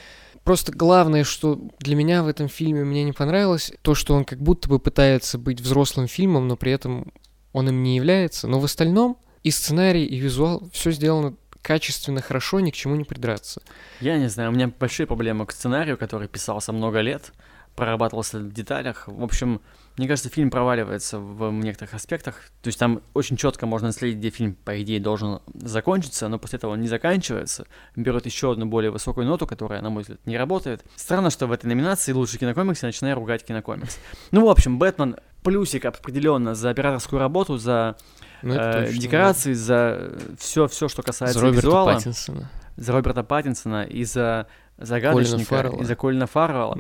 Просто 0.43 0.71
главное, 0.71 1.23
что 1.23 1.59
для 1.79 1.95
меня 1.95 2.23
в 2.23 2.27
этом 2.27 2.49
фильме 2.49 2.83
мне 2.83 3.03
не 3.03 3.11
понравилось, 3.11 3.71
то, 3.83 3.93
что 3.93 4.15
он 4.15 4.25
как 4.25 4.39
будто 4.39 4.67
бы 4.67 4.79
пытается 4.79 5.37
быть 5.37 5.61
взрослым 5.61 6.07
фильмом, 6.07 6.47
но 6.47 6.55
при 6.55 6.71
этом 6.71 7.13
он 7.53 7.69
им 7.69 7.83
не 7.83 7.95
является. 7.95 8.47
Но 8.47 8.59
в 8.59 8.65
остальном 8.65 9.17
и 9.43 9.51
сценарий, 9.51 10.05
и 10.05 10.17
визуал, 10.17 10.69
все 10.71 10.91
сделано 10.91 11.35
качественно, 11.61 12.21
хорошо, 12.21 12.59
ни 12.59 12.71
к 12.71 12.75
чему 12.75 12.95
не 12.95 13.03
придраться. 13.03 13.61
Я 13.99 14.17
не 14.17 14.29
знаю, 14.29 14.49
у 14.49 14.53
меня 14.53 14.67
большие 14.67 15.05
проблемы 15.05 15.45
к 15.45 15.51
сценарию, 15.51 15.97
который 15.97 16.27
писался 16.27 16.73
много 16.73 17.01
лет, 17.01 17.31
прорабатывался 17.75 18.39
в 18.39 18.51
деталях. 18.51 19.07
В 19.07 19.23
общем, 19.23 19.61
мне 20.01 20.07
кажется, 20.07 20.29
фильм 20.29 20.49
проваливается 20.49 21.19
в 21.19 21.51
некоторых 21.51 21.93
аспектах. 21.93 22.33
То 22.63 22.69
есть 22.69 22.79
там 22.79 23.01
очень 23.13 23.37
четко 23.37 23.67
можно 23.67 23.91
следить, 23.91 24.17
где 24.17 24.31
фильм, 24.31 24.55
по 24.55 24.81
идее, 24.81 24.99
должен 24.99 25.41
закончиться, 25.53 26.27
но 26.27 26.39
после 26.39 26.57
этого 26.57 26.71
он 26.71 26.81
не 26.81 26.87
заканчивается, 26.87 27.67
берет 27.95 28.25
еще 28.25 28.51
одну 28.51 28.65
более 28.65 28.89
высокую 28.89 29.27
ноту, 29.27 29.45
которая, 29.45 29.79
на 29.79 29.91
мой 29.91 30.01
взгляд, 30.01 30.19
не 30.25 30.39
работает. 30.39 30.83
Странно, 30.95 31.29
что 31.29 31.45
в 31.45 31.51
этой 31.51 31.67
номинации 31.67 32.13
лучший 32.13 32.39
кинокомикс 32.39 32.81
я 32.81 32.87
начинаю 32.87 33.15
ругать 33.15 33.45
кинокомикс. 33.45 33.99
Ну, 34.31 34.47
в 34.47 34.49
общем, 34.49 34.79
Бэтмен 34.79 35.17
плюсик 35.43 35.85
определенно 35.85 36.55
за 36.55 36.71
операторскую 36.71 37.19
работу, 37.19 37.57
за 37.59 37.95
Ну, 38.41 38.55
э, 38.55 38.57
точно, 38.57 38.95
да. 38.95 39.01
декорации, 39.01 39.53
за 39.53 40.13
все, 40.39 40.67
все, 40.67 40.87
что 40.87 41.03
За 41.03 41.05
касается 41.05 41.39
Роберта 41.41 41.67
визуала 41.67 41.93
Паттинсона. 41.93 42.49
за 42.75 42.91
Роберта 42.91 43.21
Паттинсона 43.23 43.83
и 43.83 44.03
за 44.03 44.47
загадочника, 44.79 45.67
и 45.79 45.83
за 45.83 45.95
Колина 45.95 46.25
Фаррелла. 46.25 46.79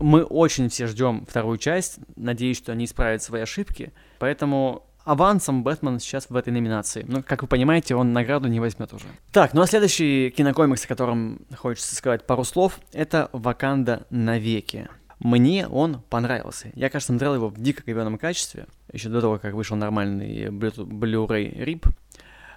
Мы 0.00 0.24
очень 0.24 0.68
все 0.68 0.86
ждем 0.86 1.24
вторую 1.28 1.58
часть. 1.58 1.98
Надеюсь, 2.16 2.58
что 2.58 2.72
они 2.72 2.84
исправят 2.84 3.22
свои 3.22 3.42
ошибки. 3.42 3.92
Поэтому 4.18 4.86
авансом 5.04 5.62
Бэтмен 5.62 6.00
сейчас 6.00 6.30
в 6.30 6.36
этой 6.36 6.52
номинации. 6.52 7.04
Но, 7.06 7.22
как 7.22 7.42
вы 7.42 7.48
понимаете, 7.48 7.94
он 7.94 8.12
награду 8.12 8.48
не 8.48 8.60
возьмет 8.60 8.92
уже. 8.92 9.06
Так, 9.32 9.54
ну 9.54 9.62
а 9.62 9.66
следующий 9.66 10.30
кинокомикс, 10.30 10.84
о 10.84 10.88
котором 10.88 11.40
хочется 11.56 11.94
сказать 11.94 12.26
пару 12.26 12.44
слов, 12.44 12.80
это 12.92 13.28
«Ваканда 13.32 14.06
навеки». 14.10 14.88
Мне 15.20 15.68
он 15.68 16.02
понравился. 16.10 16.70
Я, 16.74 16.90
кажется, 16.90 17.12
смотрел 17.12 17.34
его 17.34 17.48
в 17.48 17.58
дико 17.58 17.82
говёном 17.86 18.18
качестве, 18.18 18.66
еще 18.92 19.08
до 19.08 19.20
того, 19.20 19.38
как 19.38 19.54
вышел 19.54 19.76
нормальный 19.76 20.46
Blu- 20.46 20.86
Blu-ray 20.86 21.56
RIP. 21.56 21.86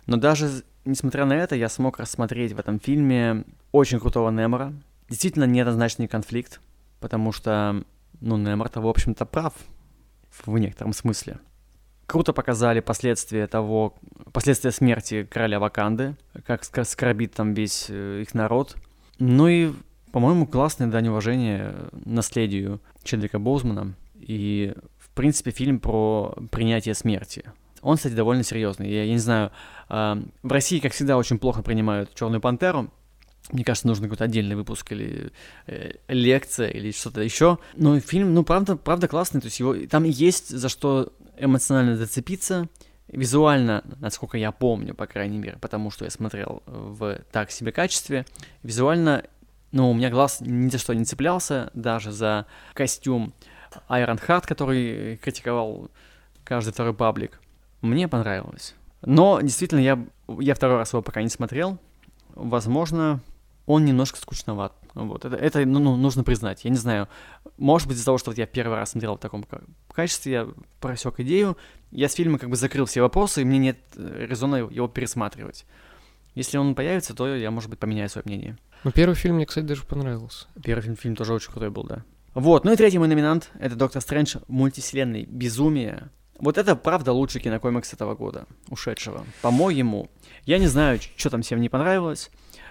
Но 0.05 0.17
даже 0.17 0.63
несмотря 0.83 1.25
на 1.25 1.33
это, 1.33 1.55
я 1.55 1.69
смог 1.69 1.99
рассмотреть 1.99 2.53
в 2.53 2.59
этом 2.59 2.79
фильме 2.79 3.43
очень 3.71 3.99
крутого 3.99 4.31
Немора. 4.31 4.73
Действительно 5.09 5.45
неоднозначный 5.45 6.07
конфликт, 6.07 6.59
потому 6.99 7.31
что, 7.31 7.83
ну, 8.21 8.37
Немор-то, 8.37 8.81
в 8.81 8.87
общем-то, 8.87 9.25
прав 9.25 9.53
в 10.45 10.57
некотором 10.57 10.93
смысле. 10.93 11.39
Круто 12.05 12.31
показали 12.31 12.79
последствия 12.79 13.47
того, 13.47 13.93
последствия 14.31 14.71
смерти 14.71 15.23
короля 15.29 15.59
Ваканды, 15.59 16.15
как 16.45 16.63
скорбит 16.85 17.33
там 17.33 17.53
весь 17.53 17.87
э, 17.89 18.21
их 18.21 18.33
народ. 18.33 18.77
Ну 19.19 19.47
и, 19.47 19.73
по-моему, 20.13 20.47
классное 20.47 20.87
дань 20.87 21.09
уважения 21.09 21.75
наследию 22.05 22.79
Чедрика 23.03 23.39
Боузмана. 23.39 23.93
И, 24.15 24.73
в 24.97 25.09
принципе, 25.09 25.51
фильм 25.51 25.79
про 25.79 26.33
принятие 26.49 26.95
смерти. 26.95 27.51
Он, 27.81 27.97
кстати, 27.97 28.13
довольно 28.13 28.43
серьезный. 28.43 28.89
Я, 28.89 29.03
я 29.03 29.11
не 29.11 29.19
знаю, 29.19 29.51
а, 29.89 30.17
в 30.43 30.51
России, 30.51 30.79
как 30.79 30.93
всегда, 30.93 31.17
очень 31.17 31.39
плохо 31.39 31.61
принимают 31.61 32.13
Черную 32.15 32.41
пантеру. 32.41 32.89
Мне 33.51 33.63
кажется, 33.63 33.87
нужен 33.87 34.03
какой-то 34.03 34.25
отдельный 34.25 34.55
выпуск 34.55 34.91
или 34.91 35.31
э, 35.67 35.93
лекция 36.07 36.67
или 36.69 36.91
что-то 36.91 37.21
еще. 37.21 37.59
Но 37.75 37.99
фильм, 37.99 38.33
ну, 38.33 38.43
правда, 38.43 38.75
правда 38.75 39.07
классный. 39.07 39.41
То 39.41 39.47
есть 39.47 39.59
его 39.59 39.75
там 39.89 40.03
есть 40.03 40.49
за 40.49 40.69
что 40.69 41.13
эмоционально 41.37 41.95
зацепиться. 41.95 42.67
Визуально, 43.07 43.83
насколько 43.99 44.37
я 44.37 44.51
помню, 44.51 44.93
по 44.93 45.07
крайней 45.07 45.37
мере, 45.37 45.57
потому 45.61 45.91
что 45.91 46.03
я 46.03 46.11
смотрел 46.11 46.61
в 46.65 47.21
так 47.31 47.51
себе 47.51 47.71
качестве, 47.71 48.25
визуально, 48.63 49.23
ну, 49.71 49.91
у 49.91 49.93
меня 49.93 50.09
глаз 50.09 50.39
ни 50.41 50.67
за 50.67 50.77
что 50.77 50.93
не 50.93 51.05
цеплялся, 51.05 51.71
даже 51.73 52.11
за 52.11 52.47
костюм 52.73 53.33
Iron 53.87 54.19
Heart, 54.19 54.45
который 54.45 55.15
критиковал 55.17 55.89
каждый 56.43 56.73
второй 56.73 56.93
паблик. 56.93 57.39
Мне 57.81 58.09
понравилось. 58.09 58.75
Но, 59.01 59.39
действительно, 59.41 59.79
я, 59.79 60.05
я 60.39 60.55
второй 60.55 60.77
раз 60.77 60.91
его 60.91 61.01
пока 61.01 61.21
не 61.21 61.29
смотрел. 61.29 61.77
Возможно, 62.35 63.21
он 63.67 63.85
немножко 63.85 64.17
скучноват. 64.17 64.73
Вот, 64.95 65.25
это, 65.25 65.35
это 65.35 65.63
ну, 65.65 65.77
ну, 65.77 65.95
нужно 65.95 66.23
признать. 66.23 66.63
Я 66.63 66.71
не 66.71 66.77
знаю, 66.77 67.07
может 67.57 67.87
быть, 67.87 67.97
из-за 67.97 68.05
того, 68.05 68.17
что 68.17 68.31
вот 68.31 68.37
я 68.39 68.47
первый 68.47 68.77
раз 68.77 68.91
смотрел 68.91 69.15
в 69.15 69.19
таком 69.19 69.43
ка- 69.43 69.61
качестве, 69.93 70.31
я 70.31 70.47
просек 70.79 71.19
идею, 71.19 71.57
я 71.91 72.09
с 72.09 72.13
фильма 72.13 72.39
как 72.39 72.49
бы 72.49 72.55
закрыл 72.55 72.85
все 72.85 73.01
вопросы, 73.01 73.41
и 73.41 73.45
мне 73.45 73.59
нет 73.59 73.77
э, 73.95 74.25
резона 74.27 74.55
его- 74.55 74.71
его 74.71 74.87
пересматривать. 74.87 75.65
Если 76.33 76.57
он 76.57 76.75
появится, 76.75 77.13
то 77.13 77.27
я, 77.35 77.51
может 77.51 77.69
быть, 77.69 77.77
поменяю 77.79 78.09
свое 78.09 78.23
мнение. 78.25 78.57
Ну, 78.83 78.91
первый 78.91 79.15
фильм 79.15 79.35
мне, 79.35 79.45
кстати, 79.45 79.65
даже 79.65 79.83
понравился. 79.83 80.47
Первый 80.63 80.81
фильм, 80.81 80.95
фильм 80.95 81.15
тоже 81.15 81.33
очень 81.33 81.51
крутой 81.51 81.69
был, 81.69 81.83
да. 81.83 82.03
Вот, 82.33 82.63
ну 82.63 82.71
и 82.71 82.75
третий 82.75 82.99
мой 82.99 83.07
номинант— 83.07 83.49
это 83.59 83.75
«Доктор 83.75 84.01
Стрэндж. 84.01 84.37
Мультивселенной. 84.47 85.25
Безумие». 85.25 86.09
Вот 86.39 86.59
это, 86.59 86.75
правда, 86.75 87.11
лучший 87.11 87.41
кинокомикс 87.41 87.91
этого 87.93 88.13
года, 88.15 88.45
ушедшего. 88.69 89.25
По-моему, 89.41 90.09
я 90.45 90.59
не 90.59 90.67
знаю, 90.67 90.99
что 91.17 91.31
там 91.31 91.41
всем 91.41 91.59
не 91.59 91.69
понравилось. 91.69 92.29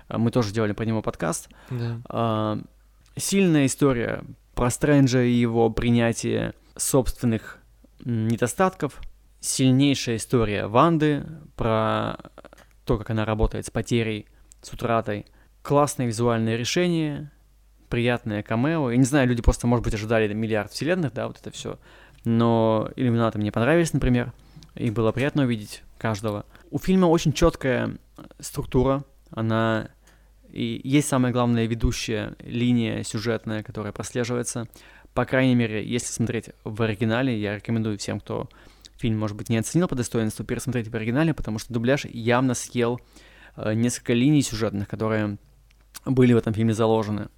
А, 0.09 0.19
Мы 0.19 0.31
тоже 0.31 0.53
делали 0.53 0.73
про 0.73 0.85
него 0.85 1.03
подкаст. 1.03 1.49
Да. 1.71 2.01
А, 2.09 2.59
Сильная 3.17 3.67
история 3.67 4.23
про 4.55 4.71
Стрэнджа 4.71 5.23
и 5.23 5.33
его 5.33 5.71
принятие 5.71 6.55
собственных 6.77 7.59
недостатков. 8.05 9.01
Сильнейшая 9.41 10.17
история 10.17 10.67
Ванды 10.67 11.25
про 11.57 12.17
то, 12.85 12.99
как 12.99 13.11
она 13.11 13.25
работает 13.25 13.67
с 13.67 13.71
потерей, 13.71 14.27
с 14.61 14.73
утратой. 14.73 15.27
Классное 15.63 16.07
визуальное 16.07 16.57
решение, 16.57 17.31
приятное 17.89 18.43
камео. 18.43 18.91
Я 18.91 18.97
не 18.97 19.05
знаю, 19.05 19.29
люди 19.29 19.43
просто, 19.43 19.67
может 19.67 19.85
быть, 19.85 19.95
ожидали 19.95 20.33
миллиард 20.33 20.73
вселенных, 20.73 21.13
да, 21.13 21.27
вот 21.27 21.39
это 21.41 21.51
все. 21.51 21.79
Но 22.25 22.91
иллюминаты 22.97 23.39
мне 23.39 23.53
понравились, 23.53 23.93
например. 23.93 24.33
И 24.75 24.91
было 24.91 25.13
приятно 25.13 25.45
увидеть 25.45 25.83
каждого. 25.99 26.45
У 26.71 26.79
фильма 26.79 27.07
очень 27.07 27.33
четкая 27.33 27.97
структура. 28.41 29.05
Она 29.31 29.89
и 30.57 30.81
есть 30.85 31.09
самая 31.09 31.33
главная 31.33 31.67
ведущая 31.67 32.35
линия 32.41 33.03
сюжетная, 33.03 33.63
которая 33.63 33.93
прослеживается. 33.93 34.69
По 35.13 35.27
крайней 35.27 35.55
мере, 35.55 35.87
если 35.87 36.07
смотреть 36.07 36.51
в 36.65 36.81
оригинале, 36.81 37.39
я 37.39 37.57
рекомендую 37.57 37.99
всем, 37.99 38.21
кто 38.21 38.49
фильм, 38.97 39.19
может 39.19 39.37
быть, 39.37 39.51
не 39.51 39.59
оценил 39.59 39.87
по 39.87 39.95
достоинству, 39.95 40.47
пересмотреть 40.47 40.89
в 40.89 40.97
оригинале, 40.97 41.35
потому 41.35 41.59
что 41.59 41.75
дубляж 41.75 42.07
явно 42.07 42.55
съел 42.55 43.01
э, 43.57 43.75
несколько 43.75 44.15
линий 44.15 44.41
сюжетных, 44.41 44.89
которые 44.89 45.37
были 46.07 46.33
в 46.33 46.39
этом 46.39 46.55
фильме 46.55 46.73
заложены. 46.73 47.29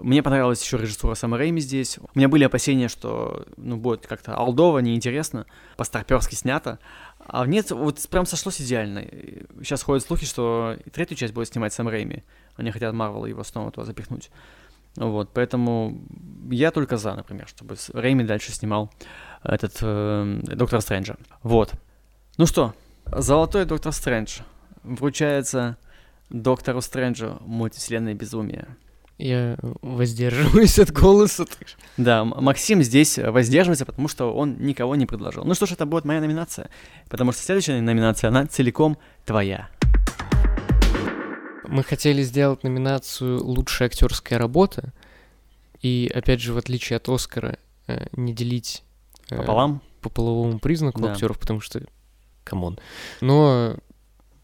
Мне 0.00 0.22
понравилась 0.22 0.62
еще 0.62 0.78
режиссура 0.78 1.14
Сэма 1.14 1.36
Рэйми 1.36 1.60
здесь. 1.60 1.98
У 1.98 2.18
меня 2.18 2.28
были 2.28 2.44
опасения, 2.44 2.88
что 2.88 3.44
ну, 3.56 3.76
будет 3.76 4.06
как-то 4.06 4.34
алдово, 4.34 4.78
неинтересно, 4.78 5.46
по-старперски 5.76 6.34
снято. 6.34 6.78
А 7.18 7.46
нет, 7.46 7.70
вот 7.70 8.00
прям 8.08 8.26
сошлось 8.26 8.60
идеально. 8.60 9.02
Сейчас 9.60 9.82
ходят 9.82 10.04
слухи, 10.04 10.26
что 10.26 10.76
третью 10.92 11.16
часть 11.16 11.34
будет 11.34 11.48
снимать 11.48 11.72
Сэм 11.72 11.88
Рэйми. 11.88 12.24
Они 12.56 12.70
хотят 12.70 12.94
Марвел 12.94 13.26
его 13.26 13.44
снова 13.44 13.70
туда 13.70 13.84
запихнуть. 13.84 14.30
Вот, 14.96 15.30
поэтому 15.32 16.02
я 16.50 16.70
только 16.70 16.96
за, 16.96 17.14
например, 17.14 17.48
чтобы 17.48 17.76
Рэйми 17.92 18.24
дальше 18.24 18.52
снимал 18.52 18.90
этот 19.42 19.78
э, 19.80 20.40
Доктор 20.42 20.80
Стрэнджа. 20.80 21.16
Вот. 21.42 21.72
Ну 22.36 22.46
что, 22.46 22.74
золотой 23.06 23.64
Доктор 23.64 23.92
Стрэндж 23.92 24.40
вручается 24.82 25.76
Доктору 26.28 26.80
Стрэнджу 26.80 27.38
мультивселенной 27.40 28.14
безумия. 28.14 28.76
Я 29.18 29.56
воздерживаюсь 29.82 30.78
от 30.80 30.90
голоса. 30.90 31.44
Да, 31.96 32.24
Максим 32.24 32.82
здесь 32.82 33.18
воздерживается, 33.18 33.84
потому 33.86 34.08
что 34.08 34.32
он 34.34 34.56
никого 34.58 34.96
не 34.96 35.06
предложил. 35.06 35.44
Ну 35.44 35.54
что 35.54 35.66
ж, 35.66 35.72
это 35.72 35.86
будет 35.86 36.04
моя 36.04 36.20
номинация, 36.20 36.70
потому 37.08 37.32
что 37.32 37.42
следующая 37.42 37.80
номинация, 37.80 38.28
она 38.28 38.46
целиком 38.46 38.98
твоя. 39.24 39.68
Мы 41.68 41.82
хотели 41.84 42.22
сделать 42.22 42.64
номинацию 42.64 43.42
«Лучшая 43.42 43.88
актерская 43.88 44.38
работа», 44.38 44.92
и, 45.80 46.10
опять 46.14 46.40
же, 46.40 46.52
в 46.52 46.58
отличие 46.58 46.98
от 46.98 47.08
Оскара, 47.08 47.58
э, 47.88 48.06
не 48.12 48.32
делить 48.32 48.82
э, 49.30 49.36
Пополам? 49.36 49.80
по 50.00 50.10
половому 50.10 50.58
признаку 50.58 51.00
Да. 51.00 51.12
актеров, 51.12 51.38
потому 51.38 51.60
что, 51.60 51.82
come 52.44 52.63
on. 52.63 52.78
Но, 53.20 53.76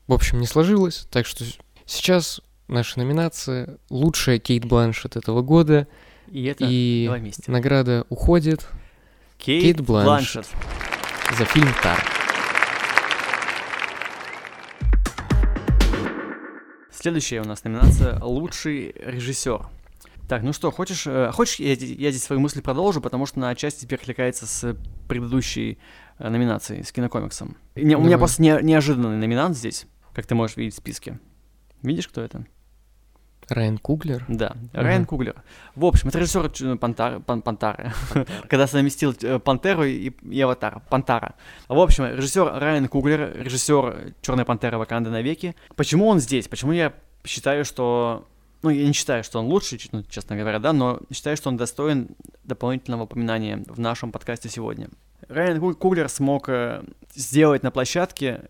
в 0.07 0.13
общем, 0.13 0.41
не 0.41 0.47
сложилось, 0.47 1.07
так 1.11 1.27
что 1.27 1.45
сейчас 1.85 2.41
наша 2.69 2.99
номинация 2.99 3.79
«Лучшая 3.91 4.39
Кейт 4.39 4.65
Бланшет 4.65 5.17
этого 5.17 5.43
года», 5.43 5.89
И 6.31 6.45
это 6.45 6.65
и 6.69 7.09
вместе. 7.11 7.51
награда 7.51 8.05
уходит 8.09 8.69
Кейт, 9.39 9.63
Кейт 9.63 9.81
Бланшетт. 9.81 10.47
Бланшетт. 10.53 11.39
за 11.39 11.45
фильм 11.47 11.69
«Тар». 11.83 11.99
Следующая 16.91 17.41
у 17.43 17.45
нас 17.45 17.63
номинация 17.65 18.19
«Лучший 18.23 18.93
режиссер». 18.99 19.67
Так, 20.29 20.43
ну 20.43 20.53
что, 20.53 20.71
хочешь, 20.71 21.07
э, 21.07 21.31
хочешь 21.33 21.59
я, 21.59 21.71
я 21.73 22.11
здесь 22.11 22.23
свои 22.25 22.39
мысли 22.39 22.61
продолжу, 22.61 23.01
потому 23.01 23.25
что 23.25 23.39
она 23.39 23.49
отчасти 23.49 23.87
перекликается 23.87 24.47
с 24.47 24.77
предыдущей 25.09 25.79
э, 26.19 26.29
номинацией, 26.29 26.83
с 26.85 26.93
кинокомиксом. 26.93 27.57
Не- 27.77 27.97
у 27.97 28.03
меня 28.03 28.19
просто 28.19 28.43
не- 28.43 28.59
неожиданный 28.63 29.17
номинант 29.17 29.57
здесь, 29.57 29.87
как 30.13 30.27
ты 30.27 30.35
можешь 30.35 30.59
видеть 30.59 30.75
в 30.75 30.79
списке. 30.79 31.19
Видишь, 31.83 32.09
кто 32.09 32.21
это? 32.21 32.45
Райан 33.49 33.79
Куглер. 33.79 34.25
Да, 34.29 34.57
Райан 34.73 35.07
Куглер. 35.07 35.35
В 35.75 35.85
общем, 35.85 36.09
это 36.09 36.19
режиссер 36.19 36.53
э, 36.61 36.77
Пантары, 36.77 37.21
Пан- 37.21 37.43
Пантары, 37.43 37.93
когда 38.49 38.67
совместил 38.67 39.15
э, 39.23 39.39
Пантеру 39.39 39.85
и, 39.85 40.11
и 40.11 40.41
Аватар, 40.41 40.81
Пантара. 40.91 41.35
В 41.69 41.79
общем, 41.79 42.05
режиссер 42.05 42.45
Райан 42.59 42.89
Куглер, 42.89 43.33
режиссер 43.43 44.15
Черной 44.21 44.45
Пантеры 44.45 44.77
Ваканда 44.79 45.11
навеки. 45.11 45.55
Почему 45.77 46.07
он 46.09 46.21
здесь? 46.21 46.49
Почему 46.49 46.73
я 46.73 46.93
считаю, 47.25 47.65
что... 47.65 48.27
Ну, 48.63 48.71
я 48.71 48.87
не 48.87 48.93
считаю, 48.93 49.23
что 49.23 49.39
он 49.39 49.47
лучший, 49.47 49.81
ну, 49.93 50.03
честно 50.03 50.37
говоря, 50.37 50.59
да, 50.59 50.73
но 50.73 51.01
считаю, 51.13 51.37
что 51.37 51.49
он 51.49 51.57
достоин 51.57 52.09
дополнительного 52.43 53.05
упоминания 53.05 53.63
в 53.69 53.79
нашем 53.79 54.11
подкасте 54.11 54.49
сегодня. 54.49 54.89
Райан 55.29 55.61
Ку- 55.61 55.75
Куглер 55.75 56.09
смог 56.09 56.49
э, 56.49 56.83
сделать 57.15 57.63
на 57.63 57.71
площадке 57.71 58.41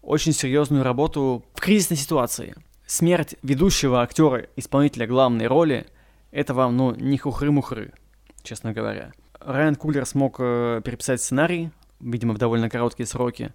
очень 0.00 0.32
серьезную 0.32 0.84
работу 0.84 1.44
в 1.54 1.60
кризисной 1.60 1.96
ситуации. 1.96 2.54
Смерть 2.88 3.36
ведущего 3.42 4.00
актера, 4.00 4.46
исполнителя 4.56 5.06
главной 5.06 5.46
роли, 5.46 5.86
это 6.30 6.54
вам, 6.54 6.74
ну, 6.74 6.94
не 6.94 7.18
хухры-мухры, 7.18 7.92
честно 8.42 8.72
говоря. 8.72 9.12
Райан 9.40 9.76
Куглер 9.76 10.06
смог 10.06 10.36
э, 10.38 10.80
переписать 10.82 11.20
сценарий, 11.20 11.70
видимо, 12.00 12.32
в 12.32 12.38
довольно 12.38 12.70
короткие 12.70 13.06
сроки, 13.06 13.52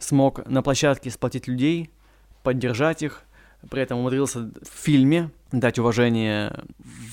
смог 0.00 0.44
на 0.48 0.60
площадке 0.62 1.08
сплотить 1.08 1.46
людей, 1.46 1.92
поддержать 2.42 3.04
их, 3.04 3.22
при 3.70 3.80
этом 3.80 4.00
умудрился 4.00 4.40
в 4.40 4.68
фильме 4.74 5.30
дать 5.52 5.78
уважение 5.78 6.64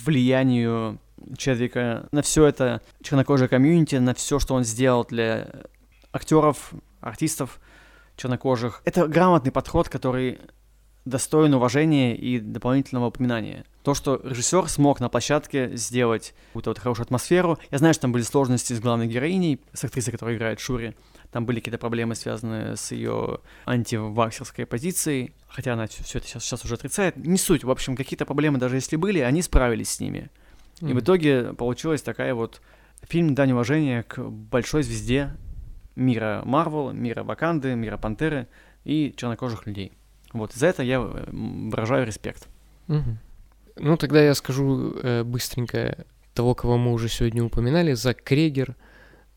влиянию 0.04 1.00
Чедвика 1.38 2.08
на 2.12 2.24
все 2.24 2.48
это 2.48 2.82
чернокожее 3.04 3.50
комьюнити, 3.50 3.98
на 3.98 4.16
все, 4.16 4.40
что 4.40 4.56
он 4.56 4.64
сделал 4.64 5.06
для 5.06 5.48
актеров, 6.12 6.74
артистов 7.02 7.60
чернокожих. 8.18 8.82
Это 8.84 9.08
грамотный 9.08 9.52
подход, 9.52 9.90
который 9.90 10.40
достоин 11.06 11.54
уважения 11.54 12.16
и 12.16 12.40
дополнительного 12.40 13.08
упоминания. 13.08 13.64
То, 13.84 13.94
что 13.94 14.20
режиссер 14.24 14.68
смог 14.68 15.00
на 15.00 15.10
площадке 15.10 15.76
сделать 15.76 16.34
какую-то 16.48 16.72
вот 16.72 16.80
хорошую 16.80 17.06
атмосферу. 17.06 17.60
Я 17.70 17.78
знаю, 17.78 17.94
что 17.94 18.02
там 18.02 18.12
были 18.12 18.24
сложности 18.24 18.74
с 18.74 18.80
главной 18.80 19.08
героиней, 19.08 19.62
с 19.74 19.84
актрисой, 19.84 20.12
которая 20.12 20.36
играет 20.36 20.60
Шури. 20.60 20.96
Там 21.32 21.46
были 21.46 21.60
какие-то 21.60 21.78
проблемы, 21.78 22.16
связанные 22.16 22.76
с 22.76 22.92
ее 22.92 23.40
антиваксерской 23.66 24.66
позицией, 24.66 25.34
хотя 25.48 25.74
она 25.74 25.88
все 25.88 26.18
это 26.18 26.28
сейчас, 26.28 26.44
сейчас 26.44 26.66
уже 26.66 26.74
отрицает. 26.74 27.18
Не 27.18 27.38
суть. 27.38 27.64
В 27.64 27.70
общем, 27.70 27.96
какие-то 27.96 28.26
проблемы, 28.26 28.58
даже 28.58 28.76
если 28.76 28.96
были, 28.96 29.20
они 29.20 29.42
справились 29.42 29.92
с 29.92 30.00
ними. 30.00 30.30
И 30.82 30.94
в 30.94 31.00
итоге 31.00 31.54
получилась 31.54 32.02
такая 32.02 32.34
вот 32.34 32.62
фильм 33.04 33.36
«Дань 33.36 33.52
уважения» 33.52 34.04
к 34.04 34.20
большой 34.20 34.84
звезде 34.84 35.36
мира 35.96 36.42
Марвел, 36.46 36.92
мира 36.92 37.24
Ваканды, 37.24 37.76
мира 37.76 37.98
Пантеры 37.98 38.48
и 38.84 39.14
чернокожих 39.16 39.66
людей. 39.68 39.94
Вот, 40.36 40.54
за 40.54 40.68
это 40.68 40.84
я 40.84 40.98
э, 40.98 41.26
выражаю 41.32 42.06
респект. 42.06 42.48
Мгм. 42.88 43.20
Ну, 43.78 43.98
тогда 43.98 44.22
я 44.22 44.34
скажу 44.36 44.94
э, 45.02 45.24
быстренько 45.24 46.06
того, 46.34 46.54
кого 46.54 46.78
мы 46.78 46.92
уже 46.92 47.08
сегодня 47.08 47.44
упоминали. 47.44 47.94
Зак 47.94 48.22
Крегер, 48.22 48.76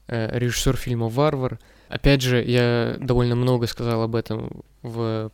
э, 0.09 0.37
режиссер 0.37 0.77
фильма 0.77 1.09
«Варвар». 1.09 1.61
Опять 1.89 2.23
же, 2.23 2.43
я 2.43 2.97
довольно 2.99 3.37
много 3.37 3.69
сказал 3.69 4.03
об 4.03 4.17
этом 4.17 4.65
в 4.83 5.31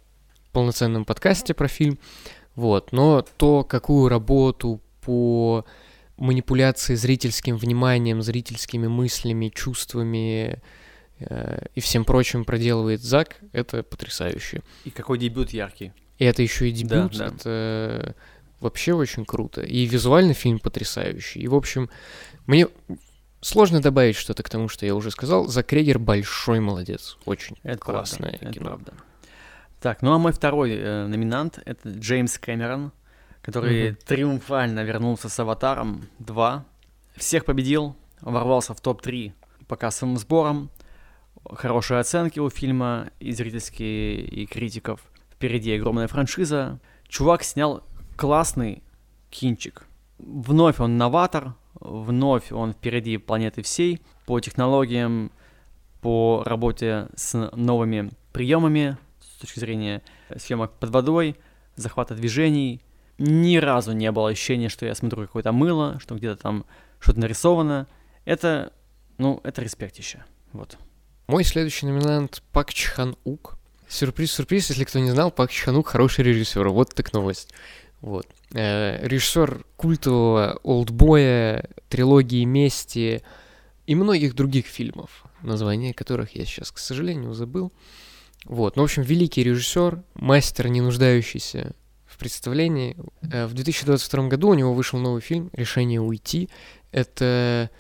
полноценном 0.53 1.07
подкасте 1.07 1.55
про 1.55 1.67
фильм. 1.67 1.99
Вот. 2.55 2.93
Но 2.93 3.25
то, 3.39 3.65
какую 3.65 4.09
работу 4.09 4.81
по 5.01 5.65
манипуляции 6.19 6.95
зрительским 6.95 7.57
вниманием, 7.57 8.21
зрительскими 8.21 8.87
мыслями, 8.87 9.49
чувствами 9.49 10.63
и 11.19 11.81
всем 11.81 12.05
прочим 12.05 12.45
проделывает 12.45 13.01
Зак, 13.01 13.37
это 13.53 13.83
потрясающе. 13.83 14.63
И 14.85 14.91
какой 14.91 15.19
дебют 15.19 15.51
яркий. 15.51 15.93
И 16.19 16.25
это 16.25 16.43
еще 16.43 16.69
и 16.69 16.73
дебют, 16.73 17.17
да. 17.17 17.27
это 17.27 18.15
вообще 18.61 18.93
очень 18.95 19.25
круто. 19.25 19.61
И 19.63 19.87
визуально 19.87 20.35
фильм 20.35 20.59
потрясающий. 20.59 21.41
И, 21.41 21.49
в 21.49 21.55
общем, 21.55 21.89
мне 22.47 22.67
сложно 23.41 23.81
добавить 23.81 24.17
что-то 24.17 24.43
к 24.43 24.49
тому, 24.49 24.69
что 24.69 24.87
я 24.87 24.95
уже 24.95 25.11
сказал. 25.11 25.47
Зак 25.47 25.67
Крегер 25.67 25.99
большой 25.99 26.61
молодец. 26.61 27.17
Очень 27.27 27.57
Это 27.63 27.79
классное 27.79 28.31
правда, 28.31 28.47
это 28.47 28.55
кино. 28.55 28.67
правда. 28.67 28.93
Так, 29.81 30.03
ну 30.03 30.13
а 30.13 30.19
мой 30.19 30.33
второй 30.33 30.73
э, 30.73 31.07
номинант— 31.07 31.59
это 31.67 31.91
Джеймс 31.91 32.39
Кэмерон, 32.39 32.91
который 33.43 33.91
Мгм. 33.91 33.99
триумфально 34.07 34.83
вернулся 34.83 35.29
с 35.29 35.39
«Аватаром 35.39 36.09
2», 36.21 36.63
всех 37.17 37.45
победил, 37.45 37.95
ворвался 38.23 38.73
в 38.73 38.81
топ-3 38.81 39.33
по 39.69 39.77
кассовым 39.77 40.17
сборам, 40.17 40.71
хорошие 41.51 42.01
оценки 42.01 42.39
у 42.39 42.51
фильма 42.51 43.11
и 43.21 43.33
зрительские, 43.33 44.25
и 44.25 44.47
критиков. 44.47 45.01
Впереди 45.31 45.75
огромная 45.75 46.09
франшиза. 46.09 46.81
Чувак 47.09 47.43
снял 47.45 47.83
классный 48.17 48.83
кинчик. 49.31 49.87
Вновь 50.19 50.81
он 50.81 50.97
новатор, 50.97 51.55
вновь 51.75 52.53
он 52.53 52.73
впереди 52.73 53.19
планеты 53.19 53.63
всей 53.63 54.01
по 54.27 54.41
технологиям, 54.41 55.33
по 56.01 56.43
работе 56.45 57.09
с 57.17 57.51
новыми 57.57 58.11
приемами 58.33 58.99
с 59.21 59.41
точки 59.41 59.59
зрения 59.59 60.03
съемок 60.37 60.73
под 60.73 60.91
водой, 60.91 61.37
захвата 61.77 62.15
движений. 62.15 62.83
Ни 63.19 63.57
разу 63.57 63.93
не 63.93 64.11
было 64.13 64.29
ощущения, 64.29 64.69
что 64.69 64.87
я 64.87 64.95
смотрю 64.95 65.23
какое-то 65.23 65.53
мыло, 65.53 65.99
что 66.01 66.15
где-то 66.15 66.43
там 66.43 66.67
что-то 66.99 67.21
нарисовано. 67.21 67.87
Это, 68.25 68.73
ну, 69.19 69.41
это 69.45 69.63
респектище. 69.63 70.25
Вот. 70.53 70.79
Мой 71.27 71.43
следующий 71.43 71.87
номинант 71.87 72.43
Пак 72.53 72.75
Чхан 72.75 73.17
Ук. 73.25 73.57
Сюрприз-сюрприз, 73.89 74.69
если 74.71 74.85
кто 74.85 74.99
не 74.99 75.11
знал, 75.11 75.31
Пак 75.31 75.51
Чхан 75.51 75.75
Ук 75.77 75.89
хороший 75.89 76.23
режиссер. 76.23 76.69
Вот 76.69 76.95
так 76.95 77.15
новость. 77.15 77.51
Вот. 78.03 78.27
Э, 78.53 79.07
режиссер 79.07 79.65
культового 79.77 80.61
Олдбоя, 80.63 81.71
трилогии 81.89 82.45
Мести 82.45 83.23
и 83.87 83.95
многих 83.95 84.35
других 84.35 84.67
фильмов, 84.67 85.25
названия 85.41 85.95
которых 85.95 86.37
я 86.37 86.45
сейчас, 86.45 86.71
к 86.71 86.77
сожалению, 86.79 87.33
забыл. 87.33 87.73
Вот. 88.45 88.77
Ну, 88.77 88.83
в 88.83 88.85
общем, 88.85 89.03
великий 89.03 89.43
режиссер, 89.43 90.03
мастер, 90.13 90.69
не 90.69 90.83
нуждающийся 90.83 91.73
в 92.05 92.19
представлении. 92.19 92.99
Э, 93.33 93.47
В 93.47 93.55
2022 93.55 94.29
году 94.29 94.49
у 94.49 94.55
него 94.55 94.75
вышел 94.75 94.99
новый 94.99 95.23
фильм 95.23 95.49
«Решение 95.55 96.03
уйти». 96.03 96.51
Это 96.93 97.71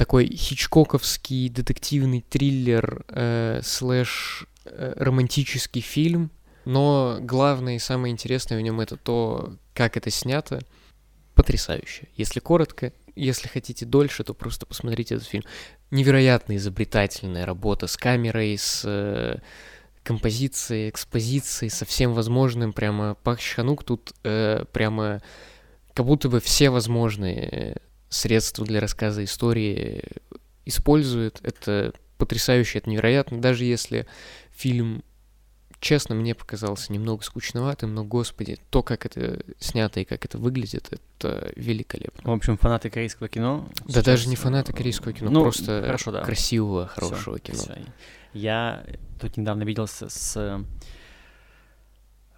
такой 0.00 0.34
хичкоковский 0.34 1.50
детективный 1.50 2.24
триллер 2.26 3.04
э, 3.08 3.60
слэш 3.62 4.46
э, 4.64 4.94
романтический 4.96 5.82
фильм, 5.82 6.30
но 6.64 7.18
главное 7.20 7.76
и 7.76 7.78
самое 7.78 8.10
интересное 8.10 8.56
в 8.56 8.62
нем 8.62 8.80
это 8.80 8.96
то, 8.96 9.56
как 9.74 9.98
это 9.98 10.08
снято. 10.08 10.60
Потрясающе. 11.34 12.08
Если 12.16 12.40
коротко, 12.40 12.94
если 13.14 13.46
хотите 13.48 13.84
дольше, 13.84 14.24
то 14.24 14.32
просто 14.32 14.64
посмотрите 14.64 15.16
этот 15.16 15.28
фильм. 15.28 15.44
Невероятно 15.90 16.56
изобретательная 16.56 17.44
работа 17.44 17.86
с 17.86 17.98
камерой, 17.98 18.56
с 18.56 18.84
э, 18.86 19.40
композицией, 20.02 20.88
экспозицией, 20.88 21.68
со 21.68 21.84
всем 21.84 22.14
возможным. 22.14 22.72
Прямо 22.72 23.16
Пак 23.22 23.38
Чханук 23.38 23.84
тут 23.84 24.14
э, 24.24 24.64
прямо 24.72 25.20
как 25.92 26.06
будто 26.06 26.30
бы 26.30 26.40
все 26.40 26.70
возможные 26.70 27.82
средства 28.10 28.66
для 28.66 28.80
рассказа 28.80 29.24
истории 29.24 30.02
использует. 30.66 31.40
Это 31.42 31.94
потрясающе, 32.18 32.78
это 32.78 32.90
невероятно. 32.90 33.40
Даже 33.40 33.64
если 33.64 34.06
фильм, 34.52 35.02
честно, 35.80 36.14
мне 36.14 36.34
показался 36.34 36.92
немного 36.92 37.22
скучноватым, 37.24 37.94
но, 37.94 38.04
господи, 38.04 38.58
то, 38.68 38.82
как 38.82 39.06
это 39.06 39.42
снято 39.58 40.00
и 40.00 40.04
как 40.04 40.24
это 40.24 40.36
выглядит, 40.36 40.90
это 40.92 41.50
великолепно. 41.56 42.30
В 42.30 42.34
общем, 42.34 42.58
фанаты 42.58 42.90
корейского 42.90 43.28
кино... 43.28 43.68
Да 43.86 43.92
сейчас, 43.92 44.04
даже 44.04 44.28
не 44.28 44.34
э, 44.34 44.38
фанаты 44.38 44.72
корейского 44.74 45.14
кино, 45.14 45.30
ну, 45.30 45.42
просто 45.42 45.82
хорошо, 45.86 46.12
да. 46.12 46.22
красивого, 46.22 46.90
Всё, 46.94 47.08
хорошего 47.08 47.38
кино. 47.38 47.58
всё. 47.58 47.74
Я 48.32 48.84
тут 49.20 49.36
недавно 49.36 49.62
виделся 49.62 50.08
с 50.08 50.64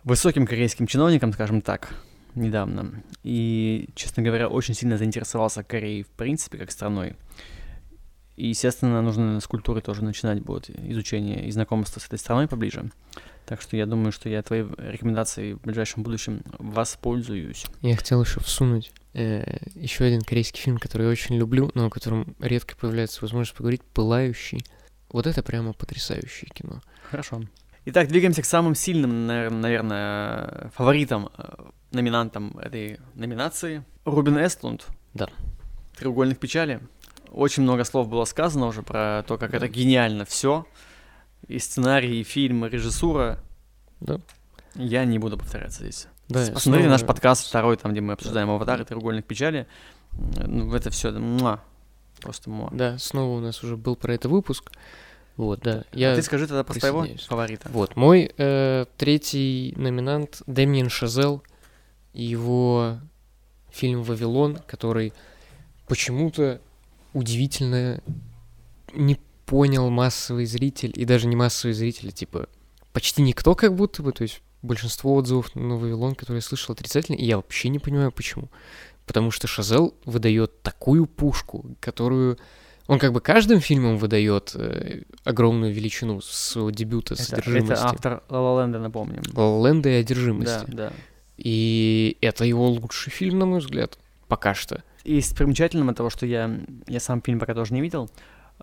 высоким 0.05 0.47
корейским 0.47 0.87
чиновником, 0.87 1.33
скажем 1.33 1.61
так, 1.61 1.95
недавно. 2.35 3.03
И, 3.23 3.89
честно 3.95 4.23
говоря, 4.23 4.49
очень 4.49 4.75
сильно 4.75 4.97
заинтересовался 4.99 5.63
Кореей 5.63 6.03
в 6.03 6.09
принципе 6.09 6.59
как 6.59 6.71
страной. 6.71 7.17
И, 8.37 8.49
естественно, 8.49 9.03
нужно 9.03 9.41
с 9.41 9.47
культуры 9.47 9.81
тоже 9.83 10.03
начинать 10.03 10.41
будет 10.43 10.71
изучение 10.71 11.47
и 11.47 11.51
знакомство 11.51 12.01
с 12.01 12.07
этой 12.07 12.19
страной 12.19 12.49
поближе. 12.49 12.91
Так 13.45 13.61
что 13.61 13.77
я 13.77 13.87
думаю, 13.87 14.13
что 14.13 14.29
я 14.29 14.43
твоей 14.43 14.65
рекомендацией 14.79 15.55
в 15.55 15.61
ближайшем 15.61 16.03
будущем 16.03 16.43
воспользуюсь. 16.59 17.67
Я 17.83 17.97
хотел 17.97 18.23
еще 18.23 18.41
всунуть 18.41 18.93
еще 19.15 20.05
один 20.05 20.23
корейский 20.23 20.61
фильм, 20.61 20.79
который 20.79 21.03
я 21.03 21.11
очень 21.11 21.37
люблю, 21.37 21.71
но 21.75 21.87
о 21.87 21.91
котором 21.91 22.35
редко 22.39 22.75
появляется 22.77 23.21
возможность 23.21 23.55
поговорить, 23.55 23.83
«Пылающий». 23.83 24.65
Вот 25.11 25.27
это 25.27 25.43
прямо 25.43 25.75
потрясающее 25.75 26.49
кино. 26.55 26.81
Хорошо. 27.11 27.43
Итак, 27.85 28.09
двигаемся 28.09 28.43
к 28.43 28.45
самым 28.45 28.75
сильным, 28.75 29.29
навер- 29.29 29.51
наверное, 29.51 30.71
фаворитам, 30.75 31.31
э, 31.37 31.65
номинантам 31.91 32.57
этой 32.59 33.01
номинации. 33.15 33.85
Рубин 34.05 34.39
Эстлунд. 34.39 34.87
Да. 35.15 35.29
Треугольных 35.99 36.39
печали. 36.39 36.81
Очень 37.33 37.65
много 37.65 37.83
слов 37.85 38.09
было 38.09 38.25
сказано 38.25 38.67
уже 38.67 38.83
про 38.83 39.25
то, 39.27 39.37
как 39.37 39.55
это 39.55 39.67
гениально 39.67 40.25
все. 40.25 40.65
И 41.49 41.59
сценарий, 41.59 42.21
и 42.21 42.25
фильм, 42.25 42.65
и 42.65 42.69
режиссура. 42.69 43.41
Да. 44.01 44.21
Я 44.75 45.05
не 45.05 45.19
буду 45.19 45.37
повторяться 45.37 45.83
здесь. 45.83 46.07
Да, 46.29 46.47
Посмотрите 46.53 46.89
наш 46.89 47.03
подкаст 47.05 47.47
второй, 47.47 47.77
там, 47.77 47.93
где 47.93 48.01
мы 48.01 48.13
обсуждаем 48.13 48.49
аватары 48.51 48.85
треугольных 48.85 49.25
печали. 49.25 49.67
Э, 50.13 50.47
Ну, 50.47 50.73
это 50.73 50.91
все 50.91 51.11
просто 52.21 52.49
муа. 52.49 52.69
Да, 52.73 52.97
снова 52.99 53.39
у 53.39 53.41
нас 53.41 53.65
уже 53.65 53.77
был 53.77 53.97
про 53.97 54.15
это 54.15 54.29
выпуск. 54.29 54.71
Вот, 55.37 55.61
да. 55.61 55.85
А 55.93 55.99
Я... 55.99 56.15
ты 56.15 56.23
скажи 56.23 56.47
тогда 56.47 56.65
про 56.65 56.75
своего 56.75 57.07
фаворита. 57.27 57.69
Вот, 57.71 57.97
мой 57.97 58.33
э, 58.37 58.85
третий 58.97 59.73
номинант 59.77 60.43
Дэмиен 60.47 60.89
Шазел 60.89 61.43
и 62.13 62.23
его 62.23 62.99
фильм 63.71 64.03
«Вавилон», 64.03 64.59
который 64.67 65.13
почему-то 65.89 66.61
удивительно 67.15 68.03
не 68.93 69.19
понял 69.47 69.91
массовый 69.91 70.45
зритель, 70.45 70.93
и 70.95 71.05
даже 71.05 71.27
не 71.27 71.37
массовый 71.37 71.75
зритель, 71.75 72.11
а 72.11 72.13
типа 72.13 72.49
почти 72.93 73.23
никто 73.23 73.55
как 73.55 73.75
будто 73.75 74.03
бы, 74.03 74.13
то 74.13 74.23
есть 74.23 74.43
большинство 74.61 75.15
отзывов 75.15 75.55
на 75.55 75.77
«Вавилон», 75.77 76.15
которые 76.15 76.39
я 76.39 76.43
слышал, 76.43 76.73
отрицательные, 76.73 77.21
и 77.21 77.25
я 77.25 77.37
вообще 77.37 77.69
не 77.69 77.79
понимаю, 77.79 78.13
почему. 78.13 78.51
Потому 79.07 79.31
что 79.31 79.47
Шазел 79.47 79.95
выдает 80.05 80.63
такую 80.63 81.07
пушку, 81.07 81.65
которую... 81.81 82.39
Он 82.89 82.99
как 82.99 83.13
бы 83.13 83.21
каждым 83.21 83.61
фильмом 83.61 83.97
выдает 83.97 84.53
э, 84.55 85.03
огромную 85.25 85.73
величину 85.73 86.21
с 86.21 86.55
дебюта, 86.73 87.15
Это, 87.15 87.23
«Одержимости». 87.23 87.73
это 87.73 87.85
автор 87.85 88.23
Land, 88.29 88.79
напомним. 88.79 89.23
Ла-Ла-Ленда 89.35 89.89
и 89.89 89.93
Да, 89.93 89.99
одержимости. 90.01 90.65
да. 90.69 90.93
И 91.39 92.17
это 92.21 92.45
его 92.45 92.69
лучший 92.69 93.11
фильм, 93.11 93.39
на 93.39 93.47
мой 93.47 93.61
взгляд, 93.61 93.99
пока 94.29 94.55
что. 94.55 94.83
Из 95.05 95.33
примечательного 95.33 95.97
того, 95.97 96.11
что 96.11 96.27
я, 96.27 96.51
я 96.87 97.01
сам 97.01 97.23
фильм 97.23 97.39
пока 97.41 97.55
тоже 97.55 97.73
не 97.75 97.81
видел, 97.81 98.11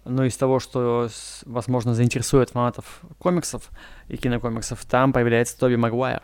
но 0.06 0.24
из 0.26 0.38
того, 0.38 0.60
что, 0.60 1.10
с- 1.12 1.42
возможно, 1.46 1.94
заинтересует 1.94 2.52
фанатов 2.52 3.02
комиксов 3.18 3.70
и 4.08 4.16
кинокомиксов, 4.18 4.86
там 4.86 5.12
появляется 5.14 5.58
Тоби 5.60 5.76
Магуайр. 5.76 6.22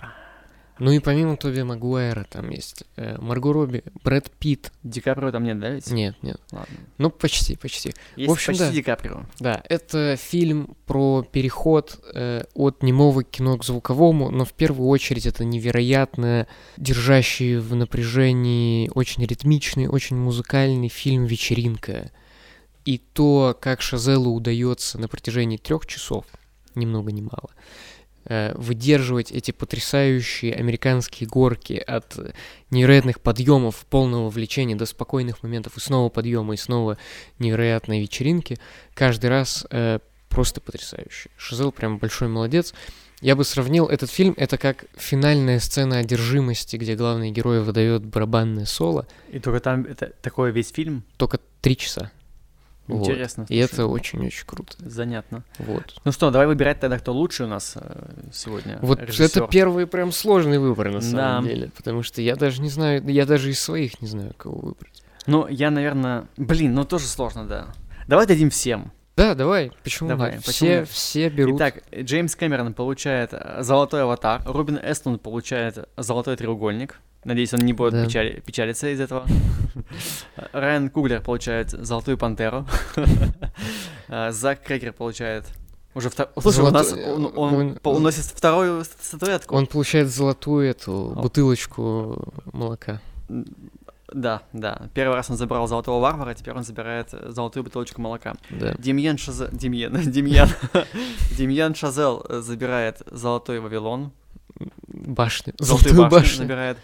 Ну 0.77 0.91
и 0.91 0.99
помимо 0.99 1.37
Тоби 1.37 1.61
Магуайра 1.61 2.25
там 2.29 2.49
есть 2.49 2.83
э, 2.97 3.17
Марго 3.19 3.53
Робби, 3.53 3.83
Брэд 4.03 4.29
Питт. 4.31 4.73
Ди 4.83 4.99
Каприо 4.99 5.31
там 5.31 5.43
нет, 5.43 5.59
да, 5.59 5.69
ведь? 5.69 5.89
Нет, 5.89 6.15
нет. 6.21 6.37
Ладно. 6.51 6.75
Ну, 6.97 7.09
почти, 7.09 7.55
почти. 7.55 7.93
Есть 8.17 8.31
общем, 8.31 8.53
почти 8.53 8.65
да. 8.65 8.71
Ди 8.71 8.81
Каприо. 8.81 9.25
Да, 9.39 9.63
это 9.69 10.17
фильм 10.17 10.75
про 10.85 11.23
переход 11.23 11.99
э, 12.13 12.43
от 12.53 12.83
немого 12.83 13.23
кино 13.23 13.57
к 13.57 13.63
звуковому, 13.63 14.31
но 14.31 14.43
в 14.43 14.53
первую 14.53 14.89
очередь 14.89 15.25
это 15.25 15.45
невероятно 15.45 16.47
держащий 16.77 17.57
в 17.57 17.73
напряжении, 17.75 18.91
очень 18.93 19.25
ритмичный, 19.25 19.87
очень 19.87 20.17
музыкальный 20.17 20.89
фильм 20.89 21.25
«Вечеринка». 21.25 22.11
И 22.83 22.99
то, 22.99 23.57
как 23.59 23.81
Шазелу 23.81 24.33
удается 24.33 24.99
на 24.99 25.07
протяжении 25.07 25.57
трех 25.57 25.87
часов, 25.87 26.25
ни 26.75 26.85
много 26.85 27.11
ни 27.11 27.21
мало, 27.21 27.49
выдерживать 28.55 29.31
эти 29.31 29.51
потрясающие 29.51 30.53
американские 30.53 31.27
горки 31.29 31.73
от 31.73 32.17
э, 32.17 32.31
невероятных 32.71 33.21
подъемов, 33.21 33.85
полного 33.89 34.29
влечения 34.29 34.75
до 34.75 34.85
спокойных 34.85 35.43
моментов 35.43 35.77
и 35.77 35.79
снова 35.79 36.09
подъема, 36.09 36.53
и 36.53 36.57
снова 36.57 36.97
невероятной 37.39 38.01
вечеринки, 38.01 38.57
каждый 38.93 39.29
раз 39.29 39.65
э, 39.69 39.99
просто 40.29 40.59
потрясающе. 40.61 41.29
Шазел 41.37 41.71
прям 41.71 41.97
большой 41.97 42.27
молодец. 42.27 42.73
Я 43.21 43.35
бы 43.35 43.45
сравнил 43.45 43.85
этот 43.87 44.11
фильм, 44.11 44.33
это 44.37 44.57
как 44.57 44.85
финальная 44.97 45.59
сцена 45.59 45.99
одержимости, 45.99 46.75
где 46.75 46.95
главный 46.95 47.31
герой 47.31 47.61
выдает 47.61 48.03
барабанное 48.03 48.65
соло, 48.65 49.07
И 49.31 49.39
только 49.39 49.59
там 49.61 49.85
это 49.85 50.11
такой 50.21 50.51
весь 50.51 50.71
фильм. 50.71 51.03
только 51.17 51.39
три 51.61 51.77
часа. 51.77 52.11
Вот. 52.87 53.07
Интересно. 53.07 53.45
И 53.49 53.59
слушай. 53.61 53.73
это 53.73 53.87
очень-очень 53.87 54.45
круто. 54.45 54.75
Занятно. 54.79 55.43
Вот. 55.57 55.95
Ну 56.03 56.11
что, 56.11 56.29
давай 56.29 56.47
выбирать 56.47 56.79
тогда, 56.79 56.99
кто 56.99 57.13
лучше 57.13 57.45
у 57.45 57.47
нас 57.47 57.73
э, 57.75 58.09
сегодня. 58.31 58.77
Вот 58.81 59.01
режиссёр. 59.01 59.25
это 59.25 59.47
первый 59.51 59.87
прям 59.87 60.11
сложный 60.11 60.59
выбор 60.59 60.91
на 60.91 61.01
самом 61.01 61.43
Да. 61.45 61.49
деле, 61.49 61.71
потому 61.75 62.03
что 62.03 62.21
я 62.21 62.35
даже 62.35 62.61
не 62.61 62.69
знаю, 62.69 63.03
я 63.07 63.25
даже 63.25 63.49
из 63.49 63.59
своих 63.59 64.01
не 64.01 64.07
знаю, 64.07 64.33
кого 64.37 64.59
выбрать. 64.59 65.03
Ну, 65.25 65.47
я, 65.47 65.71
наверное... 65.71 66.27
Блин, 66.37 66.75
ну 66.75 66.85
тоже 66.85 67.07
сложно, 67.07 67.47
да. 67.47 67.67
Давай 68.07 68.27
дадим 68.27 68.51
всем. 68.51 68.91
Да, 69.15 69.33
давай, 69.33 69.71
почему 69.83 70.09
Давай, 70.09 70.33
нет? 70.33 70.45
почему 70.45 70.69
Все, 70.69 70.85
все 70.85 71.29
берут. 71.29 71.55
Итак, 71.55 71.81
Джеймс 71.97 72.35
Кэмерон 72.35 72.73
получает 72.73 73.29
э, 73.33 73.63
золотой 73.63 74.03
аватар, 74.03 74.41
Рубин 74.45 74.77
Эстлунд 74.83 75.21
получает 75.21 75.87
золотой 75.95 76.35
треугольник. 76.35 76.99
Надеюсь, 77.25 77.53
он 77.53 77.59
не 77.61 77.73
будет 77.73 77.93
Да. 77.93 78.05
печали- 78.05 78.39
печалиться 78.45 78.87
из 78.87 78.99
этого. 79.01 79.25
Райан 80.53 80.89
Куглер 80.89 81.21
получает 81.21 81.71
золотую 81.71 82.17
пантеру. 82.17 82.65
Э, 84.07 84.31
Зак 84.31 84.61
Крекер 84.63 84.93
получает 84.93 85.45
уже 85.95 86.09
втор- 86.09 86.29
Слушай, 86.39 86.63
у 86.65 86.69
нас 86.71 86.89
Золотой- 86.89 87.33
он, 87.35 87.79
он 87.83 88.11
вторую 88.11 88.83
ст- 88.83 89.03
статуэтку. 89.03 89.55
Он 89.55 89.65
получает 89.65 90.09
золотую 90.09 90.69
эту 90.69 91.13
О. 91.15 91.21
бутылочку 91.21 92.31
молока. 92.53 93.01
Да, 94.13 94.43
да. 94.53 94.83
Первый 94.93 95.15
раз 95.15 95.29
он 95.31 95.35
забрал 95.37 95.67
золотого 95.67 95.99
варвара, 95.99 96.33
теперь 96.35 96.53
он 96.53 96.63
забирает 96.63 97.07
э, 97.13 97.31
золотую 97.31 97.63
бутылочку 97.63 98.01
молока. 98.01 98.35
Да. 98.51 98.75
Демьян 98.77 99.17
Шазел... 99.23 99.47
Демьян, 99.51 99.93
Демьян. 100.11 100.49
Демьян 101.37 101.73
Шазел 101.73 102.23
э, 102.29 102.39
забирает 102.41 103.01
золотой 103.09 103.59
Вавилон. 103.59 104.11
Башню. 104.87 105.53
Золотую 105.57 105.95
Золотую 105.95 106.09
башню 106.11 106.19
башню. 106.21 106.37
забирает. 106.37 106.77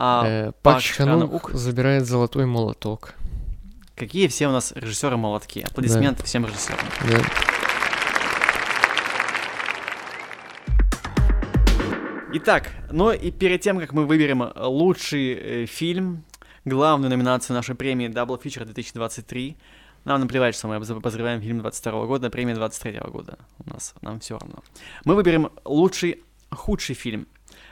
А 0.00 0.24
Э, 0.26 0.52
Пак 0.62 0.80
Чханук 0.80 1.50
забирает 1.52 2.06
золотой 2.06 2.46
молоток. 2.46 3.14
какие 3.96 4.28
все 4.28 4.46
у 4.46 4.52
нас 4.52 4.72
режиссеры 4.76 5.16
молотки. 5.16 5.60
Аплодисменты 5.68 6.22
всем 6.22 6.46
режиссерам. 6.46 6.78
Да. 7.10 7.18
Итак, 12.34 12.70
ну 12.92 13.10
и 13.10 13.30
перед 13.30 13.62
тем, 13.62 13.78
как 13.80 13.92
мы 13.92 14.04
выберем 14.06 14.52
лучший 14.54 15.32
э, 15.32 15.66
фильм, 15.66 16.24
главную 16.64 17.08
номинацию 17.10 17.54
нашей 17.56 17.74
премии 17.74 18.08
Double 18.08 18.40
Feature 18.40 18.64
2023, 18.66 19.56
нам 20.04 20.20
наплевать, 20.20 20.54
что 20.54 20.68
мы 20.68 20.76
обоз- 20.76 20.92
обозреваем 20.92 21.40
фильм 21.40 21.58
22 21.60 22.04
года, 22.06 22.28
премия 22.30 22.54
23 22.54 23.00
года. 23.06 23.38
У 23.64 23.70
нас, 23.70 23.94
нам 24.02 24.20
все 24.20 24.38
равно. 24.38 24.62
Мы 25.04 25.14
выберем 25.14 25.50
лучший, 25.64 26.22
худший 26.50 26.94
фильм. 26.94 27.26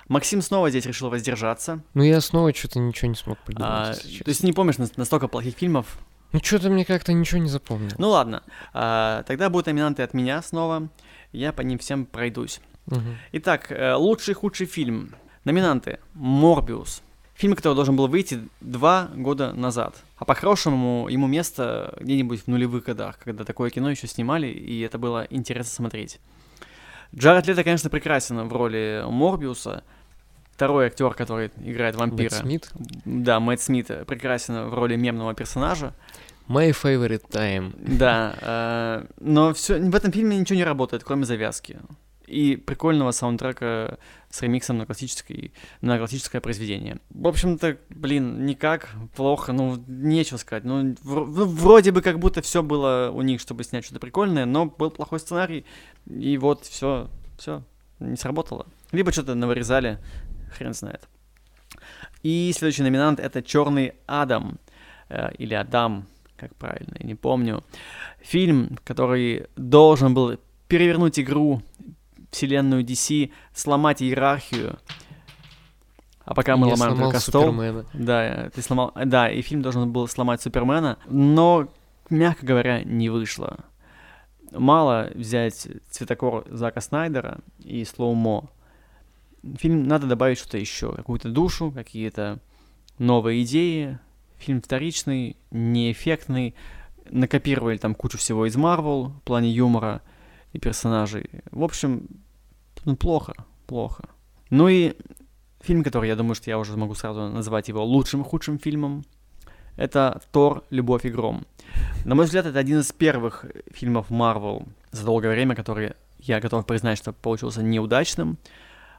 Максим 0.09 0.40
снова 0.42 0.70
здесь 0.70 0.86
решил 0.86 1.11
воздержаться. 1.11 1.80
Ну 1.94 2.02
я 2.02 2.20
снова 2.20 2.54
что-то 2.54 2.78
ничего 2.78 3.09
не 3.09 3.16
смог 3.16 3.38
придумать. 3.38 3.70
А, 3.70 3.92
то 3.94 4.28
есть 4.28 4.42
не 4.42 4.52
помнишь 4.52 4.78
нас- 4.78 4.96
настолько 4.96 5.26
плохих 5.28 5.57
фильмов? 5.57 5.98
Ну, 6.32 6.40
что-то 6.42 6.70
мне 6.70 6.84
как-то 6.84 7.12
ничего 7.12 7.40
не 7.40 7.48
запомнил. 7.48 7.92
Ну 7.98 8.11
ладно, 8.11 8.42
а, 8.72 9.22
тогда 9.24 9.48
будут 9.50 9.66
номинанты 9.66 10.02
от 10.02 10.14
меня 10.14 10.42
снова. 10.42 10.88
Я 11.32 11.52
по 11.52 11.62
ним 11.62 11.78
всем 11.78 12.04
пройдусь. 12.07 12.61
Мгм. 12.86 13.16
Итак, 13.32 13.70
э, 13.72 13.94
лучший 13.94 14.32
и 14.32 14.34
худший 14.34 14.66
фильм. 14.66 15.14
Номинанты. 15.44 15.98
Морбиус. 16.14 17.02
Фильм, 17.34 17.54
который 17.54 17.74
должен 17.74 17.96
был 17.96 18.07
выйти 18.07 18.40
два 18.61 19.11
года 19.14 19.52
назад. 19.52 19.96
А 20.16 20.24
по-хорошему 20.24 21.07
ему 21.11 21.26
место 21.26 21.94
где-нибудь 22.00 22.42
в 22.44 22.46
нулевых 22.46 22.84
годах, 22.84 23.18
когда 23.18 23.44
такое 23.44 23.70
кино 23.70 23.90
еще 23.90 24.07
снимали, 24.07 24.46
и 24.46 24.80
это 24.80 24.98
было 24.98 25.26
интересно 25.30 25.70
смотреть. 25.72 26.18
Джаред 27.14 27.46
Лето, 27.46 27.62
конечно, 27.64 27.90
прекрасен 27.90 28.48
в 28.48 28.52
роли 28.52 29.04
Морбиуса. 29.07 29.84
Второй 30.57 30.86
актер, 30.86 31.12
который 31.12 31.50
играет 31.62 31.96
Мэтт 31.96 32.12
вампира. 32.12 32.30
Смит. 32.30 32.70
Да, 33.04 33.40
Мэтт 33.40 33.61
Смит 33.61 33.88
прекрасен 34.07 34.70
в 34.70 34.74
роли 34.74 34.96
мемного 34.96 35.34
персонажа. 35.34 35.92
My 36.48 36.70
favorite 36.70 37.28
time. 37.28 37.74
Да, 37.76 38.34
э, 38.40 39.07
но 39.20 39.52
все, 39.52 39.78
в 39.78 39.94
этом 39.94 40.12
фильме 40.12 40.38
ничего 40.38 40.57
не 40.57 40.64
работает, 40.64 41.04
кроме 41.04 41.26
завязки. 41.26 41.78
И 42.26 42.57
прикольного 42.57 43.11
саундтрека 43.11 43.98
с 44.30 44.40
ремиксом 44.40 44.78
на, 44.78 44.86
классический, 44.86 45.52
на 45.82 45.98
классическое 45.98 46.40
произведение. 46.40 47.00
В 47.11 47.28
общем-то, 47.28 47.76
блин, 47.90 48.46
никак, 48.46 48.88
плохо, 49.14 49.52
ну, 49.52 49.76
нечего 49.86 50.38
сказать. 50.38 50.64
Ну, 50.64 50.94
ну, 51.04 51.44
вроде 51.44 51.92
бы 51.92 52.00
как 52.00 52.18
будто 52.18 52.40
все 52.40 52.62
было 52.62 53.11
у 53.12 53.20
них, 53.20 53.42
чтобы 53.42 53.62
снять 53.62 53.84
что-то 53.84 54.00
прикольное, 54.00 54.46
но 54.46 54.64
был 54.64 54.90
плохой 54.90 55.20
сценарий, 55.20 55.66
и 56.07 56.38
вот 56.38 56.64
все, 56.64 57.11
все, 57.36 57.62
не 58.00 58.16
сработало. 58.16 58.66
Либо 58.92 59.12
что-то 59.12 59.34
навырезали, 59.34 59.98
хрен 60.51 60.74
знает. 60.74 61.09
И 62.22 62.53
следующий 62.55 62.82
номинант 62.82 63.20
это 63.20 63.42
Черный 63.42 63.94
Адам, 64.07 64.59
э, 65.09 65.32
или 65.38 65.55
Адам, 65.55 66.07
как 66.36 66.55
правильно, 66.57 66.97
я 66.99 67.07
не 67.07 67.14
помню. 67.14 67.62
Фильм, 68.20 68.78
который 68.84 69.47
должен 69.57 70.14
был 70.14 70.38
перевернуть 70.68 71.18
игру, 71.20 71.62
вселенную 72.30 72.84
DC, 72.84 73.30
сломать 73.55 74.03
иерархию. 74.03 74.78
А 76.24 76.34
пока 76.34 76.57
мы 76.57 76.66
Я 76.66 76.74
ломаем 76.74 76.99
только 76.99 77.20
стол. 77.20 77.44
Супермена. 77.44 77.84
Да, 77.94 78.51
ты 78.51 78.61
сломал. 78.61 78.92
Да, 79.05 79.30
и 79.30 79.40
фильм 79.42 79.62
должен 79.62 79.92
был 79.92 80.09
сломать 80.09 80.42
Супермена, 80.42 80.99
но, 81.09 81.68
мягко 82.11 82.44
говоря, 82.44 82.82
не 82.82 83.09
вышло. 83.09 83.59
Мало 84.51 85.11
взять 85.14 85.68
цветокор 85.90 86.44
Зака 86.51 86.80
Снайдера 86.80 87.38
и 87.61 87.84
слоумо. 87.84 88.51
Фильм 89.59 89.86
надо 89.86 90.07
добавить 90.07 90.38
что-то 90.38 90.59
еще, 90.59 90.92
какую-то 90.92 91.28
душу, 91.30 91.70
какие-то 91.70 92.40
новые 92.99 93.42
идеи. 93.42 93.99
Фильм 94.38 94.61
вторичный, 94.61 95.36
неэффектный. 95.51 96.55
Накопировали 97.11 97.78
там 97.78 97.94
кучу 97.94 98.18
всего 98.18 98.47
из 98.47 98.57
Марвел 98.57 99.09
в 99.09 99.22
плане 99.22 99.51
юмора 99.51 100.03
и 100.53 100.59
персонажей. 100.59 101.30
В 101.51 101.62
общем, 101.62 102.09
ну, 102.84 102.97
плохо, 102.97 103.34
плохо. 103.66 104.09
Ну 104.51 104.68
и 104.68 104.94
фильм, 105.61 105.82
который, 105.82 106.09
я 106.09 106.16
думаю, 106.16 106.34
что 106.34 106.51
я 106.51 106.59
уже 106.59 106.76
могу 106.76 106.94
сразу 106.94 107.28
назвать 107.28 107.68
его 107.68 107.84
лучшим 107.84 108.22
и 108.22 108.24
худшим 108.24 108.59
фильмом, 108.59 109.05
это 109.76 110.22
«Тор. 110.32 110.64
Любовь 110.70 111.05
и 111.05 111.11
гром». 111.11 111.47
На 112.05 112.14
мой 112.14 112.24
взгляд, 112.24 112.47
это 112.47 112.59
один 112.59 112.80
из 112.80 112.92
первых 112.92 113.44
фильмов 113.72 114.11
Marvel 114.11 114.66
за 114.90 115.05
долгое 115.05 115.30
время, 115.30 115.55
который, 115.55 115.92
я 116.18 116.40
готов 116.40 116.66
признать, 116.66 116.99
что 116.99 117.12
получился 117.12 117.62
неудачным. 117.62 118.38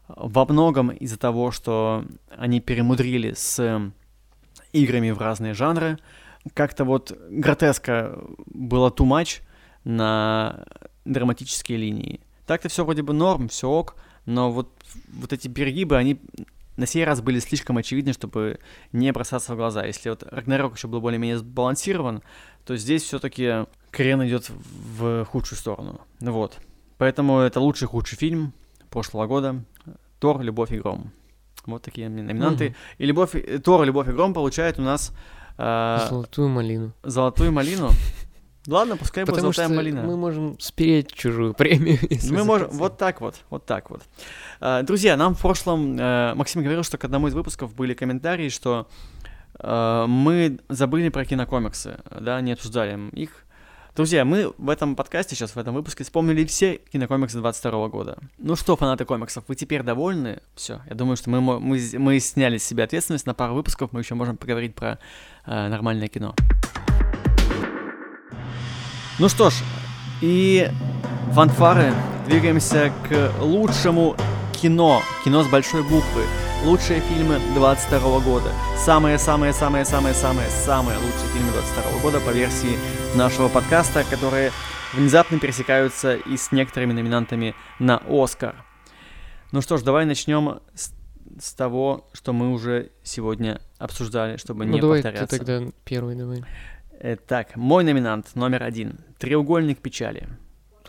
Во 0.08 0.46
многом 0.46 0.90
из-за 0.92 1.18
того, 1.18 1.52
что 1.52 2.06
они 2.36 2.60
перемудрили 2.62 3.34
с 3.34 3.92
играми 4.72 5.12
в 5.12 5.20
разные 5.20 5.54
жанры. 5.54 5.98
Как-то 6.54 6.86
вот 6.86 7.12
гротеска 7.30 8.20
было 8.46 8.90
too 8.90 9.06
much 9.06 9.42
на 9.84 10.66
драматические 11.06 11.78
линии. 11.78 12.22
Так-то 12.46 12.70
все 12.70 12.86
вроде 12.86 13.02
бы 13.02 13.14
норм, 13.14 13.50
все 13.50 13.70
ок, 13.70 13.96
но 14.26 14.52
вот, 14.52 14.70
вот 15.14 15.34
эти 15.34 15.48
перегибы, 15.48 15.98
они 15.98 16.20
на 16.78 16.86
сей 16.86 17.04
раз 17.04 17.22
были 17.22 17.40
слишком 17.40 17.78
очевидны, 17.78 18.14
чтобы 18.14 18.60
не 18.94 19.12
бросаться 19.12 19.54
в 19.54 19.58
глаза. 19.58 19.86
Если 19.86 20.10
вот 20.10 20.24
Рагнарёк 20.24 20.78
еще 20.78 20.88
был 20.88 21.02
более-менее 21.02 21.40
сбалансирован, 21.40 22.22
то 22.66 22.78
здесь 22.78 23.04
все-таки 23.04 23.66
крен 23.92 24.26
идет 24.26 24.50
в 24.50 25.26
худшую 25.26 25.58
сторону. 25.58 26.02
Вот. 26.20 26.60
Поэтому 26.98 27.40
это 27.40 27.60
лучший 27.60 27.88
худший 27.88 28.18
фильм 28.18 28.54
прошлого 28.90 29.28
года. 29.28 29.64
Тор, 30.20 30.42
Любовь 30.42 30.72
и 30.72 30.80
Гром. 30.80 31.12
Вот 31.66 31.82
такие 31.84 32.10
номинанты. 32.10 32.70
Мгм. 32.70 32.76
И 32.98 33.06
Любовь, 33.06 33.36
и- 33.36 33.58
Тор, 33.60 33.84
Любовь 33.84 34.08
и 34.08 34.12
Гром 34.12 34.34
получает 34.34 34.80
у 34.80 34.82
нас 34.82 35.12
э, 35.58 35.98
Золотую 36.10 36.50
малину. 36.50 36.94
золотую 37.04 37.52
малину. 37.52 37.90
Ладно, 38.68 38.98
пускай 38.98 39.24
будет 39.24 39.36
Потому 39.36 39.54
что 39.54 39.62
золотая 39.64 39.78
малина. 39.78 40.04
мы 40.04 40.18
можем 40.18 40.60
спереть 40.60 41.14
чужую 41.14 41.54
премию. 41.54 42.00
Мы 42.32 42.44
можем, 42.44 42.70
вот 42.72 42.98
так 42.98 43.22
вот, 43.22 43.36
вот 43.50 43.66
так 43.66 43.90
вот. 43.90 44.02
А, 44.60 44.84
Друзья, 44.84 45.16
нам 45.16 45.36
в 45.36 45.40
прошлом, 45.42 45.98
э, 45.98 46.34
Максим 46.36 46.62
говорил, 46.64 46.84
что 46.84 46.98
к 46.98 47.06
одному 47.06 47.28
из 47.28 47.34
выпусков 47.34 47.74
были 47.76 47.94
комментарии, 47.94 48.50
что 48.50 48.90
э, 49.60 50.06
мы 50.08 50.60
забыли 50.68 51.08
про 51.10 51.24
кинокомиксы, 51.26 52.00
да, 52.20 52.42
не 52.42 52.52
обсуждали 52.54 53.10
их. 53.12 53.46
Друзья, 53.98 54.26
мы 54.26 54.54
в 54.60 54.70
этом 54.70 54.96
подкасте 54.96 55.36
сейчас, 55.36 55.56
в 55.56 55.58
этом 55.58 55.74
выпуске, 55.74 56.04
вспомнили 56.04 56.46
все 56.46 56.80
кинокомиксы 56.94 57.40
22 57.40 57.88
года. 57.88 58.20
Ну 58.38 58.56
что, 58.56 58.76
фанаты 58.76 59.06
комиксов, 59.06 59.44
вы 59.48 59.56
теперь 59.56 59.82
довольны? 59.82 60.40
Все, 60.54 60.82
я 60.88 60.94
думаю, 60.94 61.18
что 61.18 61.32
мы, 61.32 61.42
мы, 61.42 61.80
мы 61.94 62.20
сняли 62.20 62.60
с 62.60 62.64
себя 62.64 62.84
ответственность 62.84 63.26
на 63.26 63.34
пару 63.34 63.56
выпусков, 63.56 63.94
мы 63.94 64.02
еще 64.02 64.14
можем 64.14 64.38
поговорить 64.38 64.76
про 64.76 65.00
э, 65.48 65.68
нормальное 65.70 66.10
кино. 66.10 66.36
Ну 69.18 69.30
что 69.30 69.50
ж, 69.50 69.56
и 70.22 70.70
фанфары, 71.32 71.92
двигаемся 72.28 72.94
к 73.10 73.32
лучшему 73.42 74.16
кино, 74.62 75.02
кино 75.26 75.42
с 75.42 75.48
большой 75.48 75.82
буквы, 75.82 76.22
лучшие 76.66 77.02
фильмы 77.02 77.40
22 77.56 78.20
года, 78.22 78.52
самые-самые-самые-самые-самые 78.78 80.98
лучшие 80.98 81.28
фильмы 81.34 81.52
22 81.52 82.02
года 82.02 82.20
по 82.20 82.32
версии 82.32 82.78
нашего 83.16 83.48
подкаста, 83.48 84.04
которые 84.10 84.52
внезапно 84.94 85.40
пересекаются 85.40 86.16
и 86.16 86.38
с 86.38 86.52
некоторыми 86.52 86.94
номинантами 86.94 87.54
на 87.80 88.02
Оскар. 88.08 88.56
Ну 89.52 89.62
что 89.62 89.78
ж, 89.78 89.84
давай 89.84 90.06
начнем 90.06 90.60
с, 90.74 90.94
с 91.40 91.54
того, 91.54 92.10
что 92.14 92.34
мы 92.34 92.52
уже 92.52 92.92
сегодня 93.04 93.62
обсуждали, 93.78 94.38
чтобы 94.38 94.66
Ну 94.66 94.74
не 94.74 94.82
давай 94.82 95.02
ты 95.02 95.10
повторяться. 95.10 95.38
тогда 95.38 95.62
первый 95.86 96.16
давай. 96.16 96.44
Э, 97.00 97.16
Так, 97.16 97.56
мой 97.56 97.84
номинант 97.84 98.36
номер 98.36 98.64
один. 98.64 99.00
Треугольник 99.20 99.80
печали. 99.80 100.28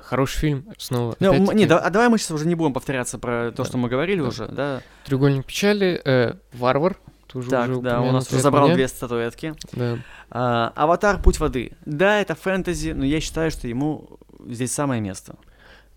Хороший 0.09 0.39
фильм, 0.39 0.65
снова. 0.79 1.17
Ну, 1.21 1.29
опять-таки, 1.31 1.55
не, 1.59 1.67
да- 1.67 1.81
а 1.81 1.91
давай 1.91 2.09
мы 2.09 2.17
сейчас 2.17 2.31
уже 2.31 2.47
не 2.47 2.55
будем 2.55 2.73
повторяться 2.73 3.19
про 3.19 3.51
то, 3.51 3.59
Да. 3.59 3.65
что 3.67 3.77
мы 3.77 3.91
говорили 3.91 4.23
Да. 4.23 4.29
уже, 4.29 4.47
да? 4.49 4.81
Треугольник 5.05 5.45
печали, 5.45 6.01
э, 6.03 6.35
Варвар, 6.55 6.97
тоже 7.27 7.51
так, 7.51 7.69
уже 7.69 7.81
да, 7.83 8.01
у 8.01 8.11
нас 8.11 8.33
уже 8.33 8.41
забрал 8.41 8.65
меня. 8.69 8.75
две 8.77 8.89
статуэтки. 8.89 9.55
Да. 9.73 9.99
А, 10.31 10.73
Аватар 10.77 11.21
Путь 11.23 11.39
воды. 11.41 11.73
Да, 11.85 12.21
это 12.23 12.35
фэнтези, 12.35 12.93
но 12.93 13.05
я 13.05 13.21
считаю, 13.21 13.51
что 13.51 13.69
ему 13.69 14.09
здесь 14.47 14.73
самое 14.73 15.03
место. 15.03 15.37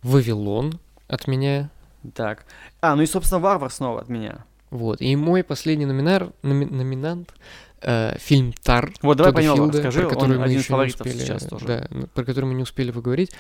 Вавилон 0.04 0.80
от 1.08 1.28
меня. 1.28 1.70
Так. 2.14 2.46
А, 2.82 2.96
ну 2.98 3.04
и, 3.04 3.06
собственно, 3.06 3.40
Варвар 3.40 3.72
снова 3.72 4.02
от 4.02 4.10
меня. 4.10 4.44
Вот. 4.72 5.00
И 5.00 5.16
мой 5.16 5.44
последний 5.44 5.86
номинар, 5.86 6.32
номи- 6.44 6.70
номинант 6.70 7.34
э, 7.82 8.18
фильм 8.20 8.54
Тар. 8.64 8.92
Вот, 9.02 9.18
давай 9.18 9.32
Тодда 9.46 9.56
Филда, 9.56 9.78
расскажи, 9.78 10.00
про 10.02 10.10
который 10.10 10.32
он 10.32 10.38
мы 10.40 10.44
один 10.46 10.60
еще 10.60 10.74
не 10.74 10.86
успели, 10.86 11.18
сейчас 11.18 11.44
тоже. 11.46 11.66
Да, 11.66 11.88
н- 11.92 12.08
про 12.14 12.24
который 12.24 12.46
мы 12.46 12.54
не 12.54 12.64
успели 12.64 12.92
поговорить. 12.92 13.32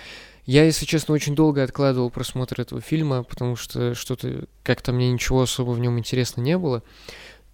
Я, 0.45 0.63
если 0.65 0.85
честно, 0.85 1.13
очень 1.13 1.35
долго 1.35 1.63
откладывал 1.63 2.09
просмотр 2.09 2.59
этого 2.61 2.81
фильма, 2.81 3.23
потому 3.23 3.55
что 3.55 3.93
что-то 3.95 4.45
как-то 4.63 4.91
мне 4.91 5.11
ничего 5.11 5.43
особо 5.43 5.71
в 5.71 5.79
нем 5.79 5.99
интересно 5.99 6.41
не 6.41 6.57
было. 6.57 6.83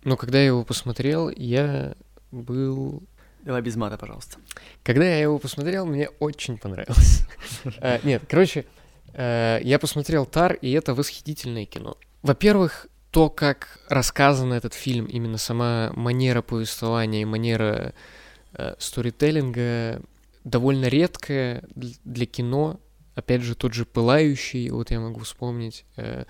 Но 0.03 0.15
когда 0.15 0.39
я 0.39 0.47
его 0.47 0.63
посмотрел, 0.63 1.29
я 1.29 1.95
был 2.31 3.03
Давай 3.43 3.61
без 3.61 3.75
мата, 3.75 3.97
пожалуйста. 3.97 4.37
Когда 4.83 5.05
я 5.05 5.19
его 5.21 5.37
посмотрел, 5.39 5.85
мне 5.85 6.09
очень 6.19 6.57
понравилось. 6.57 7.23
Э, 7.81 7.99
Нет, 8.03 8.23
короче, 8.27 8.65
э, 9.13 9.59
я 9.63 9.79
посмотрел 9.79 10.25
Тар, 10.25 10.53
и 10.53 10.71
это 10.71 10.93
восхитительное 10.93 11.65
кино. 11.65 11.97
Во-первых, 12.23 12.87
то, 13.11 13.29
как 13.29 13.79
рассказан 13.89 14.53
этот 14.53 14.73
фильм, 14.73 15.05
именно 15.05 15.37
сама 15.37 15.91
манера 15.95 16.41
повествования 16.41 17.21
и 17.21 17.25
манера 17.25 17.93
э, 18.53 18.75
сторителлинга 18.79 20.01
довольно 20.43 20.85
редкая 20.85 21.63
дл- 21.75 21.97
для 22.03 22.25
кино. 22.25 22.79
Опять 23.15 23.41
же, 23.41 23.55
тот 23.55 23.73
же 23.73 23.85
«Пылающий», 23.85 24.69
вот 24.69 24.91
я 24.91 24.99
могу 24.99 25.21
вспомнить, 25.21 25.85
э, 25.95 26.25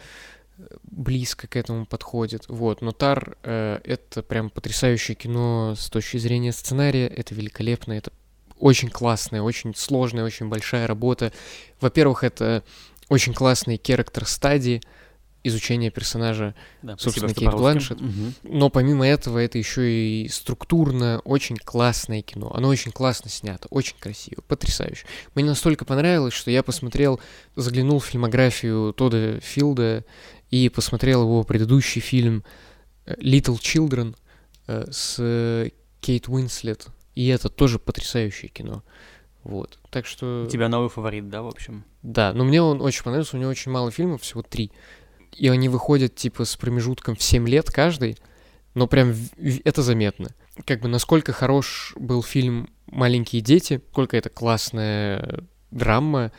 близко 0.83 1.47
к 1.47 1.55
этому 1.55 1.85
подходит. 1.85 2.45
Вот, 2.47 2.81
но 2.81 2.91
Тар 2.91 3.37
э, 3.43 3.79
это 3.83 4.23
прям 4.23 4.49
потрясающее 4.49 5.15
кино 5.15 5.75
с 5.77 5.89
точки 5.89 6.17
зрения 6.17 6.51
сценария, 6.51 7.07
это 7.07 7.35
великолепно, 7.35 7.93
это 7.93 8.11
очень 8.59 8.89
классная, 8.89 9.41
очень 9.41 9.75
сложная, 9.75 10.23
очень 10.23 10.49
большая 10.49 10.87
работа. 10.87 11.31
Во-первых, 11.79 12.23
это 12.23 12.63
очень 13.09 13.33
классный 13.33 13.77
character 13.77 14.25
стадии, 14.25 14.81
изучение 15.47 15.91
персонажа 15.91 16.55
Да, 16.81 16.97
собственно, 16.97 17.29
спасибо, 17.29 17.51
Кейт. 17.51 17.59
Бланшетт. 17.59 18.01
Мгм. 18.01 18.33
Но 18.43 18.69
помимо 18.69 19.07
этого, 19.07 19.39
это 19.39 19.57
еще 19.57 19.89
и 19.89 20.27
структурно 20.29 21.19
очень 21.25 21.57
классное 21.57 22.21
кино. 22.21 22.51
Оно 22.53 22.67
очень 22.67 22.91
классно 22.91 23.29
снято, 23.29 23.67
очень 23.69 23.95
красиво, 23.99 24.41
потрясающе. 24.47 25.05
Мне 25.35 25.45
настолько 25.45 25.85
понравилось, 25.85 26.33
что 26.33 26.51
я 26.51 26.63
посмотрел, 26.63 27.19
заглянул 27.55 27.99
в 27.99 28.05
фильмографию 28.05 28.93
Тода 28.93 29.39
Филда 29.41 30.05
и 30.49 30.69
посмотрел 30.69 31.23
его 31.23 31.43
предыдущий 31.43 32.01
фильм 32.01 32.43
э, 33.05 33.15
Little 33.15 33.59
Children 33.59 34.15
э, 34.67 34.85
с 34.91 35.15
э, 35.19 35.69
Кейт 36.01 36.27
Уинслет. 36.27 36.87
И 37.15 37.27
это 37.27 37.49
тоже 37.49 37.79
потрясающее 37.79 38.49
кино. 38.49 38.83
Вот. 39.43 39.79
Так 39.89 40.05
что... 40.05 40.43
У 40.45 40.49
тебя 40.49 40.67
новый 40.67 40.89
фаворит, 40.89 41.29
да, 41.29 41.41
в 41.41 41.47
общем? 41.47 41.85
Да, 42.03 42.33
но 42.33 42.43
мне 42.43 42.61
он 42.61 42.81
очень 42.81 43.03
понравился, 43.03 43.37
у 43.37 43.39
него 43.39 43.49
очень 43.49 43.71
мало 43.71 43.91
фильмов, 43.91 44.21
всего 44.21 44.41
три. 44.41 44.71
И 45.35 45.47
они 45.49 45.69
выходят, 45.69 46.15
типа, 46.15 46.45
с 46.45 46.55
промежутком 46.55 47.15
в 47.15 47.23
7 47.23 47.47
лет 47.47 47.69
каждый, 47.69 48.17
но 48.73 48.87
прям 48.87 49.13
это 49.63 49.81
заметно. 49.81 50.29
Как 50.65 50.81
бы 50.81 50.87
насколько 50.87 51.33
хорош 51.33 51.93
был 51.97 52.23
фильм 52.23 52.69
«Маленькие 52.87 53.41
дети», 53.41 53.81
сколько 53.91 54.17
это 54.17 54.29
классная 54.29 55.43
драма, 55.71 56.31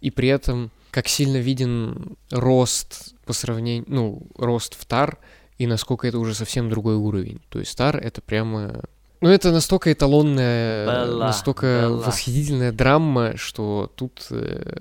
и 0.00 0.10
при 0.10 0.28
этом 0.28 0.70
как 0.90 1.08
сильно 1.08 1.36
виден 1.36 2.16
рост 2.30 3.14
по 3.24 3.32
сравнению, 3.32 3.84
ну, 3.88 4.26
рост 4.36 4.74
в 4.78 4.84
Тар, 4.86 5.18
и 5.58 5.66
насколько 5.66 6.06
это 6.06 6.18
уже 6.18 6.34
совсем 6.34 6.70
другой 6.70 6.96
уровень. 6.96 7.42
То 7.48 7.58
есть 7.58 7.76
Тар— 7.76 7.96
это 7.98 8.20
прямо... 8.22 8.84
Ну, 9.20 9.28
это 9.28 9.50
настолько 9.50 9.92
эталонная, 9.92 10.86
Была, 11.06 11.26
настолько 11.26 11.86
была. 11.88 12.06
восхитительная 12.06 12.70
драма, 12.72 13.36
что 13.36 13.90
тут 13.96 14.26
э, 14.30 14.80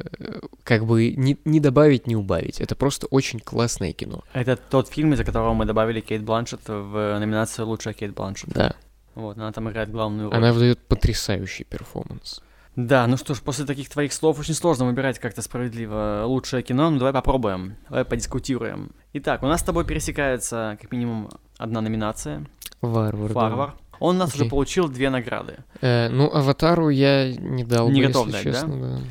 как 0.63 0.85
бы 0.85 1.11
не, 1.11 1.37
не 1.45 1.59
добавить, 1.59 2.05
не 2.07 2.15
убавить. 2.15 2.61
Это 2.61 2.75
просто 2.75 3.07
очень 3.07 3.39
классное 3.39 3.93
кино. 3.93 4.23
Это 4.33 4.55
тот 4.55 4.89
фильм, 4.89 5.13
из-за 5.13 5.23
которого 5.23 5.53
мы 5.53 5.65
добавили 5.65 6.01
Кейт 6.01 6.23
Бланшетт 6.23 6.67
в 6.67 7.19
номинацию 7.19 7.67
«Лучшая 7.67 7.93
Кейт 7.93 8.13
Бланшетт». 8.13 8.53
Да. 8.53 8.75
Вот, 9.15 9.37
она 9.37 9.51
там 9.51 9.69
играет 9.71 9.89
главную 9.91 10.29
роль. 10.29 10.37
Она 10.37 10.53
выдает 10.53 10.79
потрясающий 10.87 11.63
перформанс. 11.63 12.41
Да, 12.75 13.07
ну 13.07 13.17
что 13.17 13.33
ж, 13.33 13.41
после 13.41 13.65
таких 13.65 13.89
твоих 13.89 14.13
слов 14.13 14.39
очень 14.39 14.53
сложно 14.53 14.85
выбирать 14.85 15.17
как-то 15.17 15.41
справедливо 15.41 16.25
лучшее 16.27 16.61
кино, 16.61 16.91
ну 16.91 16.99
давай 16.99 17.11
попробуем, 17.11 17.75
давай 17.89 18.05
подискутируем. 18.05 18.91
Итак, 19.13 19.41
у 19.41 19.47
нас 19.47 19.61
с 19.61 19.63
тобой 19.63 19.83
пересекается 19.83 20.77
как 20.79 20.91
минимум 20.91 21.31
одна 21.57 21.81
номинация, 21.81 22.45
Варвар. 22.81 23.33
да. 23.33 23.73
Он 23.99 24.15
у 24.15 24.19
нас 24.19 24.29
уже 24.33 24.43
Окей. 24.43 24.49
получил 24.49 24.87
две 24.89 25.09
награды. 25.09 25.55
Э, 25.81 26.09
ну, 26.09 26.31
Аватару 26.33 26.89
я 26.89 27.33
не 27.35 27.63
дал 27.63 27.89
Не 27.89 28.01
бы, 28.01 28.07
готов 28.07 28.27
если 28.27 28.43
дать, 28.43 28.45
да? 28.45 28.51
честно, 28.61 28.81
да? 28.99 29.01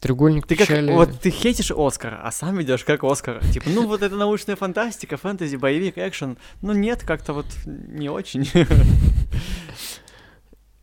Треугольник 0.00 0.46
Ты 0.48 0.56
как, 0.56 0.66
печали. 0.66 0.92
вот 0.92 1.20
ты 1.20 1.30
хейтишь 1.30 1.70
Оскар, 1.70 2.20
а 2.24 2.32
сам 2.32 2.58
ведешь 2.58 2.82
как 2.82 3.04
Оскар. 3.04 3.40
Типа, 3.52 3.68
ну 3.70 3.86
вот 3.86 4.02
это 4.02 4.16
научная 4.16 4.56
фантастика, 4.56 5.16
фэнтези, 5.16 5.54
боевик, 5.54 5.96
экшен. 5.96 6.38
Ну 6.60 6.72
нет, 6.72 7.04
как-то 7.04 7.32
вот 7.32 7.46
не 7.66 8.08
очень. 8.08 8.48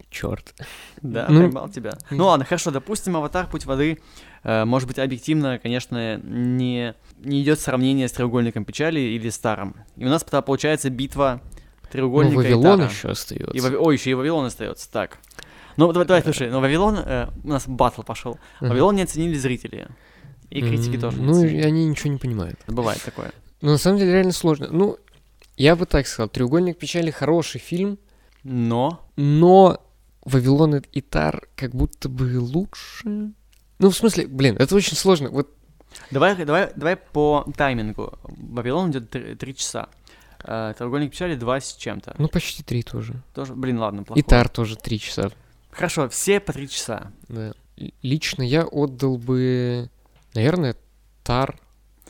Черт. 0.09 0.55
Да, 1.01 1.27
Ну, 1.29 1.41
поймал 1.41 1.69
тебя. 1.69 1.91
Ну 2.09 2.25
ладно, 2.25 2.43
хорошо, 2.43 2.71
допустим, 2.71 3.15
«Аватар. 3.15 3.47
Путь 3.47 3.65
воды», 3.65 3.99
э, 4.43 4.65
может 4.65 4.87
быть, 4.87 4.97
объективно, 4.99 5.59
конечно, 5.59 6.17
не, 6.17 6.95
не 7.19 7.43
идет 7.43 7.59
сравнение 7.59 8.07
с 8.07 8.11
«Треугольником 8.13 8.65
печали» 8.65 8.99
или 8.99 9.29
«Старом». 9.29 9.75
И 9.97 10.05
у 10.05 10.09
нас 10.09 10.23
тогда 10.23 10.41
получается 10.41 10.89
битва 10.89 11.41
Ну, 11.89 11.93
«Треугольника» 11.93 12.33
и 12.41 12.53
Вавилон 12.53 12.79
«Тара». 12.79 12.89
еще 12.89 13.09
остается. 13.09 13.51
И 13.55 13.59
Вави- 13.59 13.77
Ой, 13.77 13.95
еще 13.95 14.11
и 14.11 14.13
«Вавилон» 14.13 14.45
остается. 14.45 14.91
Так. 14.91 15.17
Ну, 15.77 15.91
давай, 15.91 16.07
давай, 16.07 16.21
слушай, 16.23 16.49
ну 16.49 16.59
«Вавилон», 16.59 16.97
э, 16.97 17.27
у 17.43 17.47
нас 17.47 17.67
батл 17.67 18.01
пошел. 18.03 18.37
Ага. 18.59 18.69
«Вавилон» 18.69 18.95
не 18.95 19.03
оценили 19.03 19.35
зрители. 19.37 19.87
И 20.49 20.61
критики 20.61 20.95
М, 20.95 21.01
тоже 21.01 21.17
не 21.19 21.25
Ну, 21.25 21.31
и 21.41 21.45
оценили. 21.45 21.63
они 21.65 21.85
ничего 21.87 22.11
не 22.11 22.17
понимают. 22.19 22.59
Бывает 22.67 23.01
такое. 23.03 23.31
Но 23.61 23.71
на 23.71 23.77
самом 23.77 23.97
деле 23.99 24.13
реально 24.13 24.31
сложно. 24.31 24.67
Ну, 24.71 24.97
я 25.57 25.75
бы 25.75 25.85
так 25.85 26.07
сказал, 26.07 26.29
«Треугольник 26.29 26.77
печали» 26.77 27.11
хороший 27.11 27.59
фильм, 27.59 27.97
Но 28.43 29.05
но 29.15 29.81
«Вавилон» 30.25 30.75
и 30.75 31.01
«Тар» 31.01 31.47
как 31.55 31.71
будто 31.75 32.09
бы 32.09 32.39
лучше. 32.39 33.31
Ну, 33.79 33.89
в 33.89 33.95
смысле, 33.95 34.27
блин, 34.27 34.55
это 34.57 34.75
очень 34.75 34.95
сложно. 34.97 35.29
Вот 35.29 35.49
Давай, 36.11 36.35
давай, 36.45 36.69
давай 36.75 36.95
по 36.97 37.45
таймингу. 37.57 38.13
Вавилон 38.23 38.91
идет 38.91 39.09
три 39.39 39.55
часа. 39.55 39.89
Э, 40.43 40.73
Треугольник 40.77 41.11
печали 41.11 41.35
два 41.35 41.59
с 41.59 41.75
чем-то. 41.75 42.15
Ну, 42.17 42.27
почти 42.27 42.63
три 42.63 42.81
тоже. 42.83 43.13
Тоже, 43.33 43.53
блин, 43.53 43.79
ладно, 43.79 44.01
И 44.01 44.03
плохо. 44.03 44.21
Тар 44.23 44.49
тоже 44.49 44.75
три 44.77 44.99
часа. 44.99 45.31
Хорошо, 45.71 46.07
все 46.09 46.39
по 46.39 46.53
три 46.53 46.67
часа. 46.69 47.11
Да. 47.27 47.53
Лично 48.01 48.41
я 48.43 48.65
отдал 48.65 49.17
бы, 49.17 49.89
наверное, 50.33 50.75
Тар, 51.23 51.57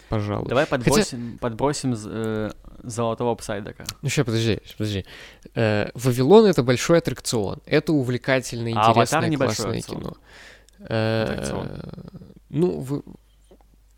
пожалуй. 0.09 0.47
Давай 0.47 0.65
подбросим, 0.65 1.37
подбросим 1.39 1.95
з- 1.95 2.09
э, 2.09 2.51
золотого 2.83 3.35
псайдока. 3.35 3.83
Ну, 4.01 4.09
сейчас, 4.09 4.25
подожди, 4.25 4.59
подожди. 4.77 5.05
Э, 5.55 5.89
Вавилон— 5.93 6.45
это 6.47 6.63
большой 6.63 6.99
аттракцион. 6.99 7.59
Это 7.65 7.91
увлекательное, 7.93 8.73
А 8.75 8.91
интересное, 8.91 9.35
классное 9.37 9.65
аттракцион. 9.79 10.01
кино. 10.01 10.13
Э, 10.79 11.23
Аттракцион. 11.23 11.69
Ну, 12.49 12.79
в- 12.79 13.03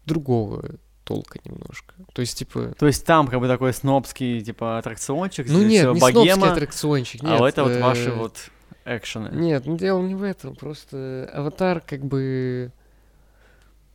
другого 0.06 0.66
толка 1.12 1.40
немножко. 1.44 1.94
То 2.14 2.22
есть, 2.22 2.38
типа... 2.38 2.74
То 2.80 2.88
есть 2.88 3.06
там 3.06 3.28
как 3.28 3.40
бы 3.42 3.48
такой 3.48 3.74
снобский, 3.74 4.42
типа, 4.42 4.78
аттракциончик, 4.78 5.48
Ну 5.50 5.62
нет, 5.64 5.82
всё 5.82 5.94
не 5.94 6.00
богема, 6.00 6.24
снобский 6.24 6.52
аттракциончик, 6.52 7.24
нет. 7.24 7.42
а 7.42 7.50
это 7.50 7.64
вот 7.64 7.72
э, 7.74 7.82
ваши 7.82 8.12
вот 8.12 8.38
экшены. 8.86 9.30
Нет, 9.34 9.66
ну 9.66 9.78
дело 9.78 10.02
не 10.02 10.16
в 10.16 10.24
этом. 10.24 10.56
Просто 10.56 11.30
Аватар 11.34 11.82
как 11.82 12.06
бы... 12.06 12.72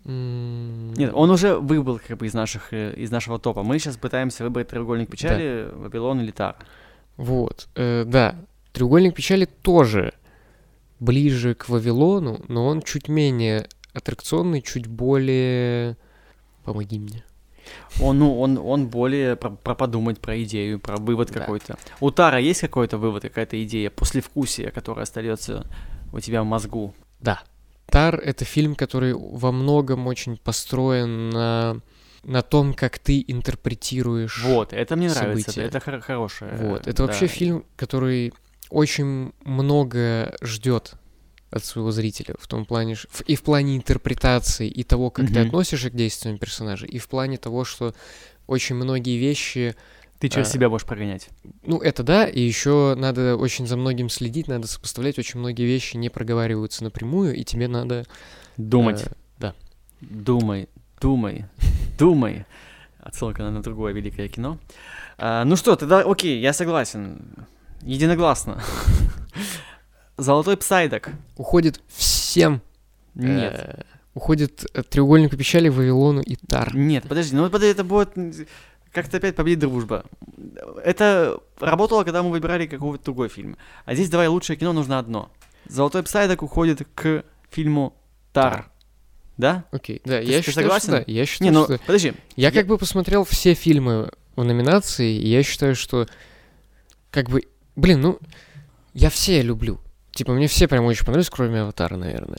Нет, 0.05 1.11
он 1.15 1.31
уже 1.31 1.57
выбыл 1.57 2.01
как 2.07 2.19
бы 2.19 2.27
из, 2.27 2.35
наших, 2.35 2.73
э, 2.73 2.93
из 2.95 3.11
нашего 3.11 3.39
топа. 3.39 3.63
Мы 3.63 3.79
сейчас 3.79 3.97
пытаемся 3.97 4.45
выбрать 4.45 4.69
треугольник 4.69 5.11
печали, 5.11 5.71
Вавилон 5.73 6.21
или 6.21 6.31
Тар. 6.31 6.57
Вот, 7.17 7.69
э, 7.75 8.05
да. 8.07 8.37
Треугольник 8.73 9.15
печали 9.15 9.47
тоже 9.47 10.13
ближе 11.01 11.55
к 11.55 11.71
Вавилону, 11.71 12.45
но 12.49 12.67
он 12.67 12.83
чуть 12.83 13.09
менее 13.09 13.69
аттракционный, 13.95 14.61
чуть 14.61 14.87
более... 14.87 15.97
Помоги 16.67 16.99
мне. 16.99 17.25
Он, 18.01 18.19
ну, 18.19 18.39
он, 18.39 18.59
он 18.59 18.89
более 18.89 19.35
про, 19.37 19.51
про 19.51 19.75
подумать, 19.75 20.21
про 20.21 20.41
идею, 20.45 20.79
про 20.79 20.97
вывод 20.97 21.31
Да. 21.33 21.41
какой-то. 21.41 21.77
У 22.01 22.11
Тара 22.11 22.39
есть 22.39 22.61
какой-то 22.61 22.99
вывод, 22.99 23.23
какая-то 23.23 23.63
идея, 23.65 23.91
послевкусие, 23.91 24.71
которая 24.71 25.03
остается 25.05 25.67
у 26.13 26.21
тебя 26.21 26.43
в 26.43 26.47
мозгу? 26.47 26.95
Да. 27.21 27.41
Тар— 27.87 28.17
это 28.25 28.45
фильм, 28.45 28.75
который 28.75 29.15
во 29.15 29.51
многом 29.53 30.07
очень 30.07 30.37
построен 30.37 31.31
на, 31.31 31.81
на 32.25 32.43
том, 32.43 32.75
как 32.75 32.99
ты 32.99 33.25
интерпретируешь. 33.27 34.43
Вот, 34.45 34.73
это 34.73 34.97
мне 34.97 35.09
нравится, 35.09 35.51
события. 35.53 35.69
это 35.69 35.81
хор- 35.81 36.01
хорошее. 36.01 36.53
Вот. 36.57 36.87
Это 36.87 37.03
вообще 37.05 37.27
да. 37.27 37.33
фильм, 37.33 37.65
который 37.77 38.33
очень 38.71 39.33
много 39.45 40.37
ждет 40.43 40.95
от 41.51 41.65
своего 41.65 41.91
зрителя 41.93 42.35
в 42.39 42.47
том 42.49 42.65
плане, 42.65 42.97
и 43.27 43.37
в 43.37 43.43
плане 43.43 43.77
интерпретации, 43.77 44.69
и 44.69 44.83
того, 44.83 45.11
как 45.11 45.27
ты 45.27 45.39
Мгм. 45.39 45.49
относишься 45.49 45.91
к 45.91 45.95
действиям 45.95 46.39
персонажа, 46.39 46.87
и 46.87 46.99
в 46.99 47.09
плане 47.09 47.37
того, 47.39 47.65
что 47.65 47.95
очень 48.47 48.75
многие 48.77 49.17
вещи, 49.19 49.75
Ты 50.19 50.29
через 50.29 50.49
а, 50.49 50.53
себя 50.53 50.69
будешь 50.69 50.85
прогонять. 50.85 51.29
ну 51.63 51.79
это 51.79 52.03
да, 52.03 52.27
и 52.27 52.41
еще 52.41 52.95
надо 52.97 53.37
очень 53.37 53.67
за 53.67 53.77
многим 53.77 54.09
следить, 54.09 54.49
надо 54.49 54.67
сопоставлять, 54.67 55.19
очень 55.19 55.39
многие 55.41 55.65
вещи 55.67 55.97
не 55.97 56.09
проговариваются 56.09 56.83
напрямую, 56.85 57.35
и 57.37 57.45
тебе 57.45 57.69
надо 57.69 58.05
Думать. 58.57 59.05
э, 59.41 59.53
Думай, 60.01 60.69
думай, 61.01 61.47
думай. 61.99 62.45
Отсылка 63.01 63.43
на, 63.43 63.51
на 63.51 63.63
другое 63.63 63.93
великое 63.93 64.29
кино. 64.29 64.59
А, 65.17 65.45
ну 65.45 65.57
что, 65.57 65.77
тогда 65.77 66.01
окей, 66.01 66.41
я 66.41 66.53
согласен. 66.53 67.21
Единогласно. 67.83 68.63
Золотой 70.17 70.57
псайдок. 70.57 71.11
уходит 71.37 71.81
всем. 71.89 72.63
Нет. 73.15 73.55
э, 73.59 73.83
уходит 74.15 74.65
э, 74.75 74.83
треугольнику 74.83 75.37
печали, 75.37 75.69
Вавилону 75.69 76.21
и 76.23 76.37
Тар. 76.37 76.75
Нет, 76.75 77.05
подожди, 77.09 77.37
ну 77.37 77.49
подожди, 77.51 77.73
это 77.73 77.85
будет 77.85 78.15
как-то 78.93 79.19
опять 79.19 79.37
победит 79.37 79.59
дружба. 79.61 80.05
Это 80.83 81.39
работало, 81.61 82.03
когда 82.05 82.23
мы 82.23 82.31
выбирали 82.31 82.67
какой-то 82.67 83.05
другой 83.05 83.29
фильм. 83.29 83.57
А 83.85 83.95
здесь 83.95 84.09
давай 84.09 84.29
лучшее 84.29 84.57
кино 84.57 84.73
нужно 84.73 84.99
одно. 84.99 85.31
Золотой 85.69 86.03
псайдок 86.03 86.43
уходит 86.43 86.87
к 86.95 87.25
фильму 87.51 87.95
Тар. 88.33 88.53
Тар. 88.53 88.71
Да? 89.37 89.65
Окей, 89.71 90.01
да, 90.07 90.21
Ты- 90.21 90.25
я 90.25 90.39
ты 90.41 90.47
считаю, 90.51 90.71
что 90.71 90.81
согласен? 90.81 90.91
да, 90.93 91.05
я 91.07 91.27
считаю, 91.27 91.51
Не, 91.53 91.59
ну 91.59 91.65
что 91.65 91.79
подожди. 91.85 92.15
Я 92.37 92.49
Я- 92.49 92.53
как 92.53 92.67
бы 92.67 92.79
посмотрел 92.79 93.25
все 93.25 93.53
фильмы 93.53 94.11
в 94.35 94.43
номинации, 94.45 95.15
и 95.15 95.29
я 95.29 95.43
считаю, 95.43 95.75
что 95.75 96.07
как 97.11 97.29
бы, 97.29 97.43
блин, 97.75 98.01
ну, 98.01 98.19
я 98.95 99.11
все 99.11 99.43
люблю. 99.43 99.79
Типа, 100.17 100.33
мне 100.33 100.49
все 100.49 100.67
прям 100.67 100.85
очень 100.87 101.05
понравились, 101.05 101.31
кроме 101.31 101.61
Аватара, 101.61 101.97
наверное. 101.97 102.39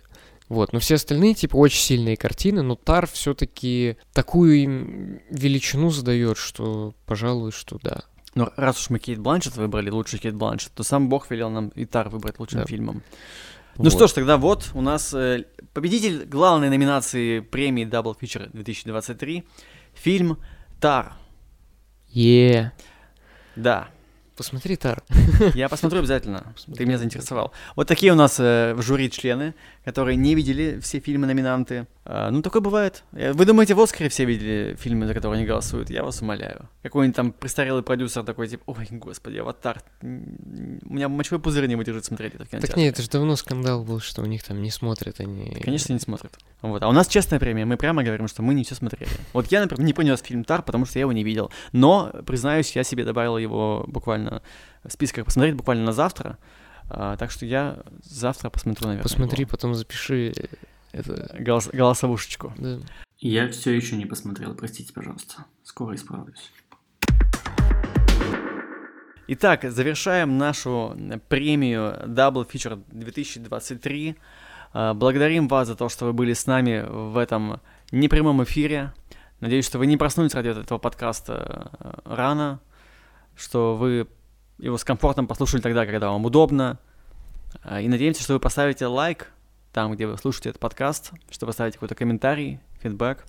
Вот, 0.49 0.73
но 0.73 0.79
все 0.79 0.95
остальные, 0.95 1.35
типа, 1.35 1.55
очень 1.57 1.79
сильные 1.79 2.17
картины, 2.17 2.61
но 2.63 2.75
Тар 2.75 3.05
все-таки 3.07 3.97
такую 4.13 5.21
величину 5.29 5.89
задает, 5.91 6.37
что, 6.37 6.95
пожалуй, 7.05 7.51
что 7.51 7.77
да. 7.83 8.03
Ну, 8.33 8.49
раз 8.55 8.79
уж 8.79 8.89
мы 8.89 8.99
Кейт 8.99 9.19
Бланшет 9.19 9.57
выбрали, 9.57 9.89
лучший 9.89 10.19
Кейт 10.19 10.35
Бланшет, 10.35 10.71
то 10.73 10.83
сам 10.83 11.09
Бог 11.09 11.29
велел 11.29 11.49
нам 11.49 11.69
и 11.69 11.85
Тар 11.85 12.09
выбрать 12.09 12.39
лучшим 12.39 12.61
Да. 12.61 12.65
фильмом. 12.65 13.03
Ну 13.77 13.83
Вот. 13.83 13.93
что 13.93 14.07
ж, 14.07 14.11
тогда 14.13 14.37
вот 14.37 14.71
у 14.73 14.81
нас 14.81 15.13
э, 15.13 15.45
победитель 15.73 16.25
главной 16.25 16.69
номинации 16.69 17.41
премии 17.41 17.85
Double 17.85 18.15
Feature 18.19 18.49
2023. 18.51 19.43
Фильм 19.93 20.37
«Тар». 20.79 21.13
Е. 22.09 22.71
Да, 23.55 23.89
Посмотри, 24.37 24.75
Тар. 24.75 25.03
я 25.55 25.67
посмотрю 25.67 25.99
обязательно. 25.99 26.39
Ты 26.39 26.53
Посмотри 26.53 26.85
меня 26.85 26.97
заинтересовал. 26.99 27.51
Вот 27.75 27.87
такие 27.87 28.11
у 28.11 28.15
нас 28.15 28.39
э, 28.39 28.75
в 28.75 28.83
жюри 28.83 29.09
члены, 29.09 29.55
которые 29.83 30.15
не 30.15 30.35
видели 30.35 30.79
все 30.79 30.99
фильмы-номинанты. 30.99 31.87
А, 32.05 32.29
ну, 32.29 32.41
такое 32.43 32.61
бывает. 32.61 33.03
Э, 33.13 33.33
Вы 33.33 33.45
думаете, 33.45 33.73
в 33.73 33.81
Оскаре 33.81 34.09
все 34.09 34.25
видели 34.25 34.77
фильмы, 34.79 35.07
за 35.07 35.15
которые 35.15 35.39
они 35.39 35.47
голосуют? 35.47 35.89
Я 35.89 36.03
вас 36.03 36.21
умоляю. 36.21 36.69
Какой-нибудь 36.83 37.15
там 37.15 37.31
престарелый 37.31 37.81
продюсер 37.81 38.23
такой, 38.23 38.47
типа, 38.47 38.63
ой, 38.67 38.87
господи, 38.91 39.37
аватар. 39.37 39.81
У 40.03 40.05
меня 40.93 41.09
мочевой 41.09 41.39
пузырь 41.39 41.65
не 41.67 41.75
выдержит 41.75 42.05
смотреть 42.05 42.35
это 42.35 42.45
в 42.45 42.49
Так 42.49 42.59
кинотеатре». 42.61 42.83
нет, 42.83 42.93
это 42.93 43.01
же 43.01 43.09
давно 43.09 43.35
скандал 43.35 43.83
был, 43.83 43.99
что 43.99 44.21
у 44.21 44.25
них 44.25 44.43
там 44.43 44.61
не 44.61 44.69
смотрят 44.69 45.19
они. 45.19 45.57
Конечно, 45.63 45.93
не 45.93 45.99
смотрят. 45.99 46.37
Вот. 46.61 46.83
А 46.83 46.87
у 46.87 46.91
нас 46.91 47.07
честная 47.07 47.39
премия. 47.39 47.65
Мы 47.65 47.77
прямо 47.77 48.03
говорим, 48.03 48.27
что 48.27 48.41
мы 48.43 48.53
не 48.53 48.63
все 48.63 48.75
смотрели. 48.75 49.09
Вот 49.33 49.51
я, 49.51 49.61
например, 49.61 49.83
не 49.83 49.93
понес 49.93 50.21
фильм 50.21 50.43
Тар, 50.43 50.61
потому 50.61 50.85
что 50.85 50.99
я 50.99 51.01
его 51.01 51.11
не 51.11 51.23
видел. 51.23 51.51
Но, 51.71 52.11
признаюсь, 52.25 52.75
я 52.75 52.83
себе 52.83 53.03
добавил 53.03 53.37
его 53.37 53.83
буквально 53.87 54.26
в 54.83 54.91
списках 54.91 55.25
посмотреть 55.25 55.55
буквально 55.55 55.85
на 55.85 55.93
завтра. 55.93 56.37
А, 56.89 57.17
так 57.17 57.31
что 57.31 57.45
я 57.45 57.79
завтра 58.03 58.49
посмотрю, 58.49 58.87
наверное. 58.87 59.03
Посмотри, 59.03 59.41
его. 59.41 59.49
потом 59.49 59.73
запиши 59.73 60.33
это. 60.91 61.35
Голос- 61.39 61.69
голосовушечку. 61.71 62.53
Да. 62.57 62.79
Я 63.19 63.49
все 63.49 63.71
еще 63.71 63.95
не 63.97 64.05
посмотрел, 64.05 64.55
простите, 64.55 64.93
пожалуйста. 64.93 65.45
Скоро 65.63 65.95
исправлюсь. 65.95 66.51
Итак, 69.29 69.63
завершаем 69.69 70.37
нашу 70.37 70.95
премию 71.27 71.99
Double 72.05 72.49
Feature 72.49 72.81
2023. 72.91 74.15
А, 74.73 74.93
Благодарим 74.93 75.47
вас 75.47 75.67
за 75.67 75.75
то, 75.75 75.89
что 75.89 76.05
вы 76.05 76.13
были 76.13 76.33
с 76.33 76.45
нами 76.45 76.85
в 76.87 77.17
этом 77.17 77.59
непрямом 77.91 78.43
эфире. 78.43 78.93
Надеюсь, 79.39 79.65
что 79.65 79.79
вы 79.79 79.85
не 79.87 79.97
проснулись 79.97 80.33
ради 80.33 80.49
этого 80.49 80.77
подкаста 80.79 81.71
э, 81.79 81.93
рано, 82.05 82.59
что 83.35 83.75
вы 83.75 84.07
его 84.57 84.77
с 84.77 84.83
комфортом 84.83 85.27
послушали 85.27 85.61
тогда, 85.61 85.85
когда 85.85 86.09
вам 86.09 86.25
удобно. 86.25 86.79
А, 87.63 87.81
И 87.81 87.87
надеемся, 87.87 88.23
что 88.23 88.33
вы 88.33 88.39
поставите 88.39 88.85
лайк 88.87 89.31
там, 89.73 89.93
где 89.93 90.07
вы 90.07 90.17
слушаете 90.17 90.49
этот 90.49 90.59
подкаст, 90.59 91.11
что 91.29 91.45
поставите 91.45 91.75
какой-то 91.75 91.95
комментарий, 91.95 92.59
фидбэк. 92.81 93.25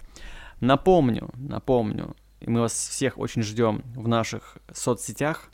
Напомню, 0.61 1.31
напомню, 1.35 2.17
и 2.41 2.49
мы 2.49 2.61
вас 2.61 2.73
всех 2.73 3.19
очень 3.19 3.43
ждем 3.43 3.83
в 3.95 4.09
наших 4.09 4.59
соцсетях. 4.73 5.51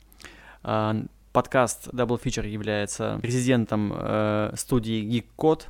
А, 0.63 0.95
Подкаст 1.35 1.89
Double 1.89 2.17
Feature 2.17 2.47
является 2.47 3.19
резидентом 3.21 3.91
э, 3.93 4.53
студии 4.55 5.03
Geek 5.03 5.25
Code. 5.37 5.63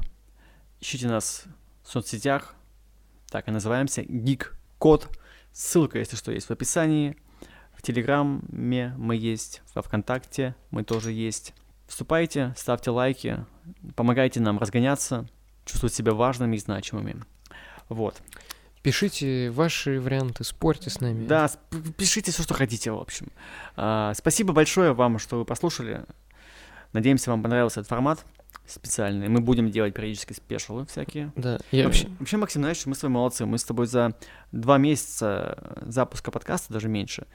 Ищите 0.79 1.07
нас 1.07 1.45
в 1.81 1.91
соцсетях. 1.91 2.53
Так 3.31 3.47
и 3.47 3.51
называемся 3.51 4.03
Geek 4.03 4.51
Code. 4.79 5.07
Ссылка, 5.51 5.97
если 5.97 6.17
что, 6.17 6.31
есть 6.31 6.49
в 6.49 6.51
описании. 6.51 7.17
Телеграме 7.86 8.95
мы 8.97 9.15
есть, 9.15 9.61
во 9.75 9.83
Вконтакте 9.83 10.55
мы 10.71 10.83
тоже 10.83 11.11
есть. 11.11 11.53
Вступайте, 11.86 12.51
ставьте 12.57 12.89
лайки, 12.89 13.45
помогайте 13.95 14.39
нам 14.39 14.57
разгоняться, 14.57 15.27
чувствовать 15.65 15.93
себя 15.93 16.13
важными 16.13 16.55
и 16.55 16.59
значимыми. 16.59 17.21
Вот. 17.88 18.23
Пишите 18.81 19.51
ваши 19.51 20.01
варианты, 20.01 20.43
спорьте 20.43 20.89
с 20.89 20.99
нами. 20.99 21.27
Да, 21.27 21.47
пишите 21.95 22.31
все, 22.31 22.41
что 22.41 22.55
хотите, 22.55 22.89
в 22.89 22.97
общем. 22.97 23.27
А, 23.75 24.15
спасибо 24.15 24.51
большое 24.51 24.93
вам, 24.93 25.19
что 25.19 25.38
вы 25.38 25.45
послушали. 25.45 26.05
Надеемся, 26.91 27.29
вам 27.29 27.43
понравился 27.43 27.81
этот 27.81 27.89
формат 27.91 28.25
специальный. 28.65 29.29
Мы 29.29 29.41
будем 29.41 29.69
делать 29.69 29.93
периодически 29.93 30.33
спешалы 30.33 30.88
всякие. 30.88 31.31
Да, 31.36 31.59
я 31.71 31.86
Вообще, 31.86 32.07
вообще, 32.19 32.38
Максим, 32.38 32.63
знаешь, 32.63 32.83
мы 32.88 32.95
с 32.95 32.99
тобой 32.99 33.13
молодцы. 33.13 33.45
Мы 33.45 33.59
с 33.59 33.63
тобой 33.63 33.86
за 33.86 34.15
два 34.51 34.79
месяца 34.79 35.77
запуска 35.86 36.31
подкаста, 36.31 36.73
даже 36.73 36.88
меньше, 36.88 37.27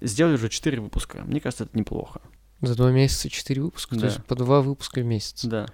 сделали 0.00 0.34
уже 0.34 0.48
четыре 0.48 0.80
выпуска. 0.80 1.22
Мне 1.24 1.40
кажется, 1.40 1.64
это 1.64 1.78
неплохо. 1.78 2.20
за 2.60 2.76
два 2.76 2.90
месяца 2.92 3.28
четыре 3.28 3.62
выпуска, 3.62 3.94
Да. 3.96 4.00
то 4.02 4.06
есть 4.06 4.24
по 4.24 4.34
два 4.36 4.60
выпуска 4.60 5.00
в 5.00 5.04
месяц. 5.04 5.44
Да. 5.44 5.66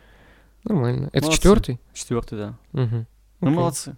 Нормально. 0.65 1.09
Это 1.13 1.25
Молодцы. 1.27 1.37
четвертый? 1.37 1.81
Четвертый, 1.93 2.39
да. 2.39 2.59
Угу. 2.73 3.07
Ну, 3.41 3.51
молодцы. 3.51 3.97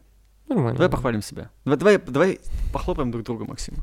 Нормально. 0.48 0.74
Давай 0.74 0.88
похвалим 0.90 1.22
себя. 1.22 1.50
Давай, 1.64 1.78
давай, 1.78 1.98
давай 1.98 2.40
похлопаем 2.72 3.10
друг 3.12 3.24
друга, 3.24 3.44
Максим. 3.44 3.76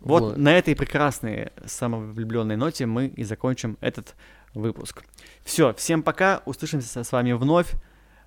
Вот, 0.00 0.22
Вот. 0.22 0.36
на 0.36 0.56
этой 0.56 0.76
прекрасной 0.76 1.50
самовлюбленной 1.66 2.56
ноте 2.56 2.86
мы 2.86 3.06
и 3.06 3.24
закончим 3.24 3.76
этот 3.80 4.14
выпуск. 4.54 5.02
Все, 5.44 5.74
всем 5.74 6.02
пока, 6.02 6.42
услышимся 6.44 7.02
с 7.02 7.12
вами 7.12 7.32
вновь. 7.32 7.72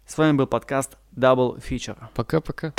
С 0.05 0.17
вами 0.17 0.35
был 0.35 0.47
подкаст 0.47 0.97
Double 1.15 1.63
Feature. 1.63 1.97
Пока-пока. 2.13 2.73